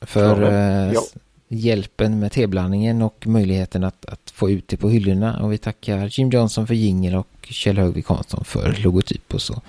för 0.00 0.42
uh, 0.42 0.92
ja 0.94 1.02
hjälpen 1.48 2.18
med 2.18 2.32
teblandningen 2.32 3.02
och 3.02 3.26
möjligheten 3.26 3.84
att, 3.84 4.04
att, 4.04 4.30
få 4.34 4.50
ut 4.50 4.68
det 4.68 4.76
på 4.76 4.90
hyllorna. 4.90 5.40
Och 5.42 5.52
vi 5.52 5.58
tackar 5.58 6.18
Jim 6.18 6.30
Johnson 6.30 6.66
för 6.66 6.74
jingel 6.74 7.14
och 7.14 7.28
Kjell 7.42 7.78
Högvik 7.78 8.06
Hansson 8.06 8.44
för 8.44 8.76
logotyp 8.78 9.34
och 9.34 9.42
så. 9.42 9.60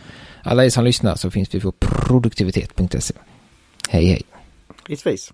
Alla 0.44 0.66
er 0.66 0.70
som 0.70 0.84
lyssnar 0.84 1.16
så 1.16 1.32
finns 1.32 1.56
vi 1.56 1.60
på 1.60 1.72
produktivitet.se. 1.72 3.14
Hej 3.90 4.06
hej! 4.06 4.22
It's. 4.88 5.32